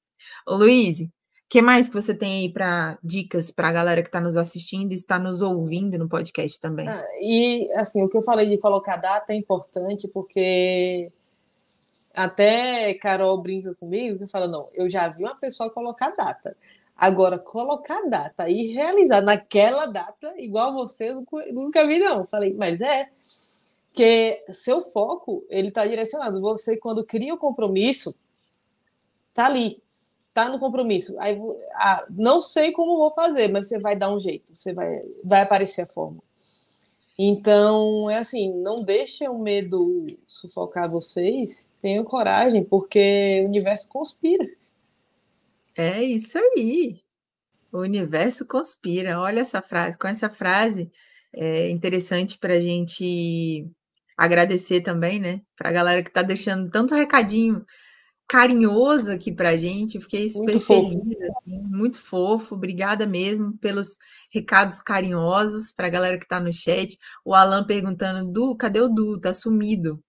Ô, 0.47 0.55
Luiz, 0.57 0.99
que 1.53 1.61
mais 1.61 1.87
que 1.87 1.93
você 1.93 2.15
tem 2.15 2.39
aí 2.39 2.49
para 2.51 2.99
dicas 3.05 3.51
para 3.51 3.69
a 3.69 3.73
galera 3.73 4.01
que 4.01 4.09
está 4.09 4.19
nos 4.19 4.39
assistindo 4.39 4.93
e 4.93 4.95
está 4.95 5.19
nos 5.19 5.43
ouvindo 5.43 5.99
no 5.99 6.09
podcast 6.09 6.59
também? 6.59 6.89
Ah, 6.89 7.05
e, 7.21 7.71
assim, 7.75 8.03
o 8.03 8.09
que 8.09 8.17
eu 8.17 8.23
falei 8.23 8.49
de 8.49 8.57
colocar 8.57 8.97
data 8.97 9.35
é 9.35 9.37
importante, 9.37 10.09
porque 10.09 11.13
até 12.15 12.95
Carol 12.95 13.37
brinca 13.43 13.75
comigo 13.75 14.21
que 14.21 14.27
fala, 14.29 14.49
não, 14.49 14.71
eu 14.73 14.89
já 14.89 15.09
vi 15.09 15.25
uma 15.25 15.39
pessoa 15.39 15.69
colocar 15.69 16.17
data. 16.17 16.57
Agora, 16.97 17.39
colocar 17.39 18.01
data 18.09 18.49
e 18.49 18.73
realizar 18.73 19.21
naquela 19.21 19.85
data, 19.85 20.33
igual 20.39 20.73
você, 20.73 21.15
nunca 21.53 21.87
vi, 21.87 21.99
não. 21.99 22.25
Falei, 22.25 22.55
mas 22.55 22.81
é, 22.81 23.05
que 23.93 24.43
seu 24.49 24.91
foco 24.91 25.45
ele 25.51 25.69
está 25.69 25.87
direcionado. 25.87 26.41
Você 26.41 26.79
quando 26.79 27.05
cria 27.05 27.35
o 27.35 27.39
compromisso, 27.39 28.15
tá 29.35 29.45
ali, 29.45 29.82
tá 30.33 30.49
no 30.49 30.59
compromisso. 30.59 31.19
Aí, 31.21 31.39
ah, 31.75 32.05
não 32.11 32.41
sei 32.41 32.73
como 32.73 32.97
vou 32.97 33.13
fazer, 33.13 33.49
mas 33.49 33.69
você 33.69 33.79
vai 33.79 33.97
dar 33.97 34.13
um 34.15 34.21
jeito, 34.21 34.55
você 34.55 34.73
vai, 34.73 35.03
vai 35.25 35.43
aparecer 35.43 35.83
a 35.83 35.87
forma. 35.87 36.23
Então, 37.19 38.11
é 38.11 38.19
assim, 38.19 38.53
não 38.63 38.77
deixe 38.77 39.29
o 39.29 39.39
medo 39.39 40.07
sufocar 40.27 40.91
vocês, 40.91 41.67
tenham 41.81 42.05
coragem, 42.05 42.65
porque 42.65 43.43
o 43.45 43.49
universo 43.49 43.89
conspira. 43.89 44.49
É 45.77 46.03
isso 46.03 46.39
aí. 46.39 47.01
O 47.73 47.79
universo 47.79 48.47
conspira. 48.47 49.21
Olha 49.21 49.41
essa 49.41 49.63
frase. 49.63 49.99
Com 49.99 50.09
essa 50.09 50.29
frase, 50.29 50.91
é 51.33 51.71
interessante 51.71 52.39
para 52.39 52.55
a 52.55 52.61
gente 52.61 53.67
agradecer 54.17 54.83
também, 54.83 55.19
né? 55.19 55.41
Para 55.57 55.71
a 55.71 55.73
galera 55.73 56.03
que 56.03 56.11
está 56.11 56.23
deixando 56.23 56.71
tanto 56.71 56.95
recadinho 56.95 57.65
carinhoso 58.33 59.11
aqui 59.11 59.31
para 59.31 59.59
gente. 59.59 60.01
Fiquei 60.01 60.31
super 60.31 60.55
muito 60.55 60.67
feliz, 60.67 61.21
assim, 61.21 61.61
muito 61.69 61.99
fofo. 61.99 62.55
Obrigada 62.55 63.07
mesmo 63.07 63.59
pelos 63.59 63.99
recados 64.33 64.81
carinhosos 64.81 65.71
para 65.71 65.87
a 65.87 65.91
galera 65.91 66.17
que 66.17 66.25
está 66.25 66.41
no 66.41 66.51
chat. 66.51 66.99
O 67.23 67.35
Alan 67.35 67.63
perguntando: 67.63 68.33
Du, 68.33 68.57
cadê 68.57 68.81
o 68.81 68.89
Du? 68.89 69.21
Tá 69.21 69.35
sumido. 69.35 70.03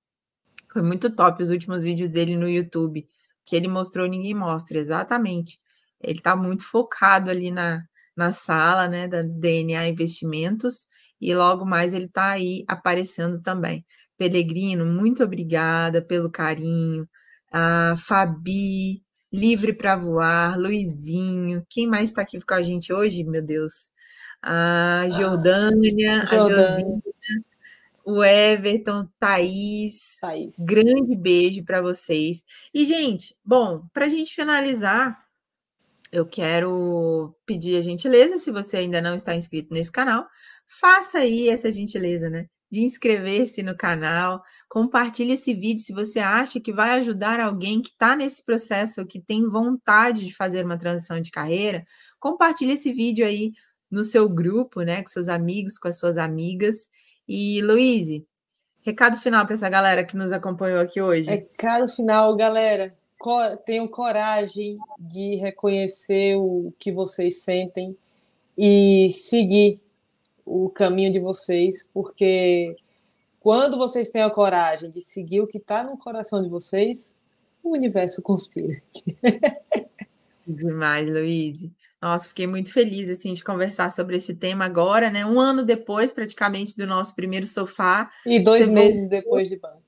Foi 0.71 0.81
muito 0.81 1.13
top 1.13 1.43
os 1.43 1.49
últimos 1.49 1.83
vídeos 1.83 2.09
dele 2.09 2.37
no 2.37 2.47
YouTube. 2.47 3.05
Que 3.45 3.57
ele 3.57 3.67
mostrou, 3.67 4.07
ninguém 4.07 4.33
mostra, 4.33 4.77
exatamente. 4.77 5.59
Ele 6.01 6.19
está 6.19 6.33
muito 6.33 6.63
focado 6.63 7.29
ali 7.29 7.51
na, 7.51 7.83
na 8.15 8.31
sala, 8.31 8.87
né, 8.87 9.05
da 9.05 9.21
DNA 9.21 9.89
Investimentos, 9.89 10.87
e 11.19 11.35
logo 11.35 11.65
mais 11.65 11.93
ele 11.93 12.05
está 12.05 12.31
aí 12.31 12.63
aparecendo 12.69 13.41
também. 13.41 13.85
Pelegrino, 14.17 14.85
muito 14.85 15.23
obrigada 15.23 16.01
pelo 16.01 16.31
carinho 16.31 17.05
a 17.53 17.95
Fabi, 17.97 19.03
Livre 19.31 19.73
para 19.73 19.95
Voar, 19.95 20.59
Luizinho, 20.59 21.65
quem 21.69 21.87
mais 21.87 22.09
está 22.09 22.23
aqui 22.23 22.41
com 22.41 22.53
a 22.55 22.63
gente 22.63 22.91
hoje, 22.91 23.23
meu 23.23 23.41
Deus? 23.41 23.91
A 24.41 25.07
Jordânia, 25.11 26.23
ah, 26.23 26.35
a 26.35 26.49
Josina, 26.49 27.01
o 28.03 28.23
Everton, 28.23 29.07
Thaís. 29.19 30.17
Thaís. 30.19 30.57
Grande 30.65 31.15
beijo 31.15 31.63
para 31.63 31.81
vocês. 31.81 32.43
E, 32.73 32.85
gente, 32.85 33.35
bom, 33.45 33.87
para 33.93 34.05
a 34.05 34.09
gente 34.09 34.33
finalizar, 34.33 35.23
eu 36.11 36.25
quero 36.25 37.35
pedir 37.45 37.77
a 37.77 37.81
gentileza, 37.81 38.37
se 38.37 38.51
você 38.51 38.77
ainda 38.77 39.01
não 39.01 39.15
está 39.15 39.35
inscrito 39.35 39.73
nesse 39.73 39.91
canal, 39.91 40.27
faça 40.67 41.19
aí 41.19 41.49
essa 41.49 41.71
gentileza, 41.71 42.29
né? 42.29 42.47
De 42.69 42.81
inscrever-se 42.81 43.63
no 43.63 43.75
canal, 43.77 44.43
Compartilhe 44.73 45.33
esse 45.33 45.53
vídeo 45.53 45.83
se 45.83 45.93
você 45.93 46.17
acha 46.17 46.59
que 46.59 46.73
vai 46.73 46.97
ajudar 46.97 47.39
alguém 47.39 47.79
que 47.79 47.91
está 47.91 48.15
nesse 48.15 48.43
processo 48.43 49.01
ou 49.01 49.05
que 49.05 49.19
tem 49.19 49.47
vontade 49.47 50.25
de 50.25 50.33
fazer 50.33 50.65
uma 50.65 50.79
transição 50.79 51.21
de 51.21 51.29
carreira. 51.29 51.85
Compartilhe 52.19 52.71
esse 52.71 52.91
vídeo 52.91 53.23
aí 53.23 53.51
no 53.87 54.03
seu 54.03 54.27
grupo, 54.27 54.81
né, 54.81 55.03
com 55.03 55.09
seus 55.09 55.29
amigos, 55.29 55.77
com 55.77 55.87
as 55.87 55.99
suas 55.99 56.17
amigas. 56.17 56.89
E 57.27 57.61
Luíse, 57.61 58.25
recado 58.81 59.15
final 59.17 59.45
para 59.45 59.53
essa 59.53 59.69
galera 59.69 60.03
que 60.03 60.17
nos 60.17 60.31
acompanhou 60.31 60.81
aqui 60.81 60.99
hoje. 60.99 61.29
Recado 61.29 61.87
final, 61.89 62.35
galera. 62.35 62.95
Tenham 63.67 63.87
coragem 63.87 64.79
de 64.97 65.35
reconhecer 65.35 66.35
o 66.35 66.73
que 66.79 66.91
vocês 66.91 67.43
sentem 67.43 67.95
e 68.57 69.11
seguir 69.11 69.79
o 70.43 70.67
caminho 70.67 71.11
de 71.11 71.19
vocês, 71.19 71.87
porque 71.93 72.75
quando 73.43 73.77
vocês 73.77 74.09
têm 74.09 74.21
a 74.21 74.29
coragem 74.29 74.89
de 74.89 75.01
seguir 75.01 75.41
o 75.41 75.47
que 75.47 75.57
está 75.57 75.83
no 75.83 75.97
coração 75.97 76.41
de 76.41 76.47
vocês, 76.47 77.13
o 77.61 77.73
universo 77.73 78.21
conspira. 78.21 78.81
Demais, 80.47 81.09
Luiz. 81.09 81.69
Nossa, 82.01 82.29
fiquei 82.29 82.47
muito 82.47 82.71
feliz 82.71 83.09
assim 83.09 83.33
de 83.33 83.43
conversar 83.43 83.91
sobre 83.91 84.15
esse 84.15 84.33
tema 84.33 84.63
agora, 84.63 85.09
né? 85.09 85.25
Um 85.25 85.41
ano 85.41 85.61
depois, 85.61 86.13
praticamente, 86.13 86.77
do 86.77 86.87
nosso 86.87 87.13
primeiro 87.15 87.45
sofá. 87.45 88.09
E 88.25 88.41
dois 88.41 88.69
meses 88.69 89.01
voltou, 89.01 89.09
depois 89.09 89.49
de 89.49 89.57
banco. 89.57 89.83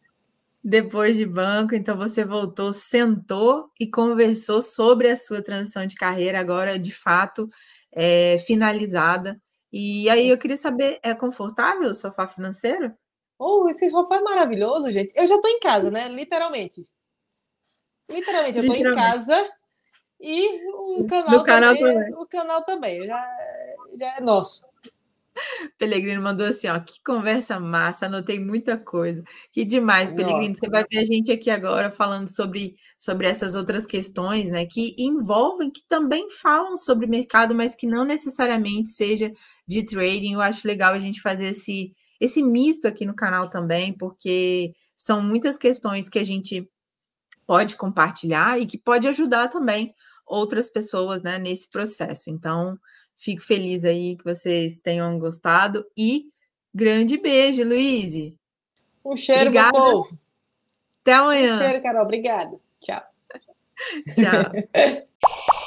Depois 0.62 1.16
de 1.16 1.26
banco, 1.26 1.76
então 1.76 1.96
você 1.96 2.26
voltou, 2.26 2.74
sentou 2.74 3.70
e 3.80 3.88
conversou 3.88 4.62
sobre 4.62 5.10
a 5.10 5.16
sua 5.16 5.42
transição 5.42 5.86
de 5.86 5.96
carreira, 5.96 6.42
agora 6.42 6.78
de 6.78 6.94
fato 6.94 7.50
é, 7.90 8.38
finalizada. 8.40 9.42
E 9.72 10.10
aí 10.10 10.28
eu 10.28 10.38
queria 10.38 10.58
saber, 10.58 11.00
é 11.02 11.14
confortável 11.14 11.90
o 11.90 11.96
sofá 11.96 12.28
financeiro? 12.28 12.94
Oh, 13.38 13.68
esse 13.70 13.90
sofá 13.90 14.18
é 14.18 14.22
maravilhoso, 14.22 14.92
gente. 14.92 15.14
Eu 15.16 15.28
já 15.28 15.36
estou 15.36 15.52
em 15.52 15.60
casa, 15.60 15.92
né? 15.92 16.08
Literalmente. 16.08 16.86
Literalmente, 18.10 18.58
eu 18.58 18.64
estou 18.64 18.78
em 18.78 18.94
casa 18.94 19.50
e 20.20 20.62
o 21.02 21.08
canal, 21.08 21.44
canal 21.44 21.76
também, 21.76 21.94
também, 21.94 22.14
O 22.16 22.26
canal 22.26 22.64
também, 22.64 23.06
já, 23.06 23.28
já 23.98 24.18
é 24.18 24.22
nosso. 24.22 24.66
Pelegrino 25.78 26.22
mandou 26.22 26.48
assim, 26.48 26.68
ó, 26.68 26.80
que 26.80 27.04
conversa 27.04 27.60
massa, 27.60 28.06
anotei 28.06 28.40
muita 28.40 28.78
coisa. 28.78 29.24
Que 29.52 29.66
demais, 29.66 30.12
Pelegrino. 30.12 30.56
Você 30.56 30.70
vai 30.70 30.86
ver 30.90 31.00
a 31.00 31.06
gente 31.06 31.32
aqui 31.32 31.50
agora 31.50 31.92
falando 31.92 32.30
sobre, 32.34 32.76
sobre 32.98 33.28
essas 33.28 33.56
outras 33.56 33.86
questões, 33.86 34.50
né, 34.50 34.66
que 34.66 34.96
envolvem, 34.98 35.70
que 35.70 35.82
também 35.90 36.30
falam 36.30 36.78
sobre 36.78 37.08
mercado, 37.08 37.54
mas 37.54 37.76
que 37.76 37.88
não 37.88 38.06
necessariamente 38.06 38.90
seja 38.90 39.32
de 39.68 39.86
trading. 39.86 40.34
Eu 40.34 40.42
acho 40.42 40.66
legal 40.66 40.94
a 40.94 41.00
gente 41.00 41.22
fazer 41.22 41.48
esse 41.48 41.94
esse 42.20 42.42
misto 42.42 42.88
aqui 42.88 43.06
no 43.06 43.16
canal 43.16 43.50
também, 43.50 43.94
porque 43.94 44.74
são 44.96 45.22
muitas 45.22 45.58
questões 45.58 46.08
que 46.08 46.20
a 46.20 46.24
gente 46.24 46.70
pode 47.46 47.76
compartilhar 47.76 48.60
e 48.60 48.66
que 48.66 48.78
pode 48.78 49.08
ajudar 49.08 49.50
também 49.50 49.94
outras 50.26 50.70
pessoas 50.70 51.22
né, 51.22 51.38
nesse 51.38 51.70
processo. 51.70 52.30
Então, 52.30 52.78
fico 53.18 53.42
feliz 53.42 53.86
aí 53.86 54.18
que 54.18 54.24
vocês 54.24 54.80
tenham 54.80 55.20
gostado 55.20 55.86
e 55.98 56.26
grande 56.74 57.18
beijo, 57.18 57.64
Luiz. 57.64 58.34
Um 59.04 59.16
cheiro, 59.16 59.50
Obrigada. 59.50 59.72
povo. 59.72 60.20
Até 61.02 61.14
amanhã. 61.14 61.56
Um 61.56 61.60
cheiro, 61.60 61.84
Carol. 61.84 62.04
Obrigada. 62.04 62.60
Tchau. 62.82 63.04
Tchau. 64.16 65.06